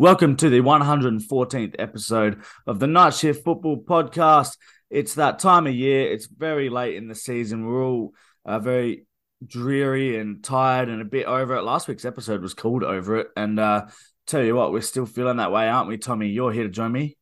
Welcome 0.00 0.36
to 0.36 0.48
the 0.48 0.62
114th 0.62 1.74
episode 1.78 2.42
of 2.66 2.78
the 2.78 2.86
Night 2.86 3.12
Shift 3.12 3.44
Football 3.44 3.82
Podcast. 3.82 4.56
It's 4.88 5.16
that 5.16 5.40
time 5.40 5.66
of 5.66 5.74
year. 5.74 6.10
It's 6.10 6.24
very 6.24 6.70
late 6.70 6.96
in 6.96 7.06
the 7.06 7.14
season. 7.14 7.66
We're 7.66 7.84
all 7.84 8.14
uh, 8.46 8.60
very 8.60 9.04
dreary 9.46 10.18
and 10.18 10.42
tired 10.42 10.88
and 10.88 11.02
a 11.02 11.04
bit 11.04 11.26
over 11.26 11.54
it. 11.54 11.64
Last 11.64 11.86
week's 11.86 12.06
episode 12.06 12.40
was 12.40 12.54
called 12.54 12.82
Over 12.82 13.18
It. 13.18 13.26
And 13.36 13.60
uh, 13.60 13.88
tell 14.26 14.42
you 14.42 14.54
what, 14.54 14.72
we're 14.72 14.80
still 14.80 15.04
feeling 15.04 15.36
that 15.36 15.52
way, 15.52 15.68
aren't 15.68 15.88
we, 15.88 15.98
Tommy? 15.98 16.28
You're 16.28 16.50
here 16.50 16.64
to 16.64 16.70
join 16.70 16.92
me. 16.92 17.18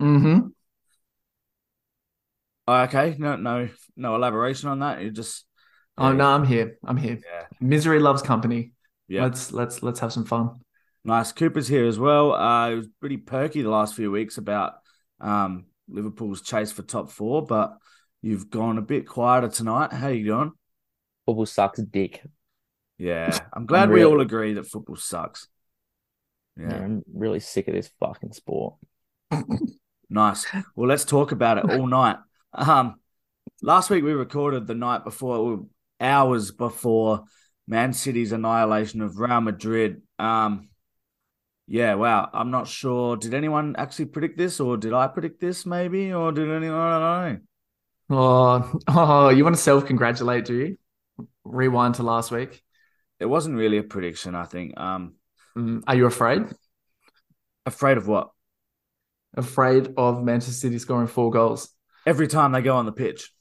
Mm-hmm. 0.00 0.48
Oh, 2.66 2.80
okay. 2.84 3.14
No, 3.18 3.36
no, 3.36 3.68
no 3.94 4.14
elaboration 4.14 4.70
on 4.70 4.78
that. 4.78 5.02
You 5.02 5.10
just. 5.10 5.44
Oh 5.98 6.12
no, 6.12 6.30
I'm 6.30 6.46
here. 6.46 6.78
I'm 6.82 6.96
here. 6.96 7.18
Yeah. 7.22 7.44
Misery 7.60 8.00
loves 8.00 8.22
company. 8.22 8.72
Yeah. 9.06 9.24
Let's 9.24 9.52
let's 9.52 9.82
let's 9.82 10.00
have 10.00 10.14
some 10.14 10.24
fun. 10.24 10.60
Nice. 11.06 11.32
Cooper's 11.32 11.68
here 11.68 11.86
as 11.86 11.98
well. 11.98 12.32
Uh, 12.34 12.70
it 12.70 12.74
was 12.74 12.88
pretty 13.00 13.16
perky 13.16 13.62
the 13.62 13.70
last 13.70 13.94
few 13.94 14.10
weeks 14.10 14.38
about 14.38 14.74
um, 15.20 15.66
Liverpool's 15.88 16.42
chase 16.42 16.72
for 16.72 16.82
top 16.82 17.10
four, 17.10 17.46
but 17.46 17.76
you've 18.22 18.50
gone 18.50 18.76
a 18.76 18.82
bit 18.82 19.06
quieter 19.06 19.48
tonight. 19.48 19.92
How 19.92 20.08
you 20.08 20.24
doing? 20.24 20.52
Football 21.24 21.46
sucks 21.46 21.80
dick. 21.80 22.22
Yeah, 22.98 23.38
I'm 23.52 23.66
glad 23.66 23.88
we 23.88 23.96
really- 24.00 24.12
all 24.12 24.20
agree 24.20 24.54
that 24.54 24.66
football 24.66 24.96
sucks. 24.96 25.48
Yeah. 26.58 26.70
Yeah, 26.70 26.76
I'm 26.84 27.02
really 27.12 27.40
sick 27.40 27.68
of 27.68 27.74
this 27.74 27.90
fucking 28.00 28.32
sport. 28.32 28.74
nice. 30.10 30.46
Well, 30.74 30.88
let's 30.88 31.04
talk 31.04 31.30
about 31.32 31.58
it 31.58 31.70
all 31.70 31.86
night. 31.86 32.16
Um, 32.52 32.96
last 33.62 33.90
week 33.90 34.02
we 34.02 34.12
recorded 34.12 34.66
the 34.66 34.74
night 34.74 35.04
before, 35.04 35.66
hours 36.00 36.50
before 36.50 37.24
Man 37.68 37.92
City's 37.92 38.32
annihilation 38.32 39.02
of 39.02 39.18
Real 39.18 39.40
Madrid. 39.42 40.00
Um, 40.18 40.70
yeah, 41.66 41.94
wow. 41.94 42.30
I'm 42.32 42.50
not 42.50 42.68
sure. 42.68 43.16
Did 43.16 43.34
anyone 43.34 43.74
actually 43.76 44.06
predict 44.06 44.38
this, 44.38 44.60
or 44.60 44.76
did 44.76 44.92
I 44.92 45.08
predict 45.08 45.40
this? 45.40 45.66
Maybe, 45.66 46.12
or 46.12 46.32
did 46.32 46.50
anyone? 46.50 46.78
I 46.78 47.28
don't 47.28 47.34
know. 47.34 47.40
Oh, 48.18 48.78
oh, 48.88 49.28
you 49.30 49.42
want 49.44 49.56
to 49.56 49.62
self-congratulate, 49.62 50.44
do 50.44 50.54
you? 50.54 50.78
Rewind 51.44 51.96
to 51.96 52.02
last 52.02 52.30
week. 52.30 52.62
It 53.18 53.26
wasn't 53.26 53.56
really 53.56 53.78
a 53.78 53.82
prediction. 53.82 54.34
I 54.34 54.44
think. 54.44 54.78
Um, 54.78 55.14
Mm, 55.56 55.82
Are 55.86 55.96
you 55.96 56.04
afraid? 56.04 56.42
afraid 57.64 57.96
of 57.96 58.06
what? 58.06 58.30
Afraid 59.34 59.94
of 59.96 60.22
Manchester 60.22 60.52
City 60.52 60.78
scoring 60.78 61.06
four 61.06 61.30
goals? 61.30 61.70
Every 62.06 62.28
time 62.28 62.52
they 62.52 62.60
go 62.62 62.76
on 62.76 62.84
the 62.86 62.92
pitch. 62.92 63.32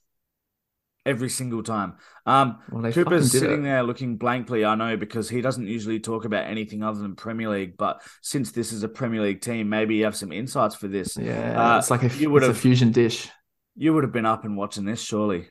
Every 1.05 1.29
single 1.29 1.61
time. 1.61 1.93
Um, 2.25 2.57
Well, 2.71 2.91
Cooper's 2.91 3.31
sitting 3.31 3.59
it. 3.59 3.63
there 3.63 3.83
looking 3.83 4.17
blankly, 4.17 4.65
I 4.65 4.73
know, 4.73 4.97
because 4.97 5.29
he 5.29 5.39
doesn't 5.41 5.67
usually 5.67 5.99
talk 5.99 6.25
about 6.25 6.47
anything 6.47 6.81
other 6.81 6.99
than 6.99 7.15
Premier 7.15 7.49
League. 7.49 7.77
But 7.77 8.01
since 8.23 8.51
this 8.51 8.73
is 8.73 8.81
a 8.81 8.87
Premier 8.89 9.21
League 9.21 9.41
team, 9.41 9.69
maybe 9.69 9.95
you 9.95 10.05
have 10.05 10.15
some 10.15 10.31
insights 10.31 10.73
for 10.73 10.87
this. 10.87 11.15
Yeah, 11.15 11.75
Uh, 11.75 11.77
it's 11.77 11.91
like 11.91 12.01
a, 12.01 12.07
you 12.07 12.11
it's 12.11 12.27
would've- 12.27 12.49
a 12.49 12.53
fusion 12.55 12.91
dish. 12.91 13.29
You 13.75 13.93
would 13.93 14.03
have 14.03 14.13
been 14.13 14.25
up 14.25 14.45
and 14.45 14.57
watching 14.57 14.85
this, 14.85 15.01
surely. 15.03 15.49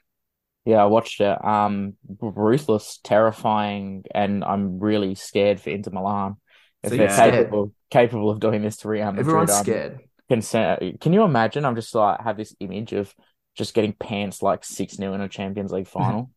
Yeah, 0.64 0.82
I 0.82 0.86
watched 0.86 1.20
it. 1.20 1.44
Um, 1.44 1.94
ruthless, 2.20 2.98
terrifying, 3.04 4.04
and 4.14 4.42
I'm 4.42 4.78
really 4.80 5.14
scared 5.14 5.60
for 5.60 5.70
Inter 5.70 5.90
Milan. 5.92 6.36
If 6.82 6.90
So 6.90 6.96
they're 6.96 7.06
you're 7.06 7.14
scared? 7.14 7.32
capable 7.34 7.72
capable 7.90 8.30
of 8.30 8.40
doing 8.40 8.62
this 8.62 8.78
to 8.78 8.88
Real 8.88 9.04
Madrid, 9.06 9.20
Everyone's 9.26 9.50
I'm 9.52 9.62
scared. 9.62 10.00
concerned. 10.28 10.98
Can 11.00 11.12
you 11.12 11.22
imagine? 11.22 11.64
I'm 11.64 11.76
just 11.76 11.94
like 11.94 12.20
have 12.22 12.36
this 12.36 12.56
image 12.60 12.92
of 12.92 13.14
just 13.54 13.74
getting 13.74 13.92
pants 13.92 14.42
like 14.42 14.64
six 14.64 14.94
0 14.96 15.14
in 15.14 15.20
a 15.20 15.28
Champions 15.28 15.72
League 15.72 15.86
final. 15.98 16.30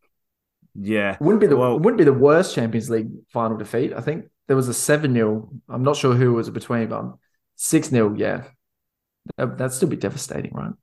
Yeah. 0.79 1.17
Wouldn't 1.19 1.41
be 1.41 1.47
the 1.47 1.57
Well- 1.57 1.79
wouldn't 1.79 1.97
be 1.97 2.03
the 2.03 2.13
worst 2.13 2.55
Champions 2.55 2.89
League 2.89 3.09
final 3.29 3.57
defeat. 3.57 3.93
I 3.93 4.01
think 4.01 4.25
there 4.47 4.55
was 4.55 4.67
a 4.67 4.73
seven 4.73 5.13
0 5.13 5.49
I'm 5.67 5.83
not 5.83 5.95
sure 5.97 6.13
who 6.15 6.29
it 6.31 6.35
was 6.35 6.49
between, 6.49 6.87
but 6.89 7.05
six 7.55 7.89
0 7.89 8.15
Yeah, 8.15 8.43
that, 9.37 9.57
that'd 9.57 9.73
still 9.73 9.89
be 9.89 9.95
devastating, 9.95 10.53
right? 10.53 10.73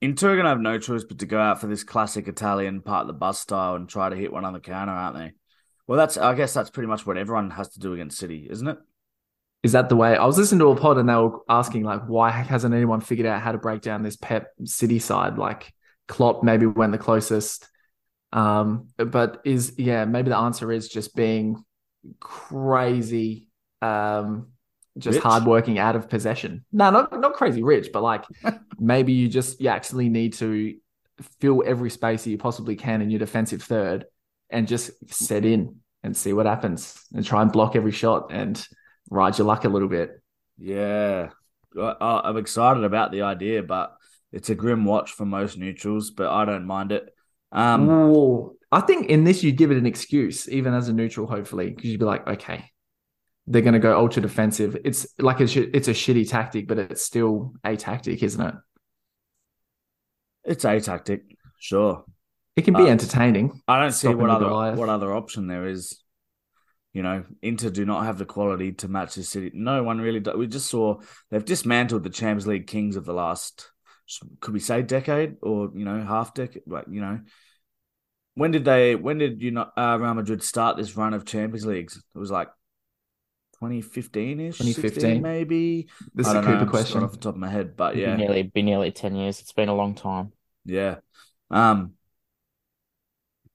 Inter 0.00 0.30
are 0.30 0.34
going 0.34 0.44
to 0.44 0.50
have 0.50 0.60
no 0.60 0.78
choice 0.78 1.04
but 1.04 1.18
to 1.18 1.26
go 1.26 1.38
out 1.38 1.60
for 1.60 1.66
this 1.66 1.84
classic 1.84 2.26
Italian 2.26 2.80
part 2.80 3.02
of 3.02 3.06
the 3.06 3.12
bus 3.12 3.38
style 3.38 3.74
and 3.74 3.86
try 3.86 4.08
to 4.08 4.16
hit 4.16 4.32
one 4.32 4.46
on 4.46 4.54
the 4.54 4.60
counter, 4.60 4.92
aren't 4.92 5.16
they? 5.16 5.32
Well, 5.86 5.98
that's 5.98 6.16
I 6.16 6.34
guess 6.34 6.54
that's 6.54 6.70
pretty 6.70 6.86
much 6.86 7.04
what 7.06 7.18
everyone 7.18 7.50
has 7.50 7.68
to 7.70 7.80
do 7.80 7.92
against 7.92 8.16
City, 8.16 8.46
isn't 8.48 8.66
it? 8.66 8.78
Is 9.62 9.72
that 9.72 9.88
the 9.88 9.96
way? 9.96 10.16
I 10.16 10.24
was 10.24 10.38
listening 10.38 10.60
to 10.60 10.68
a 10.68 10.76
pod 10.76 10.96
and 10.96 11.08
they 11.08 11.14
were 11.14 11.40
asking 11.48 11.84
like, 11.84 12.02
why 12.06 12.30
hasn't 12.30 12.74
anyone 12.74 13.00
figured 13.00 13.26
out 13.26 13.42
how 13.42 13.52
to 13.52 13.58
break 13.58 13.82
down 13.82 14.02
this 14.02 14.16
Pep 14.16 14.48
City 14.64 14.98
side? 14.98 15.36
Like 15.36 15.72
Klopp 16.08 16.42
maybe 16.42 16.66
went 16.66 16.92
the 16.92 16.98
closest, 16.98 17.68
um, 18.32 18.88
but 18.96 19.40
is 19.44 19.74
yeah 19.76 20.04
maybe 20.06 20.30
the 20.30 20.36
answer 20.36 20.72
is 20.72 20.88
just 20.88 21.14
being 21.14 21.62
crazy, 22.20 23.48
um, 23.82 24.48
just 24.96 25.16
Rich? 25.16 25.24
hardworking 25.24 25.78
out 25.78 25.94
of 25.94 26.08
possession. 26.08 26.64
No, 26.72 26.90
not 26.90 27.20
not 27.20 27.34
crazy 27.34 27.62
rich, 27.62 27.90
but 27.92 28.02
like 28.02 28.24
maybe 28.78 29.12
you 29.12 29.28
just 29.28 29.60
you 29.60 29.68
actually 29.68 30.08
need 30.08 30.34
to 30.34 30.74
fill 31.40 31.62
every 31.66 31.90
space 31.90 32.24
that 32.24 32.30
you 32.30 32.38
possibly 32.38 32.76
can 32.76 33.02
in 33.02 33.10
your 33.10 33.18
defensive 33.18 33.62
third 33.62 34.06
and 34.48 34.66
just 34.66 34.90
set 35.12 35.44
in 35.44 35.76
and 36.02 36.16
see 36.16 36.32
what 36.32 36.46
happens 36.46 36.98
and 37.14 37.24
try 37.24 37.42
and 37.42 37.52
block 37.52 37.76
every 37.76 37.92
shot 37.92 38.28
and 38.30 38.66
ride 39.10 39.36
your 39.36 39.46
luck 39.46 39.64
a 39.64 39.68
little 39.68 39.88
bit. 39.88 40.20
Yeah, 40.58 41.30
I, 41.78 41.80
I- 42.00 42.28
I'm 42.28 42.36
excited 42.38 42.84
about 42.84 43.12
the 43.12 43.22
idea, 43.22 43.62
but 43.62 43.94
it's 44.32 44.48
a 44.50 44.54
grim 44.54 44.84
watch 44.84 45.12
for 45.12 45.26
most 45.26 45.58
neutrals. 45.58 46.10
But 46.10 46.30
I 46.30 46.44
don't 46.44 46.66
mind 46.66 46.92
it. 46.92 47.12
Um, 47.52 47.88
Ooh. 47.88 48.56
I 48.72 48.80
think 48.80 49.08
in 49.08 49.24
this 49.24 49.42
you'd 49.42 49.56
give 49.56 49.70
it 49.72 49.76
an 49.78 49.86
excuse, 49.86 50.48
even 50.48 50.72
as 50.74 50.88
a 50.88 50.92
neutral, 50.92 51.26
hopefully, 51.26 51.70
because 51.70 51.90
you'd 51.90 51.98
be 51.98 52.06
like, 52.06 52.26
okay, 52.28 52.70
they're 53.48 53.62
going 53.62 53.74
to 53.74 53.80
go 53.80 53.98
ultra 53.98 54.22
defensive. 54.22 54.76
It's 54.84 55.06
like 55.18 55.40
a 55.40 55.48
sh- 55.48 55.68
it's 55.74 55.88
a 55.88 55.92
shitty 55.92 56.28
tactic, 56.30 56.68
but 56.68 56.78
it's 56.78 57.02
still 57.02 57.54
a 57.64 57.76
tactic, 57.76 58.22
isn't 58.22 58.40
it? 58.46 58.54
it's 60.44 60.64
a 60.64 60.80
tactic, 60.80 61.22
sure. 61.58 62.04
It 62.56 62.62
can 62.62 62.74
be 62.74 62.84
Uh, 62.84 62.86
entertaining. 62.86 63.60
I 63.68 63.80
don't 63.80 63.92
see 63.92 64.08
what 64.08 64.30
other 64.30 64.46
Goliath. 64.46 64.78
what 64.78 64.88
other 64.88 65.12
option 65.12 65.46
there 65.46 65.66
is. 65.66 66.00
You 66.92 67.02
know, 67.02 67.24
Inter 67.40 67.70
do 67.70 67.84
not 67.84 68.04
have 68.04 68.18
the 68.18 68.24
quality 68.24 68.72
to 68.72 68.88
match 68.88 69.14
the 69.14 69.22
City. 69.22 69.52
No 69.54 69.82
one 69.84 70.00
really. 70.00 70.18
Do. 70.20 70.36
We 70.36 70.48
just 70.48 70.68
saw 70.68 71.00
they've 71.30 71.44
dismantled 71.44 72.02
the 72.02 72.10
Champions 72.10 72.46
League 72.46 72.66
kings 72.66 72.96
of 72.96 73.04
the 73.04 73.12
last. 73.12 73.70
Could 74.40 74.54
we 74.54 74.60
say 74.60 74.82
decade 74.82 75.36
or 75.40 75.70
you 75.74 75.84
know 75.84 76.02
half 76.02 76.34
decade? 76.34 76.64
Like 76.66 76.86
you 76.90 77.00
know, 77.00 77.20
when 78.34 78.50
did 78.50 78.64
they? 78.64 78.96
When 78.96 79.18
did 79.18 79.40
you 79.40 79.52
not 79.52 79.72
uh, 79.76 79.98
Real 80.00 80.14
Madrid 80.14 80.42
start 80.42 80.76
this 80.76 80.96
run 80.96 81.14
of 81.14 81.24
Champions 81.24 81.64
Leagues? 81.64 81.96
It 81.96 82.18
was 82.18 82.32
like 82.32 82.48
2015 83.60 84.40
ish, 84.40 84.58
2015. 84.58 85.22
maybe. 85.22 85.86
This 86.14 86.26
is 86.26 86.32
a 86.32 86.34
don't 86.34 86.44
know. 86.44 86.58
Cooper 86.58 86.70
question. 86.70 87.02
off 87.04 87.12
the 87.12 87.18
top 87.18 87.34
of 87.34 87.40
my 87.40 87.48
head, 87.48 87.76
but 87.76 87.94
Be 87.94 88.00
yeah, 88.00 88.16
nearly 88.16 88.42
be 88.42 88.62
nearly 88.62 88.90
ten 88.90 89.14
years. 89.14 89.40
It's 89.40 89.52
been 89.52 89.68
a 89.68 89.74
long 89.74 89.94
time. 89.94 90.32
yeah. 90.64 90.96
Um, 91.52 91.92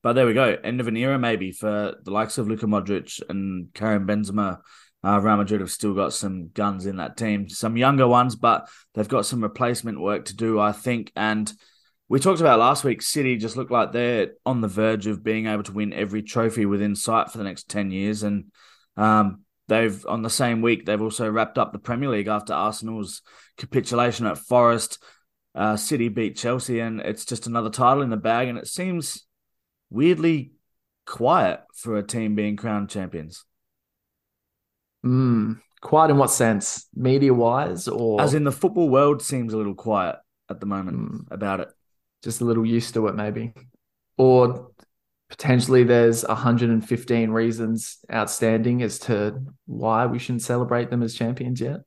but 0.05 0.13
there 0.13 0.27
we 0.27 0.35
go. 0.35 0.55
End 0.63 0.79
of 0.79 0.87
an 0.87 0.97
era, 0.97 1.17
maybe 1.17 1.51
for 1.51 1.95
the 2.03 2.11
likes 2.11 2.37
of 2.37 2.47
Luka 2.47 2.67
Modric 2.67 3.19
and 3.27 3.73
Karim 3.73 4.05
Benzema. 4.05 4.59
Uh, 5.03 5.19
Real 5.19 5.37
Madrid 5.37 5.61
have 5.61 5.71
still 5.71 5.95
got 5.95 6.13
some 6.13 6.49
guns 6.49 6.85
in 6.85 6.97
that 6.97 7.17
team, 7.17 7.49
some 7.49 7.75
younger 7.75 8.07
ones, 8.07 8.35
but 8.35 8.69
they've 8.93 9.07
got 9.07 9.25
some 9.25 9.41
replacement 9.41 9.99
work 9.99 10.25
to 10.25 10.35
do, 10.35 10.59
I 10.59 10.73
think. 10.73 11.11
And 11.15 11.51
we 12.07 12.19
talked 12.19 12.39
about 12.39 12.59
last 12.59 12.83
week. 12.83 13.01
City 13.01 13.35
just 13.35 13.57
look 13.57 13.71
like 13.71 13.93
they're 13.93 14.33
on 14.45 14.61
the 14.61 14.67
verge 14.67 15.07
of 15.07 15.23
being 15.23 15.47
able 15.47 15.63
to 15.63 15.71
win 15.71 15.91
every 15.91 16.21
trophy 16.21 16.67
within 16.67 16.95
sight 16.95 17.31
for 17.31 17.39
the 17.39 17.43
next 17.43 17.67
ten 17.67 17.89
years. 17.89 18.21
And 18.21 18.51
um, 18.97 19.41
they've 19.69 20.05
on 20.05 20.21
the 20.21 20.29
same 20.29 20.61
week 20.61 20.85
they've 20.85 21.01
also 21.01 21.27
wrapped 21.27 21.57
up 21.57 21.73
the 21.73 21.79
Premier 21.79 22.09
League 22.09 22.27
after 22.27 22.53
Arsenal's 22.53 23.23
capitulation 23.57 24.27
at 24.27 24.37
Forest. 24.37 25.01
Uh, 25.55 25.75
City 25.75 26.09
beat 26.09 26.37
Chelsea, 26.37 26.79
and 26.79 27.01
it's 27.01 27.25
just 27.25 27.47
another 27.47 27.71
title 27.71 28.03
in 28.03 28.11
the 28.11 28.17
bag. 28.17 28.49
And 28.49 28.59
it 28.59 28.67
seems 28.67 29.25
weirdly 29.89 30.51
quiet 31.05 31.61
for 31.73 31.97
a 31.97 32.03
team 32.03 32.35
being 32.35 32.55
crowned 32.55 32.89
champions. 32.89 33.45
Mm, 35.05 35.59
quiet 35.81 36.11
in 36.11 36.17
what 36.17 36.31
sense? 36.31 36.87
Media 36.95 37.33
wise, 37.33 37.87
or 37.87 38.21
As 38.21 38.33
in 38.33 38.43
the 38.43 38.51
football 38.51 38.89
world 38.89 39.21
seems 39.21 39.53
a 39.53 39.57
little 39.57 39.75
quiet 39.75 40.17
at 40.49 40.59
the 40.59 40.65
moment 40.65 40.97
Mm. 40.97 41.31
about 41.31 41.59
it. 41.59 41.69
just 42.23 42.41
a 42.41 42.45
little 42.45 42.65
used 42.65 42.95
to 42.95 43.05
it, 43.07 43.13
maybe, 43.13 43.53
or 44.17 44.71
potentially 45.29 45.83
there's 45.83 46.23
115 46.25 47.29
reasons 47.29 47.99
outstanding 48.11 48.81
as 48.81 48.97
to 48.97 49.43
why 49.67 50.07
we 50.07 50.17
shouldn't 50.17 50.41
celebrate 50.41 50.89
them 50.89 51.03
as 51.03 51.13
champions 51.13 51.61
yet. 51.61 51.81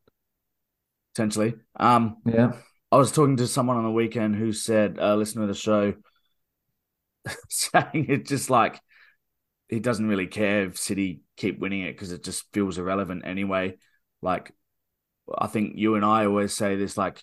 Potentially. 1.15 1.55
Um, 1.75 2.19
Yeah. 2.25 2.53
I 2.93 2.97
was 2.99 3.11
talking 3.11 3.37
to 3.39 3.49
someone 3.49 3.77
on 3.79 3.83
the 3.85 3.91
weekend 3.91 4.37
who 4.37 4.53
said, 4.53 4.99
uh, 5.01 5.17
listening 5.17 5.43
to 5.49 5.53
the 5.53 5.59
show, 5.59 5.95
saying 7.49 8.07
it 8.09 8.27
just 8.27 8.51
like 8.51 8.81
he 9.69 9.81
doesn't 9.81 10.09
really 10.09 10.27
care 10.27 10.65
if 10.65 10.79
City 10.79 11.21
keep 11.37 11.59
winning 11.59 11.83
it 11.83 11.93
because 11.93 12.13
it 12.13 12.25
just 12.25 12.45
feels 12.53 12.79
irrelevant 12.79 13.23
anyway. 13.27 13.77
Like, 14.23 14.53
I 15.37 15.47
think 15.47 15.75
you 15.77 15.95
and 15.95 16.05
I 16.05 16.25
always 16.25 16.55
say 16.55 16.77
this, 16.77 16.97
like, 16.97 17.23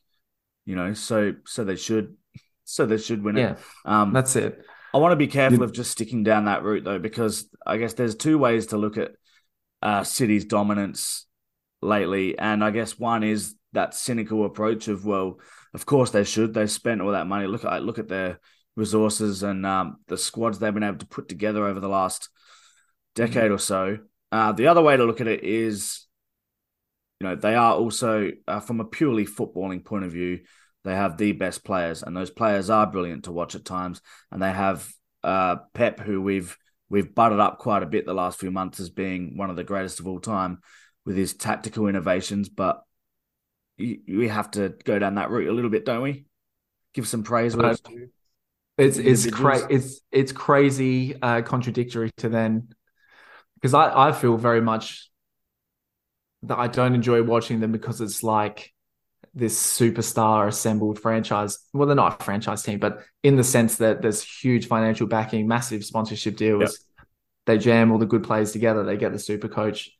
you 0.65 0.75
know, 0.75 0.93
so 0.93 1.33
so 1.45 1.63
they 1.63 1.75
should, 1.75 2.15
so 2.63 2.85
they 2.85 2.97
should 2.97 3.23
win 3.23 3.37
it. 3.37 3.41
Yeah, 3.41 3.55
Um, 3.83 4.13
that's 4.13 4.35
it. 4.35 4.63
I 4.93 4.99
want 4.99 5.11
to 5.11 5.17
be 5.17 5.27
careful 5.27 5.63
of 5.63 5.73
just 5.73 5.91
sticking 5.91 6.23
down 6.23 6.45
that 6.45 6.63
route 6.63 6.83
though, 6.83 6.99
because 6.99 7.49
I 7.65 7.77
guess 7.77 7.93
there's 7.93 8.15
two 8.15 8.37
ways 8.37 8.67
to 8.67 8.77
look 8.77 8.97
at 8.97 9.11
uh, 9.81 10.03
City's 10.03 10.45
dominance 10.45 11.25
lately, 11.81 12.37
and 12.37 12.63
I 12.63 12.71
guess 12.71 12.97
one 12.97 13.23
is 13.23 13.55
that 13.73 13.93
cynical 13.93 14.45
approach 14.45 14.87
of 14.87 15.03
well, 15.05 15.39
of 15.73 15.85
course 15.85 16.11
they 16.11 16.23
should. 16.23 16.53
They 16.53 16.67
spent 16.67 17.01
all 17.01 17.11
that 17.11 17.27
money. 17.27 17.47
Look 17.47 17.65
at 17.65 17.83
look 17.83 17.99
at 17.99 18.07
their 18.07 18.39
resources 18.75 19.43
and 19.43 19.65
um, 19.65 19.97
the 20.07 20.17
squads 20.17 20.59
they've 20.59 20.73
been 20.73 20.83
able 20.83 20.97
to 20.97 21.07
put 21.07 21.27
together 21.27 21.65
over 21.65 21.79
the 21.79 21.89
last 21.89 22.29
decade 23.15 23.51
or 23.51 23.59
so. 23.59 23.97
Uh, 24.31 24.51
the 24.51 24.67
other 24.67 24.81
way 24.81 24.97
to 24.97 25.05
look 25.05 25.21
at 25.21 25.27
it 25.27 25.43
is, 25.43 26.05
you 27.19 27.27
know, 27.27 27.35
they 27.35 27.55
are 27.55 27.73
also 27.73 28.31
uh, 28.47 28.59
from 28.59 28.79
a 28.79 28.85
purely 28.85 29.25
footballing 29.25 29.83
point 29.83 30.03
of 30.03 30.11
view, 30.11 30.41
they 30.83 30.93
have 30.93 31.17
the 31.17 31.31
best 31.31 31.63
players, 31.63 32.03
and 32.03 32.15
those 32.15 32.29
players 32.29 32.69
are 32.69 32.85
brilliant 32.85 33.25
to 33.25 33.31
watch 33.31 33.55
at 33.55 33.65
times. 33.65 34.01
And 34.31 34.41
they 34.41 34.51
have 34.51 34.87
uh, 35.23 35.57
Pep, 35.73 35.99
who 35.99 36.21
we've 36.21 36.55
we've 36.89 37.15
butted 37.15 37.39
up 37.39 37.57
quite 37.57 37.81
a 37.81 37.87
bit 37.87 38.05
the 38.05 38.13
last 38.13 38.39
few 38.39 38.51
months 38.51 38.79
as 38.79 38.89
being 38.91 39.35
one 39.37 39.49
of 39.49 39.55
the 39.55 39.63
greatest 39.63 39.99
of 39.99 40.07
all 40.07 40.19
time 40.19 40.59
with 41.05 41.17
his 41.17 41.33
tactical 41.33 41.87
innovations, 41.87 42.49
but 42.49 42.81
we 43.77 44.27
have 44.29 44.51
to 44.51 44.69
go 44.83 44.99
down 44.99 45.15
that 45.15 45.29
route 45.29 45.49
a 45.49 45.53
little 45.53 45.69
bit, 45.69 45.85
don't 45.85 46.01
we? 46.01 46.25
Give 46.93 47.07
some 47.07 47.23
praise. 47.23 47.55
Right. 47.55 47.79
It's 48.77 48.97
it's 48.97 49.29
cra- 49.29 49.67
it's 49.69 50.01
it's 50.11 50.31
crazy 50.31 51.15
uh, 51.21 51.41
contradictory 51.43 52.11
to 52.17 52.29
then 52.29 52.69
because 53.55 53.73
I 53.73 54.09
I 54.09 54.11
feel 54.11 54.37
very 54.37 54.61
much 54.61 55.09
that 56.43 56.57
I 56.57 56.67
don't 56.67 56.93
enjoy 56.93 57.23
watching 57.23 57.59
them 57.59 57.71
because 57.71 58.01
it's 58.01 58.21
like 58.21 58.73
this 59.33 59.57
superstar 59.57 60.47
assembled 60.47 60.99
franchise. 60.99 61.59
Well, 61.73 61.87
they're 61.87 61.95
not 61.95 62.21
a 62.21 62.23
franchise 62.23 62.63
team, 62.63 62.79
but 62.79 63.03
in 63.23 63.35
the 63.35 63.43
sense 63.43 63.77
that 63.77 64.01
there's 64.01 64.23
huge 64.23 64.67
financial 64.67 65.07
backing, 65.07 65.47
massive 65.47 65.83
sponsorship 65.83 66.37
deals. 66.37 66.61
Yep. 66.61 67.05
They 67.45 67.57
jam 67.57 67.91
all 67.91 67.97
the 67.97 68.05
good 68.05 68.23
players 68.23 68.51
together. 68.53 68.83
They 68.83 68.97
get 68.97 69.11
the 69.11 69.19
super 69.19 69.47
coach. 69.47 69.91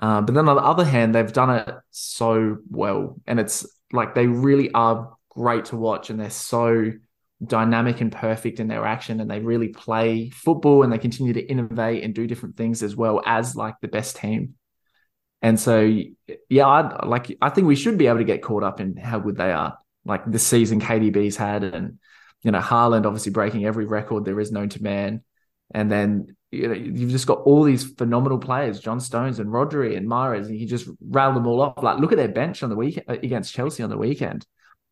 Uh, 0.00 0.20
but 0.22 0.34
then 0.34 0.48
on 0.48 0.56
the 0.56 0.62
other 0.62 0.84
hand, 0.84 1.14
they've 1.14 1.32
done 1.32 1.50
it 1.50 1.74
so 1.90 2.58
well, 2.70 3.20
and 3.26 3.40
it's 3.40 3.66
like 3.92 4.14
they 4.14 4.26
really 4.26 4.70
are 4.72 5.16
great 5.28 5.66
to 5.66 5.76
watch, 5.76 6.10
and 6.10 6.20
they're 6.20 6.30
so 6.30 6.92
dynamic 7.44 8.00
and 8.00 8.10
perfect 8.10 8.60
in 8.60 8.68
their 8.68 8.84
action, 8.84 9.20
and 9.20 9.30
they 9.30 9.40
really 9.40 9.68
play 9.68 10.30
football, 10.30 10.82
and 10.82 10.92
they 10.92 10.98
continue 10.98 11.32
to 11.32 11.44
innovate 11.44 12.02
and 12.04 12.14
do 12.14 12.26
different 12.26 12.56
things 12.56 12.82
as 12.82 12.96
well 12.96 13.22
as 13.24 13.56
like 13.56 13.74
the 13.80 13.88
best 13.88 14.16
team. 14.16 14.54
And 15.40 15.58
so, 15.58 15.88
yeah, 16.48 16.66
I 16.66 17.06
like. 17.06 17.36
I 17.40 17.50
think 17.50 17.66
we 17.66 17.76
should 17.76 17.98
be 17.98 18.08
able 18.08 18.18
to 18.18 18.24
get 18.24 18.42
caught 18.42 18.64
up 18.64 18.80
in 18.80 18.96
how 18.96 19.20
good 19.20 19.36
they 19.36 19.52
are. 19.52 19.78
Like 20.04 20.28
the 20.30 20.38
season 20.38 20.80
KDB's 20.80 21.36
had, 21.36 21.62
and 21.62 21.98
you 22.42 22.50
know, 22.50 22.60
Haaland 22.60 23.06
obviously 23.06 23.32
breaking 23.32 23.64
every 23.64 23.86
record 23.86 24.24
there 24.24 24.40
is 24.40 24.50
known 24.50 24.68
to 24.70 24.82
man, 24.82 25.22
and 25.72 25.90
then 25.90 26.36
you 26.50 26.68
know, 26.68 26.74
you've 26.74 27.10
just 27.10 27.26
got 27.26 27.40
all 27.40 27.62
these 27.62 27.84
phenomenal 27.84 28.38
players, 28.38 28.80
John 28.80 29.00
Stones 29.00 29.38
and 29.38 29.50
Rodri 29.50 29.96
and 29.96 30.08
Mahrez, 30.08 30.46
and 30.46 30.58
you 30.58 30.66
just 30.66 30.88
rattle 31.00 31.34
them 31.34 31.46
all 31.46 31.60
off. 31.60 31.82
Like, 31.82 31.98
look 31.98 32.12
at 32.12 32.16
their 32.16 32.28
bench 32.28 32.62
on 32.62 32.70
the 32.70 32.76
week 32.76 33.02
uh, 33.06 33.12
against 33.12 33.52
Chelsea 33.52 33.82
on 33.82 33.90
the 33.90 33.98
weekend. 33.98 34.46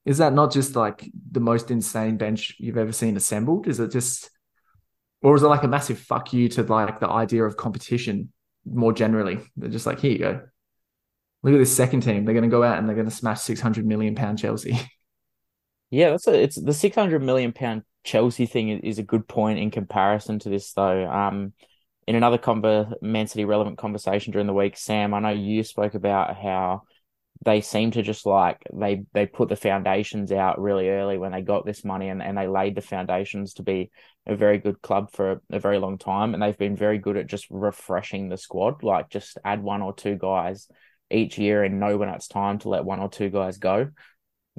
Is 0.06 0.18
that 0.18 0.32
not 0.32 0.52
just 0.52 0.76
like 0.76 1.10
the 1.32 1.40
most 1.40 1.70
insane 1.70 2.16
bench 2.16 2.56
you've 2.58 2.78
ever 2.78 2.92
seen 2.92 3.16
assembled? 3.16 3.66
Is 3.66 3.80
it 3.80 3.90
just, 3.90 4.30
or 5.20 5.34
is 5.34 5.42
it 5.42 5.48
like 5.48 5.64
a 5.64 5.68
massive 5.68 5.98
fuck 5.98 6.32
you 6.32 6.48
to 6.50 6.62
like 6.62 7.00
the 7.00 7.08
idea 7.08 7.44
of 7.44 7.56
competition 7.56 8.32
more 8.64 8.92
generally? 8.92 9.40
They're 9.56 9.68
just 9.68 9.84
like, 9.84 9.98
here 9.98 10.12
you 10.12 10.18
go. 10.18 10.40
Look 11.42 11.54
at 11.54 11.58
this 11.58 11.76
second 11.76 12.00
team. 12.00 12.24
They're 12.24 12.34
going 12.34 12.48
to 12.48 12.56
go 12.56 12.62
out 12.62 12.78
and 12.78 12.88
they're 12.88 12.96
going 12.96 13.10
to 13.10 13.14
smash 13.14 13.40
six 13.40 13.60
hundred 13.60 13.84
million 13.84 14.14
pound 14.14 14.38
Chelsea. 14.38 14.78
Yeah, 15.88 16.10
that's 16.10 16.26
a, 16.26 16.34
it's 16.34 16.60
the 16.60 16.72
six 16.74 16.96
hundred 16.96 17.22
million 17.22 17.52
pound 17.52 17.82
Chelsea 18.02 18.46
thing 18.46 18.70
is 18.70 18.98
a 18.98 19.04
good 19.04 19.28
point 19.28 19.60
in 19.60 19.70
comparison 19.70 20.40
to 20.40 20.48
this, 20.48 20.72
though. 20.72 21.08
Um, 21.08 21.52
in 22.08 22.16
another 22.16 22.38
conver- 22.38 23.00
Man 23.00 23.28
City 23.28 23.44
relevant 23.44 23.78
conversation 23.78 24.32
during 24.32 24.48
the 24.48 24.52
week, 24.52 24.76
Sam, 24.76 25.14
I 25.14 25.20
know 25.20 25.28
you 25.28 25.62
spoke 25.62 25.94
about 25.94 26.36
how 26.36 26.82
they 27.44 27.60
seem 27.60 27.90
to 27.90 28.02
just 28.02 28.26
like 28.26 28.62
they 28.72 29.04
they 29.12 29.26
put 29.26 29.48
the 29.48 29.56
foundations 29.56 30.32
out 30.32 30.60
really 30.60 30.88
early 30.88 31.18
when 31.18 31.32
they 31.32 31.42
got 31.42 31.66
this 31.66 31.84
money 31.84 32.08
and, 32.08 32.22
and 32.22 32.36
they 32.36 32.48
laid 32.48 32.74
the 32.74 32.80
foundations 32.80 33.54
to 33.54 33.62
be 33.62 33.90
a 34.26 34.34
very 34.34 34.58
good 34.58 34.80
club 34.82 35.10
for 35.12 35.32
a, 35.32 35.40
a 35.50 35.60
very 35.60 35.78
long 35.78 35.98
time 35.98 36.34
and 36.34 36.42
they've 36.42 36.58
been 36.58 36.76
very 36.76 36.98
good 36.98 37.16
at 37.16 37.26
just 37.26 37.46
refreshing 37.50 38.28
the 38.28 38.36
squad 38.36 38.82
like 38.82 39.08
just 39.10 39.38
add 39.44 39.62
one 39.62 39.82
or 39.82 39.94
two 39.94 40.16
guys 40.16 40.68
each 41.10 41.38
year 41.38 41.62
and 41.62 41.78
know 41.78 41.96
when 41.96 42.08
it's 42.08 42.26
time 42.26 42.58
to 42.58 42.68
let 42.68 42.84
one 42.84 43.00
or 43.00 43.08
two 43.08 43.30
guys 43.30 43.58
go 43.58 43.88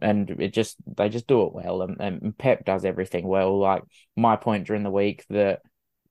and 0.02 0.30
it 0.30 0.54
just 0.54 0.78
they 0.96 1.10
just 1.10 1.28
do 1.28 1.44
it 1.44 1.54
well 1.54 1.82
and, 1.82 2.00
and 2.00 2.38
Pep 2.38 2.66
does 2.66 2.86
everything 2.86 3.28
well. 3.28 3.58
Like 3.60 3.84
my 4.16 4.36
point 4.36 4.68
during 4.68 4.84
the 4.84 4.92
week 4.92 5.26
that 5.30 5.62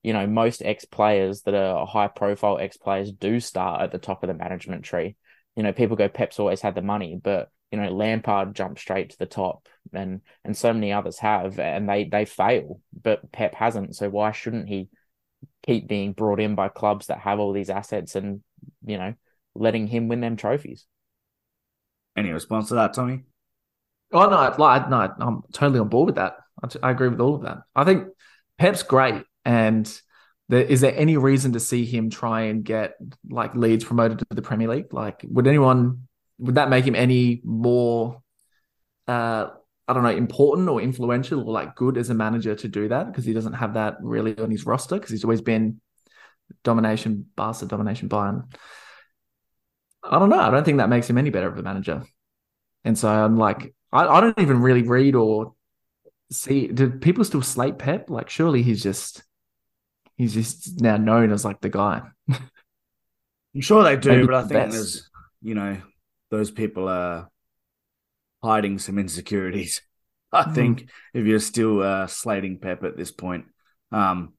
you 0.03 0.13
know 0.13 0.27
most 0.27 0.61
ex 0.63 0.85
players 0.85 1.41
that 1.43 1.53
are 1.53 1.85
high 1.85 2.07
profile 2.07 2.57
ex 2.59 2.77
players 2.77 3.11
do 3.11 3.39
start 3.39 3.81
at 3.81 3.91
the 3.91 3.97
top 3.97 4.23
of 4.23 4.27
the 4.27 4.33
management 4.33 4.83
tree. 4.83 5.15
You 5.57 5.63
know, 5.63 5.73
people 5.73 5.95
go 5.95 6.07
Pep's 6.07 6.39
always 6.39 6.61
had 6.61 6.75
the 6.75 6.83
money, 6.83 7.19
but 7.21 7.49
you 7.71 7.79
know 7.79 7.89
Lampard 7.89 8.55
jumped 8.55 8.79
straight 8.79 9.09
to 9.09 9.17
the 9.17 9.25
top, 9.25 9.67
and 9.91 10.21
and 10.45 10.55
so 10.55 10.71
many 10.71 10.93
others 10.93 11.17
have, 11.17 11.59
and 11.59 11.89
they 11.89 12.05
they 12.05 12.25
fail, 12.25 12.79
but 13.01 13.31
Pep 13.31 13.55
hasn't. 13.55 13.95
So 13.95 14.07
why 14.07 14.31
shouldn't 14.31 14.69
he 14.69 14.87
keep 15.63 15.87
being 15.87 16.13
brought 16.13 16.39
in 16.39 16.53
by 16.53 16.69
clubs 16.69 17.07
that 17.07 17.19
have 17.19 17.39
all 17.39 17.53
these 17.53 17.71
assets 17.71 18.15
and 18.15 18.41
you 18.85 18.99
know 18.99 19.15
letting 19.55 19.87
him 19.87 20.07
win 20.07 20.21
them 20.21 20.37
trophies? 20.37 20.85
Any 22.15 22.31
response 22.31 22.67
to 22.67 22.75
that, 22.75 22.93
Tommy? 22.93 23.23
Oh 24.13 24.29
no, 24.29 24.55
like 24.59 24.89
no, 24.89 25.11
I'm 25.19 25.41
totally 25.51 25.79
on 25.79 25.89
board 25.89 26.05
with 26.05 26.15
that. 26.15 26.37
I, 26.63 26.87
I 26.87 26.91
agree 26.91 27.09
with 27.09 27.19
all 27.19 27.33
of 27.33 27.41
that. 27.41 27.63
I 27.75 27.83
think 27.83 28.09
Pep's 28.59 28.83
great, 28.83 29.23
and 29.43 30.01
there, 30.49 30.61
is 30.61 30.81
there 30.81 30.95
any 30.95 31.17
reason 31.17 31.53
to 31.53 31.59
see 31.59 31.85
him 31.85 32.09
try 32.09 32.43
and 32.43 32.63
get 32.63 32.95
like 33.29 33.55
Leeds 33.55 33.83
promoted 33.83 34.19
to 34.19 34.25
the 34.29 34.41
Premier 34.41 34.67
League? 34.67 34.93
Like, 34.93 35.25
would 35.27 35.47
anyone 35.47 36.07
would 36.39 36.55
that 36.55 36.69
make 36.69 36.85
him 36.85 36.95
any 36.95 37.41
more? 37.43 38.21
Uh, 39.07 39.47
I 39.87 39.93
don't 39.93 40.03
know, 40.03 40.09
important 40.09 40.67
or 40.67 40.81
influential 40.81 41.39
or 41.47 41.53
like 41.53 41.75
good 41.75 41.97
as 41.97 42.09
a 42.09 42.13
manager 42.13 42.55
to 42.55 42.67
do 42.67 42.89
that 42.89 43.07
because 43.07 43.23
he 43.23 43.31
doesn't 43.31 43.53
have 43.53 43.75
that 43.75 43.95
really 44.01 44.37
on 44.37 44.51
his 44.51 44.65
roster 44.65 44.95
because 44.95 45.11
he's 45.11 45.23
always 45.23 45.41
been 45.41 45.79
domination, 46.63 47.25
Barca 47.35 47.65
domination, 47.65 48.09
Bayern. 48.09 48.53
I 50.03 50.19
don't 50.19 50.29
know. 50.29 50.39
I 50.39 50.49
don't 50.49 50.63
think 50.63 50.79
that 50.79 50.89
makes 50.89 51.09
him 51.09 51.17
any 51.17 51.29
better 51.29 51.47
of 51.47 51.57
a 51.57 51.63
manager. 51.63 52.03
And 52.83 52.97
so 52.97 53.09
I'm 53.09 53.37
like, 53.37 53.73
I, 53.91 54.07
I 54.07 54.21
don't 54.21 54.39
even 54.39 54.61
really 54.61 54.83
read 54.83 55.15
or 55.15 55.53
see. 56.31 56.67
Do 56.67 56.89
people 56.89 57.23
still 57.23 57.41
slate 57.41 57.77
Pep? 57.77 58.09
Like, 58.09 58.29
surely 58.29 58.63
he's 58.63 58.83
just 58.83 59.23
he's 60.17 60.33
just 60.33 60.81
now 60.81 60.97
known 60.97 61.31
as 61.31 61.45
like 61.45 61.61
the 61.61 61.69
guy. 61.69 62.01
I'm 62.29 63.61
sure 63.61 63.83
they 63.83 63.95
do, 63.95 64.09
Maybe 64.09 64.25
but 64.25 64.35
I 64.35 64.41
think 64.41 64.51
best. 64.51 64.73
there's 64.73 65.09
you 65.41 65.55
know 65.55 65.77
those 66.29 66.51
people 66.51 66.89
are 66.89 67.29
hiding 68.43 68.79
some 68.79 68.99
insecurities. 68.99 69.81
I 70.31 70.43
mm. 70.43 70.55
think 70.55 70.89
if 71.13 71.25
you're 71.25 71.39
still 71.39 71.81
uh, 71.81 72.07
slating 72.07 72.59
Pep 72.59 72.83
at 72.83 72.97
this 72.97 73.11
point, 73.11 73.45
um, 73.91 74.33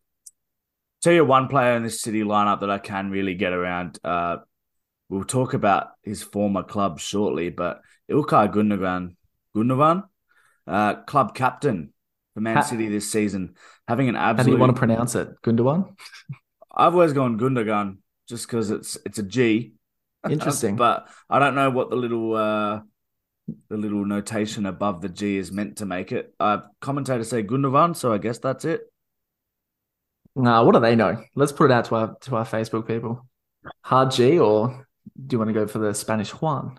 tell 1.03 1.13
you 1.13 1.25
one 1.25 1.49
player 1.49 1.77
in 1.77 1.83
this 1.83 2.03
City 2.03 2.23
lineup 2.23 2.61
that 2.61 2.71
I 2.71 2.79
can 2.79 3.11
really 3.11 3.35
get 3.35 3.53
around. 3.53 3.99
Uh, 4.05 4.39
we'll 5.09 5.25
talk 5.25 5.55
about 5.55 5.89
his 6.03 6.23
former 6.23 6.63
club 6.63 7.01
shortly, 7.01 7.49
but 7.49 7.81
Ilkay 8.11 8.53
Gundogan 8.53 9.17
Gundogan, 9.57 10.05
uh, 10.67 10.97
club 11.03 11.35
captain 11.35 11.93
for 12.35 12.41
Man 12.41 12.63
City 12.63 12.89
this 12.89 13.11
season, 13.11 13.55
having 13.87 14.09
an 14.09 14.17
absolute. 14.17 14.39
How 14.39 14.45
do 14.45 14.51
you 14.53 14.59
want 14.59 14.75
to 14.75 14.79
pronounce 14.79 15.15
it? 15.15 15.29
Gundogan. 15.43 15.95
I've 16.75 16.95
always 16.95 17.13
gone 17.13 17.39
Gundogan 17.39 17.99
just 18.29 18.47
because 18.47 18.71
it's 18.71 18.97
it's 19.05 19.19
a 19.19 19.23
G. 19.23 19.73
Interesting, 20.29 20.77
but 20.77 21.09
I 21.31 21.39
don't 21.39 21.55
know 21.55 21.71
what 21.71 21.91
the 21.91 21.97
little 21.97 22.35
uh, 22.35 22.81
the 23.69 23.77
little 23.77 24.05
notation 24.05 24.67
above 24.67 25.01
the 25.01 25.09
G 25.09 25.37
is 25.37 25.53
meant 25.53 25.79
to 25.79 25.87
make 25.87 26.13
it. 26.13 26.35
Uh, 26.39 26.59
commentators 26.81 27.31
say 27.31 27.43
Gundogan, 27.43 27.97
so 27.97 28.13
I 28.13 28.19
guess 28.19 28.39
that's 28.39 28.65
it. 28.65 28.83
Nah, 30.35 30.63
what 30.63 30.75
do 30.75 30.81
they 30.81 30.97
know? 30.97 31.23
Let's 31.35 31.53
put 31.53 31.71
it 31.71 31.75
out 31.75 31.87
to 31.87 31.95
our 31.95 32.17
to 32.23 32.37
our 32.37 32.45
Facebook 32.45 32.87
people. 32.87 33.27
Hard 33.83 34.13
G, 34.13 34.39
or 34.39 34.87
do 35.27 35.35
you 35.35 35.39
want 35.39 35.49
to 35.49 35.55
go 35.55 35.67
for 35.67 35.79
the 35.79 35.95
Spanish 35.95 36.31
Juan? 36.31 36.79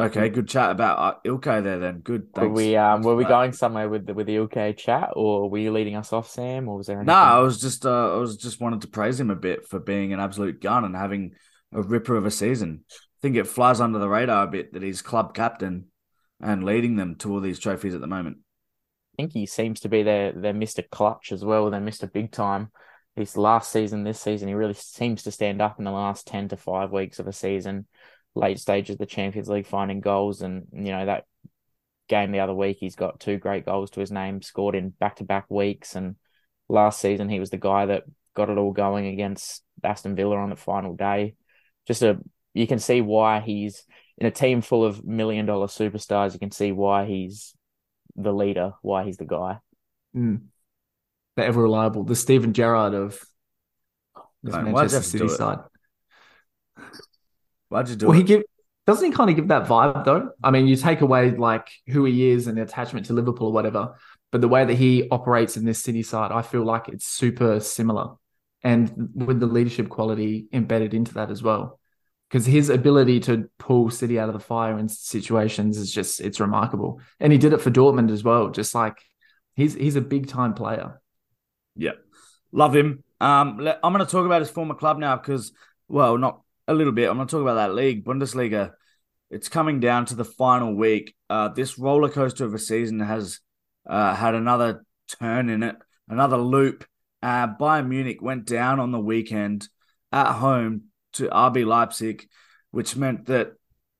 Okay, 0.00 0.28
good 0.30 0.48
chat 0.48 0.70
about 0.70 0.98
uh, 0.98 1.28
Ilkay 1.28 1.62
there. 1.62 1.78
Then 1.78 1.98
good. 1.98 2.32
Thanks. 2.34 2.48
Were 2.48 2.54
we 2.54 2.76
um 2.76 3.02
were 3.02 3.16
we 3.16 3.24
going 3.24 3.52
somewhere 3.52 3.88
with 3.88 4.06
the 4.06 4.14
with 4.14 4.26
the 4.26 4.36
Ilkay 4.36 4.76
chat, 4.76 5.10
or 5.14 5.50
were 5.50 5.58
you 5.58 5.72
leading 5.72 5.96
us 5.96 6.12
off, 6.12 6.28
Sam, 6.28 6.68
or 6.68 6.76
was 6.76 6.86
there? 6.86 7.02
No, 7.04 7.12
I 7.12 7.38
was 7.40 7.60
just 7.60 7.84
uh, 7.84 8.14
I 8.14 8.16
was 8.16 8.36
just 8.36 8.60
wanted 8.60 8.80
to 8.82 8.88
praise 8.88 9.20
him 9.20 9.30
a 9.30 9.36
bit 9.36 9.68
for 9.68 9.78
being 9.78 10.12
an 10.12 10.20
absolute 10.20 10.60
gun 10.60 10.84
and 10.84 10.96
having 10.96 11.32
a 11.72 11.82
ripper 11.82 12.16
of 12.16 12.26
a 12.26 12.30
season. 12.30 12.84
I 12.90 13.18
think 13.20 13.36
it 13.36 13.46
flies 13.46 13.80
under 13.80 13.98
the 13.98 14.08
radar 14.08 14.44
a 14.44 14.50
bit 14.50 14.72
that 14.72 14.82
he's 14.82 15.02
club 15.02 15.34
captain 15.34 15.86
and 16.40 16.64
leading 16.64 16.96
them 16.96 17.16
to 17.16 17.32
all 17.32 17.40
these 17.40 17.58
trophies 17.58 17.94
at 17.94 18.00
the 18.00 18.06
moment. 18.06 18.38
I 19.14 19.22
think 19.22 19.32
he 19.32 19.44
seems 19.44 19.80
to 19.80 19.88
be 19.88 20.02
their 20.02 20.32
their 20.32 20.54
Mister 20.54 20.82
Clutch 20.82 21.32
as 21.32 21.44
well, 21.44 21.68
their 21.70 21.80
Mister 21.80 22.06
Big 22.06 22.32
Time. 22.32 22.70
His 23.16 23.36
last 23.36 23.72
season, 23.72 24.04
this 24.04 24.20
season, 24.20 24.48
he 24.48 24.54
really 24.54 24.72
seems 24.72 25.24
to 25.24 25.32
stand 25.32 25.60
up 25.60 25.78
in 25.78 25.84
the 25.84 25.90
last 25.90 26.26
ten 26.26 26.48
to 26.48 26.56
five 26.56 26.92
weeks 26.92 27.18
of 27.18 27.26
a 27.26 27.32
season 27.32 27.86
late 28.34 28.58
stages 28.58 28.94
of 28.94 28.98
the 28.98 29.06
Champions 29.06 29.48
League 29.48 29.66
finding 29.66 30.00
goals. 30.00 30.42
And, 30.42 30.66
you 30.72 30.92
know, 30.92 31.06
that 31.06 31.24
game 32.08 32.32
the 32.32 32.40
other 32.40 32.54
week, 32.54 32.78
he's 32.80 32.96
got 32.96 33.20
two 33.20 33.38
great 33.38 33.64
goals 33.64 33.90
to 33.90 34.00
his 34.00 34.10
name, 34.10 34.42
scored 34.42 34.74
in 34.74 34.90
back 34.90 35.16
to 35.16 35.24
back 35.24 35.46
weeks. 35.48 35.94
And 35.94 36.16
last 36.68 37.00
season, 37.00 37.28
he 37.28 37.40
was 37.40 37.50
the 37.50 37.58
guy 37.58 37.86
that 37.86 38.04
got 38.34 38.50
it 38.50 38.58
all 38.58 38.72
going 38.72 39.06
against 39.06 39.62
Aston 39.82 40.16
Villa 40.16 40.36
on 40.36 40.50
the 40.50 40.56
final 40.56 40.94
day. 40.94 41.34
Just 41.86 42.02
a 42.02 42.18
you 42.54 42.66
can 42.66 42.78
see 42.78 43.00
why 43.00 43.40
he's 43.40 43.84
in 44.18 44.26
a 44.26 44.30
team 44.30 44.60
full 44.60 44.84
of 44.84 45.04
million 45.04 45.46
dollar 45.46 45.66
superstars. 45.66 46.32
You 46.32 46.38
can 46.38 46.50
see 46.50 46.72
why 46.72 47.06
he's 47.06 47.54
the 48.16 48.32
leader, 48.32 48.72
why 48.82 49.04
he's 49.04 49.16
the 49.16 49.24
guy. 49.24 49.58
Mm. 50.16 50.42
The 51.36 51.44
ever 51.44 51.62
reliable, 51.62 52.04
the 52.04 52.16
Steven 52.16 52.52
Gerrard 52.52 52.94
of 52.94 53.24
this 54.42 54.54
Right, 54.54 54.64
why'd 54.64 54.90
Manchester 54.90 55.02
City 55.02 55.28
side. 55.28 55.58
Why'd 57.70 57.88
you 57.88 57.96
do 57.96 58.08
Well, 58.08 58.16
it? 58.16 58.18
he 58.18 58.24
give 58.24 58.42
doesn't 58.86 59.06
he 59.06 59.12
kind 59.12 59.30
of 59.30 59.36
give 59.36 59.48
that 59.48 59.66
vibe 59.68 60.04
though? 60.04 60.30
I 60.42 60.50
mean, 60.50 60.66
you 60.66 60.76
take 60.76 61.00
away 61.00 61.30
like 61.30 61.68
who 61.88 62.04
he 62.04 62.30
is 62.30 62.46
and 62.46 62.58
the 62.58 62.62
attachment 62.62 63.06
to 63.06 63.12
Liverpool 63.12 63.48
or 63.48 63.52
whatever, 63.52 63.96
but 64.32 64.40
the 64.40 64.48
way 64.48 64.64
that 64.64 64.74
he 64.74 65.08
operates 65.10 65.56
in 65.56 65.64
this 65.64 65.82
City 65.82 66.02
side, 66.02 66.32
I 66.32 66.42
feel 66.42 66.64
like 66.64 66.88
it's 66.88 67.06
super 67.06 67.60
similar, 67.60 68.14
and 68.64 69.10
with 69.14 69.40
the 69.40 69.46
leadership 69.46 69.88
quality 69.88 70.46
embedded 70.52 70.94
into 70.94 71.14
that 71.14 71.30
as 71.30 71.42
well. 71.42 71.78
Because 72.28 72.46
his 72.46 72.68
ability 72.68 73.20
to 73.20 73.50
pull 73.58 73.90
City 73.90 74.18
out 74.18 74.28
of 74.28 74.34
the 74.34 74.40
fire 74.40 74.78
in 74.78 74.88
situations 74.88 75.76
is 75.78 75.92
just 75.92 76.20
it's 76.20 76.40
remarkable, 76.40 77.00
and 77.20 77.32
he 77.32 77.38
did 77.38 77.52
it 77.52 77.60
for 77.60 77.70
Dortmund 77.70 78.10
as 78.10 78.24
well. 78.24 78.50
Just 78.50 78.74
like 78.74 78.98
he's 79.56 79.74
he's 79.74 79.96
a 79.96 80.00
big 80.00 80.28
time 80.28 80.54
player. 80.54 81.00
Yeah, 81.76 81.92
love 82.52 82.74
him. 82.74 83.04
Um, 83.20 83.60
I'm 83.82 83.92
going 83.92 84.04
to 84.04 84.10
talk 84.10 84.26
about 84.26 84.40
his 84.42 84.50
former 84.50 84.74
club 84.74 84.98
now 84.98 85.16
because, 85.16 85.52
well, 85.88 86.18
not 86.18 86.40
a 86.68 86.74
little 86.74 86.92
bit. 86.92 87.08
I'm 87.08 87.16
going 87.16 87.26
to 87.26 87.30
talk 87.30 87.42
about 87.42 87.54
that 87.54 87.74
league, 87.74 88.04
Bundesliga. 88.04 88.72
It's 89.30 89.48
coming 89.48 89.80
down 89.80 90.06
to 90.06 90.14
the 90.14 90.24
final 90.24 90.74
week. 90.74 91.14
Uh, 91.28 91.48
this 91.48 91.78
roller 91.78 92.08
coaster 92.08 92.44
of 92.44 92.54
a 92.54 92.58
season 92.58 93.00
has 93.00 93.40
uh, 93.88 94.14
had 94.14 94.34
another 94.34 94.84
turn 95.20 95.48
in 95.48 95.62
it, 95.62 95.76
another 96.08 96.36
loop. 96.36 96.84
Uh, 97.22 97.48
Bayern 97.48 97.88
Munich 97.88 98.20
went 98.20 98.46
down 98.46 98.80
on 98.80 98.92
the 98.92 98.98
weekend 98.98 99.68
at 100.12 100.32
home 100.32 100.84
to 101.14 101.28
RB 101.28 101.66
Leipzig, 101.66 102.28
which 102.70 102.96
meant 102.96 103.26
that 103.26 103.52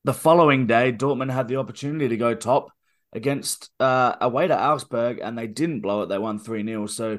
the 0.05 0.15
following 0.15 0.67
day 0.67 0.93
Dortmund 0.93 1.33
had 1.33 1.49
the 1.49 1.57
opportunity 1.57 2.09
to 2.09 2.17
go 2.17 2.35
top 2.35 2.73
against 3.13 3.71
uh, 3.81 4.17
away 4.21 4.47
to 4.49 4.59
Augsburg, 4.59 5.21
and 5.21 5.37
they 5.37 5.47
didn't 5.47 5.81
blow 5.81 6.03
it. 6.03 6.09
They 6.09 6.19
won 6.19 6.39
three 6.39 6.65
0 6.65 6.87
So 6.87 7.19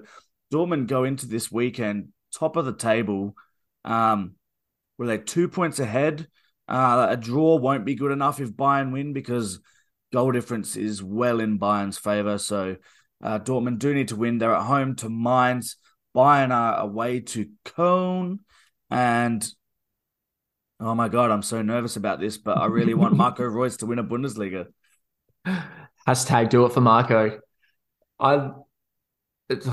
Dortmund 0.51 0.88
go 0.88 1.03
into 1.03 1.27
this 1.27 1.51
weekend 1.51 2.10
top 2.33 2.55
of 2.55 2.65
the 2.65 2.74
table. 2.74 3.36
Um, 3.83 4.36
were 5.01 5.08
they 5.08 5.17
two 5.17 5.48
points 5.48 5.79
ahead? 5.79 6.27
Uh, 6.67 7.08
a 7.10 7.17
draw 7.17 7.55
won't 7.55 7.86
be 7.86 7.96
good 7.96 8.12
enough 8.12 8.39
if 8.39 8.51
Bayern 8.51 8.91
win 8.93 9.13
because 9.13 9.60
goal 10.13 10.31
difference 10.31 10.75
is 10.75 11.01
well 11.01 11.39
in 11.39 11.58
Bayern's 11.58 11.98
favor. 11.98 12.38
So 12.38 12.75
uh, 13.24 13.39
Dortmund 13.39 13.79
do 13.79 13.96
need 13.96 14.10
to 14.10 14.15
win. 14.15 14.38
They're 14.38 14.53
at 14.53 14.62
home 14.62 14.96
to 14.98 15.10
Mainz. 15.10 15.77
Bayern 16.15 16.51
are 16.51 16.81
away 16.81 17.22
to 17.22 17.50
Köln, 17.65 18.41
and 18.91 19.43
oh 20.79 20.93
my 20.93 21.10
god, 21.10 21.31
I'm 21.31 21.41
so 21.41 21.63
nervous 21.63 21.96
about 21.96 22.20
this. 22.20 22.38
But 22.38 22.60
I 22.60 22.67
really 22.67 22.93
want 22.93 23.17
Marco 23.17 23.43
Reus 23.43 23.77
to 23.77 23.88
win 23.88 23.98
a 23.98 24.03
Bundesliga. 24.03 24.67
Hashtag 26.08 26.50
do 26.50 26.67
it 26.67 26.74
for 26.74 26.81
Marco. 26.81 27.39
I 28.20 28.51
it's, 29.50 29.67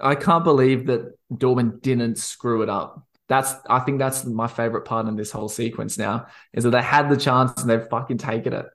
I 0.00 0.14
can't 0.14 0.44
believe 0.44 0.86
that 0.86 1.12
Dortmund 1.30 1.82
didn't 1.82 2.16
screw 2.16 2.62
it 2.62 2.70
up. 2.70 3.06
That's 3.30 3.54
I 3.68 3.78
think 3.78 4.00
that's 4.00 4.24
my 4.24 4.48
favorite 4.48 4.84
part 4.84 5.06
in 5.06 5.14
this 5.14 5.30
whole 5.30 5.48
sequence 5.48 5.96
now 5.96 6.26
is 6.52 6.64
that 6.64 6.70
they 6.70 6.82
had 6.82 7.08
the 7.08 7.16
chance 7.16 7.60
and 7.60 7.70
they've 7.70 7.88
fucking 7.88 8.18
taken 8.18 8.52
it. 8.52 8.66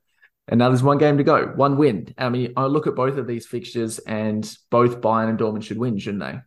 And 0.48 0.60
now 0.60 0.70
there's 0.70 0.82
one 0.82 0.98
game 0.98 1.18
to 1.18 1.26
go, 1.26 1.48
one 1.48 1.76
win. 1.76 2.14
I 2.18 2.30
mean, 2.30 2.54
I 2.56 2.66
look 2.68 2.88
at 2.88 2.96
both 2.96 3.18
of 3.18 3.28
these 3.28 3.46
fixtures 3.46 4.00
and 4.00 4.50
both 4.72 5.02
Bayern 5.02 5.28
and 5.28 5.38
Dortmund 5.38 5.64
should 5.64 5.78
win, 5.78 5.98
shouldn't 5.98 6.24
they? 6.24 6.40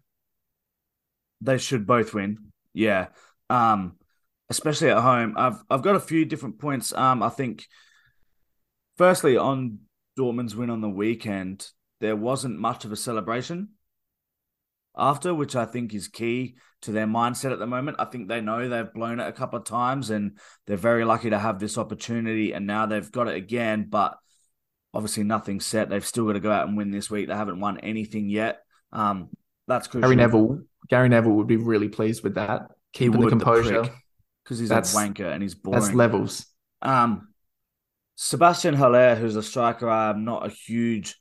They 1.42 1.58
should 1.58 1.86
both 1.86 2.14
win. 2.14 2.38
Yeah. 2.72 3.08
Um, 3.50 3.96
especially 4.48 4.88
at 4.88 5.02
home. 5.02 5.34
I've 5.36 5.62
I've 5.68 5.82
got 5.82 5.96
a 5.96 6.00
few 6.00 6.24
different 6.24 6.58
points. 6.58 6.94
Um, 6.94 7.22
I 7.22 7.28
think 7.28 7.66
firstly 8.96 9.36
on 9.36 9.80
Dortmund's 10.18 10.56
win 10.56 10.70
on 10.70 10.80
the 10.80 10.88
weekend, 10.88 11.68
there 12.00 12.16
wasn't 12.16 12.58
much 12.58 12.86
of 12.86 12.92
a 12.92 12.96
celebration 12.96 13.68
after, 14.98 15.34
which 15.34 15.56
I 15.56 15.64
think 15.64 15.94
is 15.94 16.08
key 16.08 16.56
to 16.82 16.92
their 16.92 17.06
mindset 17.06 17.52
at 17.52 17.58
the 17.58 17.66
moment. 17.66 17.96
I 17.98 18.04
think 18.04 18.28
they 18.28 18.40
know 18.40 18.68
they've 18.68 18.92
blown 18.92 19.20
it 19.20 19.26
a 19.28 19.32
couple 19.32 19.58
of 19.58 19.64
times 19.64 20.10
and 20.10 20.38
they're 20.66 20.76
very 20.76 21.04
lucky 21.04 21.30
to 21.30 21.38
have 21.38 21.58
this 21.58 21.76
opportunity 21.78 22.52
and 22.52 22.66
now 22.66 22.86
they've 22.86 23.10
got 23.10 23.28
it 23.28 23.36
again, 23.36 23.86
but 23.88 24.16
obviously 24.94 25.24
nothing's 25.24 25.66
set. 25.66 25.88
They've 25.88 26.04
still 26.04 26.26
got 26.26 26.34
to 26.34 26.40
go 26.40 26.52
out 26.52 26.68
and 26.68 26.76
win 26.76 26.90
this 26.90 27.10
week. 27.10 27.28
They 27.28 27.34
haven't 27.34 27.60
won 27.60 27.78
anything 27.80 28.28
yet. 28.28 28.60
Um, 28.92 29.28
that's 29.66 29.86
crucial. 29.88 30.08
Gary 30.08 30.16
Neville, 30.16 30.60
Gary 30.88 31.08
Neville 31.08 31.32
would 31.32 31.46
be 31.46 31.56
really 31.56 31.88
pleased 31.88 32.22
with 32.22 32.34
that. 32.36 32.62
Keeping 32.92 33.20
the 33.20 33.28
composure. 33.28 33.88
because 34.44 34.58
he's 34.58 34.68
That's- 34.68 34.94
a 34.94 34.98
wanker 34.98 35.30
and 35.32 35.42
he's 35.42 35.54
boring. 35.54 35.80
that's 35.80 35.94
levels. 35.94 36.46
Um, 36.80 37.28
Sebastian 38.14 38.74
Haller, 38.74 39.14
who's 39.14 39.36
a 39.36 39.42
striker, 39.42 39.88
I'm 39.88 40.24
not 40.24 40.46
a 40.46 40.50
huge 40.50 41.16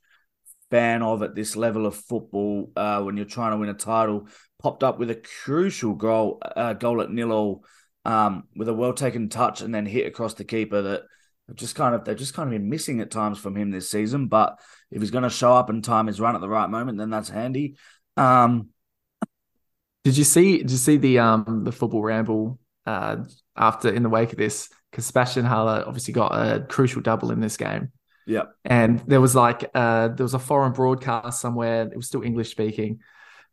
fan 0.70 1.02
of 1.02 1.22
at 1.22 1.34
this 1.34 1.56
level 1.56 1.86
of 1.86 1.96
football. 1.96 2.70
Uh, 2.76 3.02
when 3.02 3.16
you're 3.16 3.26
trying 3.26 3.52
to 3.52 3.58
win 3.58 3.68
a 3.68 3.74
title, 3.74 4.28
popped 4.62 4.82
up 4.82 4.98
with 4.98 5.10
a 5.10 5.22
crucial 5.44 5.94
goal, 5.94 6.40
uh, 6.42 6.72
goal 6.72 7.00
at 7.00 7.10
nil 7.10 7.32
all, 7.32 7.64
um, 8.04 8.44
with 8.56 8.68
a 8.68 8.74
well 8.74 8.92
taken 8.92 9.28
touch 9.28 9.60
and 9.60 9.74
then 9.74 9.86
hit 9.86 10.06
across 10.06 10.34
the 10.34 10.44
keeper 10.44 10.82
that 10.82 11.02
just 11.54 11.74
kind 11.74 11.94
of 11.94 12.04
they've 12.04 12.16
just 12.16 12.34
kind 12.34 12.46
of 12.46 12.52
been 12.52 12.68
missing 12.68 13.00
at 13.00 13.10
times 13.10 13.38
from 13.38 13.56
him 13.56 13.70
this 13.70 13.90
season. 13.90 14.28
But 14.28 14.58
if 14.90 15.00
he's 15.00 15.10
going 15.10 15.24
to 15.24 15.30
show 15.30 15.52
up 15.52 15.70
and 15.70 15.82
time 15.82 16.06
his 16.06 16.20
run 16.20 16.34
at 16.34 16.40
the 16.40 16.48
right 16.48 16.68
moment, 16.68 16.98
then 16.98 17.10
that's 17.10 17.28
handy. 17.28 17.76
Um, 18.16 18.70
Did 20.04 20.16
you 20.16 20.24
see? 20.24 20.58
Did 20.58 20.70
you 20.70 20.76
see 20.76 20.96
the 20.96 21.18
um 21.18 21.64
the 21.64 21.72
football 21.72 22.02
ramble 22.02 22.58
uh 22.86 23.16
after 23.56 23.88
in 23.90 24.02
the 24.02 24.08
wake 24.08 24.32
of 24.32 24.38
this? 24.38 24.68
Because 24.90 25.06
Sebastian 25.06 25.44
Haller 25.44 25.84
obviously 25.86 26.14
got 26.14 26.32
a 26.32 26.60
crucial 26.60 27.02
double 27.02 27.30
in 27.30 27.40
this 27.40 27.56
game, 27.58 27.92
yeah, 28.28 28.42
and 28.64 29.00
there 29.06 29.20
was 29.20 29.34
like 29.34 29.70
uh 29.74 30.08
there 30.08 30.24
was 30.24 30.34
a 30.34 30.38
foreign 30.38 30.72
broadcast 30.72 31.40
somewhere. 31.40 31.88
It 31.90 31.96
was 31.96 32.06
still 32.06 32.22
English 32.22 32.50
speaking, 32.50 33.00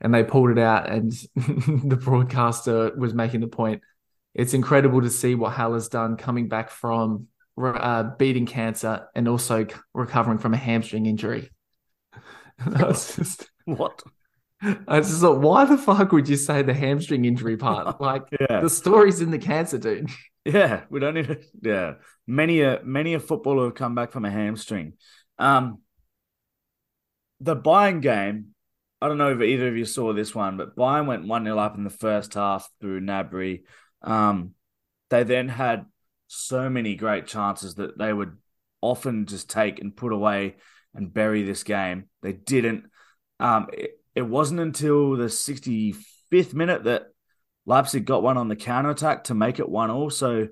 and 0.02 0.14
they 0.14 0.24
pulled 0.24 0.52
it 0.52 0.60
out, 0.60 0.90
and 0.90 1.12
the 1.36 2.00
broadcaster 2.00 2.94
was 2.96 3.14
making 3.14 3.40
the 3.40 3.48
point. 3.48 3.82
It's 4.34 4.54
incredible 4.54 5.02
to 5.02 5.10
see 5.10 5.34
what 5.34 5.54
Hal 5.54 5.74
has 5.74 5.88
done 5.88 6.18
coming 6.18 6.50
back 6.50 6.70
from 6.70 7.28
uh, 7.58 8.04
beating 8.18 8.46
cancer 8.46 9.08
and 9.16 9.30
also 9.30 9.66
recovering 9.94 10.40
from 10.40 10.54
a 10.54 10.58
hamstring 10.58 11.06
injury. 11.06 11.50
I 12.60 12.84
was 12.84 13.16
just, 13.16 13.50
what? 13.66 14.04
I 14.62 15.00
just 15.00 15.22
thought, 15.22 15.40
why 15.40 15.64
the 15.64 15.78
fuck 15.78 16.12
would 16.12 16.28
you 16.28 16.36
say 16.36 16.64
the 16.64 16.74
hamstring 16.74 17.24
injury 17.24 17.56
part? 17.56 18.02
Like 18.02 18.24
Yeah, 18.40 18.60
the 18.62 18.70
story's 18.70 19.22
in 19.22 19.32
the 19.32 19.40
cancer, 19.40 19.78
dude. 19.78 20.10
Yeah, 20.46 20.84
we 20.92 21.00
don't 21.00 21.16
need 21.16 21.28
to. 21.28 21.40
Yeah, 21.62 21.94
many 22.28 22.62
a 22.62 22.80
many 22.84 23.16
a 23.16 23.20
footballer 23.20 23.66
have 23.66 23.76
come 23.76 23.96
back 23.96 24.12
from 24.12 24.26
a 24.26 24.32
hamstring. 24.32 24.94
Um, 25.40 25.80
the 27.40 27.56
Bayern 27.56 28.02
game. 28.02 28.52
I 29.02 29.08
don't 29.08 29.18
know 29.18 29.32
if 29.32 29.42
either 29.42 29.68
of 29.68 29.76
you 29.78 29.86
saw 29.86 30.14
this 30.14 30.34
one, 30.34 30.58
but 30.58 30.76
Bayern 30.76 31.06
went 31.06 31.28
one 31.28 31.44
0 31.44 31.58
up 31.58 31.76
in 31.76 31.84
the 31.84 31.90
first 31.90 32.34
half 32.34 32.70
through 32.80 33.02
Gnabry. 33.02 33.64
Um, 34.02 34.54
they 35.10 35.24
then 35.24 35.50
had 35.50 35.86
so 36.28 36.70
many 36.70 36.96
great 36.96 37.28
chances 37.28 37.76
that 37.76 37.98
they 37.98 38.12
would 38.12 38.38
often 38.82 39.26
just 39.26 39.50
take 39.50 39.80
and 39.80 39.96
put 39.96 40.14
away 40.14 40.56
and 40.94 41.14
bury 41.14 41.44
this 41.44 41.64
game. 41.64 42.06
They 42.22 42.34
didn't. 42.34 42.86
Um, 43.40 43.68
it, 43.74 44.00
it 44.16 44.22
wasn't 44.22 44.62
until 44.62 45.18
the 45.18 45.30
65th 45.30 46.54
minute 46.54 46.86
that 46.86 47.08
Leipzig 47.66 48.06
got 48.06 48.24
one 48.24 48.38
on 48.38 48.48
the 48.48 48.56
counter 48.56 48.92
attack 48.92 49.26
to 49.26 49.34
make 49.34 49.60
it 49.60 49.68
one 49.68 49.90
all. 49.90 50.10
So, 50.10 50.48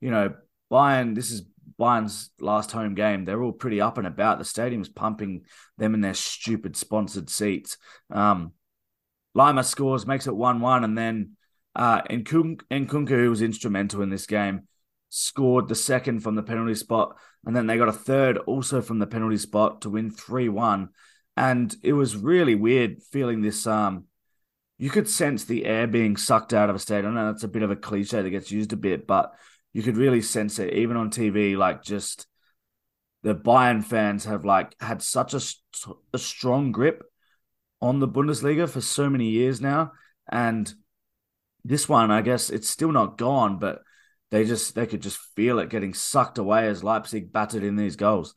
you 0.00 0.10
know, 0.10 0.34
Bayern, 0.70 1.14
this 1.14 1.30
is 1.30 1.42
Bayern's 1.78 2.30
last 2.38 2.72
home 2.72 2.94
game. 2.94 3.24
They're 3.24 3.42
all 3.42 3.52
pretty 3.52 3.80
up 3.80 3.98
and 3.98 4.06
about. 4.06 4.38
The 4.38 4.44
stadium's 4.44 4.88
pumping 4.88 5.42
them 5.78 5.94
in 5.94 6.00
their 6.00 6.14
stupid 6.14 6.76
sponsored 6.76 7.30
seats. 7.30 7.78
Um, 8.10 8.52
Laimer 9.36 9.64
scores, 9.64 10.06
makes 10.06 10.26
it 10.26 10.36
1 10.36 10.60
1, 10.60 10.84
and 10.84 10.98
then 10.98 11.36
uh, 11.74 12.02
Nkunku, 12.02 12.62
Nkunku, 12.70 13.08
who 13.08 13.30
was 13.30 13.42
instrumental 13.42 14.02
in 14.02 14.10
this 14.10 14.26
game, 14.26 14.62
scored 15.08 15.68
the 15.68 15.74
second 15.74 16.20
from 16.20 16.34
the 16.34 16.42
penalty 16.42 16.74
spot. 16.74 17.16
And 17.44 17.56
then 17.56 17.66
they 17.66 17.78
got 17.78 17.88
a 17.88 17.92
third 17.92 18.38
also 18.38 18.82
from 18.82 18.98
the 18.98 19.06
penalty 19.06 19.38
spot 19.38 19.82
to 19.82 19.90
win 19.90 20.10
3 20.10 20.48
1. 20.48 20.88
And 21.36 21.74
it 21.82 21.94
was 21.94 22.16
really 22.16 22.54
weird 22.54 23.02
feeling 23.10 23.40
this. 23.40 23.66
Um, 23.66 24.04
you 24.80 24.88
could 24.88 25.06
sense 25.06 25.44
the 25.44 25.66
air 25.66 25.86
being 25.86 26.16
sucked 26.16 26.54
out 26.54 26.70
of 26.70 26.76
a 26.76 26.78
stadium. 26.78 27.12
I 27.12 27.20
know 27.20 27.32
that's 27.32 27.44
a 27.44 27.48
bit 27.48 27.62
of 27.62 27.70
a 27.70 27.76
cliche 27.76 28.22
that 28.22 28.30
gets 28.30 28.50
used 28.50 28.72
a 28.72 28.76
bit, 28.76 29.06
but 29.06 29.34
you 29.74 29.82
could 29.82 29.98
really 29.98 30.22
sense 30.22 30.58
it 30.58 30.72
even 30.72 30.96
on 30.96 31.10
TV. 31.10 31.54
Like 31.54 31.82
just 31.82 32.26
the 33.22 33.34
Bayern 33.34 33.84
fans 33.84 34.24
have 34.24 34.46
like 34.46 34.74
had 34.80 35.02
such 35.02 35.34
a, 35.34 35.40
st- 35.40 35.98
a 36.14 36.18
strong 36.18 36.72
grip 36.72 37.02
on 37.82 38.00
the 38.00 38.08
Bundesliga 38.08 38.66
for 38.66 38.80
so 38.80 39.10
many 39.10 39.28
years 39.28 39.60
now, 39.60 39.92
and 40.32 40.72
this 41.62 41.86
one, 41.86 42.10
I 42.10 42.22
guess, 42.22 42.48
it's 42.48 42.70
still 42.70 42.90
not 42.90 43.18
gone, 43.18 43.58
but 43.58 43.82
they 44.30 44.46
just 44.46 44.74
they 44.74 44.86
could 44.86 45.02
just 45.02 45.18
feel 45.36 45.58
it 45.58 45.68
getting 45.68 45.92
sucked 45.92 46.38
away 46.38 46.68
as 46.68 46.82
Leipzig 46.82 47.30
battered 47.30 47.64
in 47.64 47.76
these 47.76 47.96
goals. 47.96 48.34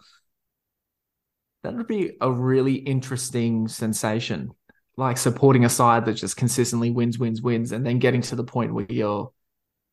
That 1.64 1.76
would 1.76 1.88
be 1.88 2.18
a 2.20 2.30
really 2.30 2.76
interesting 2.76 3.70
sensation. 3.70 4.52
Like 4.96 5.18
supporting 5.18 5.66
a 5.66 5.70
side 5.70 6.06
that 6.06 6.14
just 6.14 6.38
consistently 6.38 6.92
wins, 6.92 7.18
wins, 7.18 7.42
wins, 7.42 7.72
and 7.72 7.86
then 7.86 8.00
getting 8.00 8.22
to 8.24 8.36
the 8.36 8.44
point 8.44 8.74
where 8.74 8.86
you're 8.90 9.32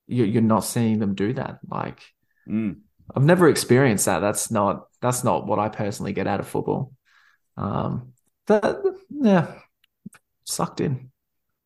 you're 0.07 0.43
not 0.43 0.65
seeing 0.65 0.99
them 0.99 1.15
do 1.15 1.33
that. 1.35 1.61
Like 1.69 2.01
Mm. 2.49 2.81
I've 3.15 3.25
never 3.25 3.49
experienced 3.49 4.07
that. 4.07 4.21
That's 4.21 4.51
not 4.51 4.87
that's 5.01 5.25
not 5.25 5.47
what 5.47 5.59
I 5.59 5.69
personally 5.69 6.13
get 6.13 6.27
out 6.27 6.41
of 6.41 6.49
football. 6.49 6.93
Um, 7.57 8.13
that 8.47 8.81
yeah, 9.11 9.55
sucked 10.45 10.81
in. 10.81 11.11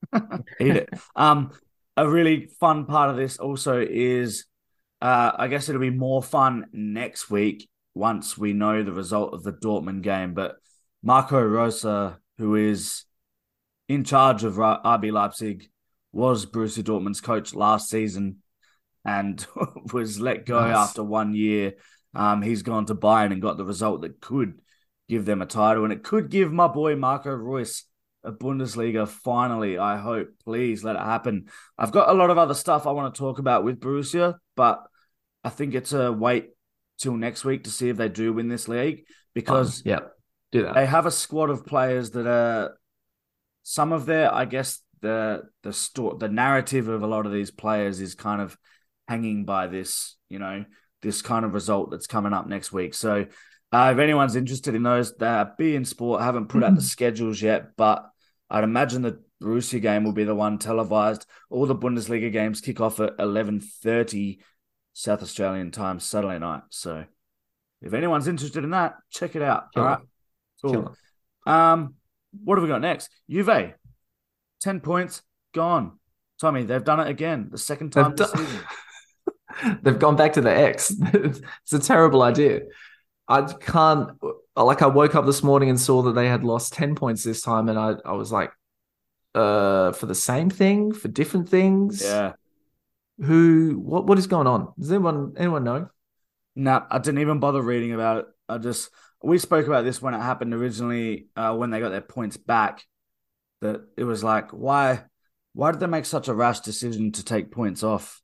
Eat 0.60 0.76
it. 0.76 0.90
Um, 1.16 1.52
a 1.96 2.08
really 2.08 2.46
fun 2.60 2.86
part 2.86 3.10
of 3.10 3.16
this 3.16 3.38
also 3.38 3.80
is, 3.80 4.46
uh, 5.00 5.32
I 5.36 5.48
guess 5.48 5.68
it'll 5.68 5.80
be 5.80 5.90
more 5.90 6.22
fun 6.22 6.66
next 6.72 7.30
week 7.30 7.68
once 7.94 8.36
we 8.36 8.52
know 8.52 8.82
the 8.82 8.92
result 8.92 9.34
of 9.34 9.42
the 9.42 9.52
Dortmund 9.52 10.02
game. 10.02 10.34
But 10.34 10.56
Marco 11.02 11.40
Rose, 11.40 11.82
who 12.38 12.54
is 12.56 13.04
in 13.88 14.04
charge 14.04 14.44
of 14.44 14.54
RB 14.54 15.12
Leipzig, 15.12 15.68
was 16.12 16.46
Borussia 16.46 16.82
Dortmund's 16.82 17.20
coach 17.20 17.54
last 17.54 17.90
season 17.90 18.36
and 19.04 19.44
was 19.92 20.20
let 20.20 20.46
go 20.46 20.60
nice. 20.60 20.76
after 20.76 21.02
one 21.02 21.34
year. 21.34 21.74
Um, 22.14 22.42
he's 22.42 22.62
gone 22.62 22.86
to 22.86 22.94
Bayern 22.94 23.32
and 23.32 23.42
got 23.42 23.56
the 23.56 23.64
result 23.64 24.02
that 24.02 24.20
could 24.20 24.60
give 25.08 25.24
them 25.24 25.42
a 25.42 25.46
title, 25.46 25.84
and 25.84 25.92
it 25.92 26.02
could 26.02 26.30
give 26.30 26.52
my 26.52 26.68
boy 26.68 26.96
Marco 26.96 27.30
Reus 27.30 27.84
a 28.22 28.32
Bundesliga 28.32 29.06
finally. 29.06 29.78
I 29.78 29.96
hope. 29.96 30.28
Please 30.44 30.84
let 30.84 30.96
it 30.96 31.02
happen. 31.02 31.48
I've 31.76 31.92
got 31.92 32.08
a 32.08 32.14
lot 32.14 32.30
of 32.30 32.38
other 32.38 32.54
stuff 32.54 32.86
I 32.86 32.92
want 32.92 33.14
to 33.14 33.18
talk 33.18 33.38
about 33.38 33.64
with 33.64 33.80
Borussia, 33.80 34.36
but 34.56 34.82
I 35.42 35.50
think 35.50 35.74
it's 35.74 35.92
a 35.92 36.12
wait 36.12 36.50
till 36.98 37.16
next 37.16 37.44
week 37.44 37.64
to 37.64 37.70
see 37.70 37.88
if 37.88 37.96
they 37.96 38.08
do 38.08 38.32
win 38.32 38.48
this 38.48 38.68
league 38.68 39.04
because 39.34 39.78
um, 39.78 39.82
yeah, 39.84 40.00
do 40.52 40.62
that. 40.62 40.74
They 40.74 40.86
have 40.86 41.06
a 41.06 41.10
squad 41.10 41.50
of 41.50 41.66
players 41.66 42.12
that 42.12 42.26
are 42.26 42.78
some 43.64 43.92
of 43.92 44.06
their, 44.06 44.32
I 44.32 44.44
guess, 44.44 44.80
the 45.00 45.42
the 45.64 45.72
story, 45.72 46.16
the 46.18 46.28
narrative 46.28 46.86
of 46.86 47.02
a 47.02 47.06
lot 47.06 47.26
of 47.26 47.32
these 47.32 47.50
players 47.50 48.00
is 48.00 48.14
kind 48.14 48.40
of 48.40 48.56
hanging 49.08 49.44
by 49.44 49.66
this, 49.66 50.16
you 50.28 50.38
know, 50.38 50.64
this 51.02 51.20
kind 51.20 51.44
of 51.44 51.52
result 51.52 51.90
that's 51.90 52.06
coming 52.06 52.32
up 52.32 52.46
next 52.46 52.72
week. 52.72 52.94
So, 52.94 53.26
uh, 53.72 53.90
if 53.92 53.98
anyone's 53.98 54.36
interested 54.36 54.74
in 54.74 54.82
those, 54.82 55.16
that 55.16 55.58
beIN 55.58 55.86
Sport 55.86 56.22
haven't 56.22 56.48
put 56.48 56.62
out 56.62 56.74
the 56.76 56.80
schedules 56.82 57.42
yet, 57.42 57.76
but 57.76 58.08
I'd 58.48 58.64
imagine 58.64 59.02
the 59.02 59.20
Borussia 59.42 59.82
game 59.82 60.04
will 60.04 60.12
be 60.12 60.24
the 60.24 60.34
one 60.34 60.58
televised. 60.58 61.26
All 61.50 61.66
the 61.66 61.74
Bundesliga 61.74 62.30
games 62.32 62.60
kick 62.60 62.80
off 62.80 63.00
at 63.00 63.14
eleven 63.18 63.60
thirty 63.60 64.40
South 64.92 65.22
Australian 65.22 65.70
time 65.70 66.00
Saturday 66.00 66.38
night. 66.38 66.62
So, 66.70 67.04
if 67.82 67.92
anyone's 67.92 68.28
interested 68.28 68.64
in 68.64 68.70
that, 68.70 68.94
check 69.10 69.36
it 69.36 69.42
out. 69.42 69.64
All 69.76 69.84
right, 69.84 69.98
cool. 70.62 70.96
Um, 71.46 71.94
what 72.42 72.56
have 72.56 72.62
we 72.62 72.68
got 72.68 72.80
next? 72.80 73.10
Juve, 73.28 73.74
ten 74.60 74.80
points 74.80 75.22
gone. 75.52 75.98
Tommy, 76.40 76.64
they've 76.64 76.84
done 76.84 77.00
it 77.00 77.08
again. 77.08 77.48
The 77.50 77.58
second 77.58 77.90
time 77.90 78.14
this 78.16 78.30
season. 78.30 78.60
They've 79.82 79.98
gone 79.98 80.16
back 80.16 80.32
to 80.32 80.40
the 80.40 80.50
X. 80.50 80.92
it's 81.12 81.72
a 81.72 81.78
terrible 81.78 82.22
idea. 82.22 82.62
I 83.28 83.42
can't 83.42 84.10
like 84.56 84.82
I 84.82 84.86
woke 84.86 85.14
up 85.14 85.26
this 85.26 85.42
morning 85.42 85.70
and 85.70 85.80
saw 85.80 86.02
that 86.02 86.12
they 86.12 86.28
had 86.28 86.44
lost 86.44 86.74
10 86.74 86.94
points 86.94 87.24
this 87.24 87.40
time 87.40 87.68
and 87.68 87.78
I, 87.78 87.94
I 88.04 88.12
was 88.12 88.30
like 88.30 88.52
uh 89.34 89.92
for 89.92 90.06
the 90.06 90.14
same 90.14 90.50
thing 90.50 90.92
for 90.92 91.08
different 91.08 91.48
things 91.48 92.02
yeah 92.04 92.34
who 93.20 93.80
what 93.82 94.06
what 94.06 94.18
is 94.18 94.26
going 94.28 94.46
on 94.46 94.72
does 94.78 94.92
anyone 94.92 95.34
anyone 95.36 95.64
know 95.64 95.88
no 96.54 96.70
nah, 96.70 96.86
i 96.90 96.98
didn't 96.98 97.20
even 97.20 97.40
bother 97.40 97.60
reading 97.60 97.92
about 97.92 98.18
it 98.18 98.26
i 98.48 98.58
just 98.58 98.90
we 99.24 99.38
spoke 99.38 99.66
about 99.66 99.84
this 99.84 100.02
when 100.02 100.14
it 100.14 100.20
happened 100.20 100.54
originally 100.54 101.28
uh 101.36 101.54
when 101.54 101.70
they 101.70 101.80
got 101.80 101.90
their 101.90 102.00
points 102.00 102.36
back 102.36 102.84
that 103.60 103.80
it 103.96 104.04
was 104.04 104.22
like 104.22 104.50
why 104.50 105.02
why 105.54 105.70
did 105.70 105.80
they 105.80 105.86
make 105.86 106.04
such 106.04 106.28
a 106.28 106.34
rash 106.34 106.60
decision 106.60 107.12
to 107.12 107.24
take 107.24 107.50
points 107.50 107.82
off 107.82 108.20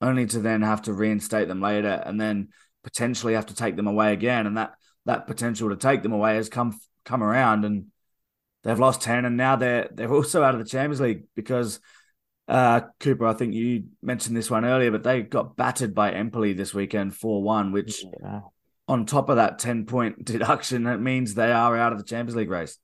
only 0.00 0.26
to 0.26 0.38
then 0.38 0.62
have 0.62 0.82
to 0.82 0.92
reinstate 0.92 1.48
them 1.48 1.60
later 1.60 2.02
and 2.04 2.20
then 2.20 2.48
potentially 2.82 3.34
have 3.34 3.46
to 3.46 3.54
take 3.54 3.74
them 3.74 3.86
away 3.86 4.12
again. 4.12 4.46
And 4.46 4.56
that 4.56 4.74
that 5.06 5.26
potential 5.26 5.70
to 5.70 5.76
take 5.76 6.02
them 6.02 6.12
away 6.12 6.36
has 6.36 6.48
come 6.48 6.78
come 7.04 7.22
around 7.22 7.64
and 7.64 7.86
they've 8.62 8.78
lost 8.78 9.02
10 9.02 9.24
and 9.24 9.36
now 9.36 9.56
they're 9.56 9.88
they're 9.92 10.12
also 10.12 10.42
out 10.42 10.54
of 10.54 10.60
the 10.60 10.66
Champions 10.66 11.00
League 11.00 11.24
because 11.34 11.80
uh, 12.46 12.82
Cooper, 13.00 13.26
I 13.26 13.32
think 13.32 13.54
you 13.54 13.84
mentioned 14.02 14.36
this 14.36 14.50
one 14.50 14.66
earlier, 14.66 14.90
but 14.90 15.02
they 15.02 15.22
got 15.22 15.56
battered 15.56 15.94
by 15.94 16.12
Empoli 16.12 16.52
this 16.52 16.74
weekend 16.74 17.16
4 17.16 17.42
1, 17.42 17.72
which 17.72 18.04
yeah. 18.20 18.40
On 18.88 19.06
top 19.06 19.28
of 19.28 19.36
that 19.36 19.58
10 19.58 19.86
point 19.86 20.24
deduction, 20.24 20.86
it 20.86 20.98
means 20.98 21.34
they 21.34 21.52
are 21.52 21.76
out 21.76 21.92
of 21.92 21.98
the 21.98 22.04
Champions 22.04 22.36
League 22.36 22.50
race. 22.50 22.78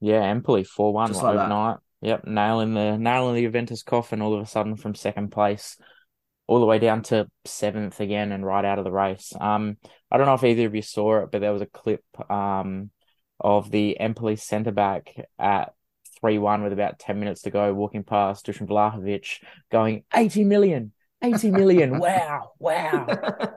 Yeah, 0.00 0.22
Empoli 0.22 0.64
4 0.64 0.92
1 0.92 1.12
like 1.12 1.24
overnight. 1.24 1.76
That. 1.76 2.06
Yep, 2.06 2.26
nailing 2.26 2.74
the 2.74 2.98
nailing 2.98 3.34
the 3.34 3.42
Juventus 3.42 3.82
coffin 3.82 4.20
all 4.20 4.34
of 4.34 4.42
a 4.42 4.46
sudden 4.46 4.76
from 4.76 4.94
second 4.94 5.32
place 5.32 5.78
all 6.46 6.60
the 6.60 6.66
way 6.66 6.78
down 6.78 7.02
to 7.02 7.26
seventh 7.44 8.00
again 8.00 8.32
and 8.32 8.44
right 8.44 8.64
out 8.64 8.78
of 8.78 8.84
the 8.84 8.92
race. 8.92 9.32
Um, 9.38 9.76
I 10.10 10.16
don't 10.16 10.26
know 10.26 10.34
if 10.34 10.44
either 10.44 10.66
of 10.66 10.74
you 10.74 10.82
saw 10.82 11.22
it, 11.22 11.30
but 11.32 11.40
there 11.40 11.52
was 11.52 11.62
a 11.62 11.66
clip 11.66 12.04
um, 12.30 12.90
of 13.40 13.70
the 13.70 13.98
Empoli 13.98 14.36
centre 14.36 14.72
back 14.72 15.14
at 15.38 15.72
3 16.20 16.38
1 16.38 16.62
with 16.62 16.72
about 16.72 16.98
10 16.98 17.18
minutes 17.18 17.42
to 17.42 17.50
go, 17.50 17.74
walking 17.74 18.04
past 18.04 18.46
Dusan 18.46 18.68
Vlahovic, 18.68 19.42
going 19.70 20.04
80 20.14 20.44
million. 20.44 20.92
80 21.22 21.50
million. 21.50 21.98
wow. 21.98 22.52
Wow. 22.58 23.06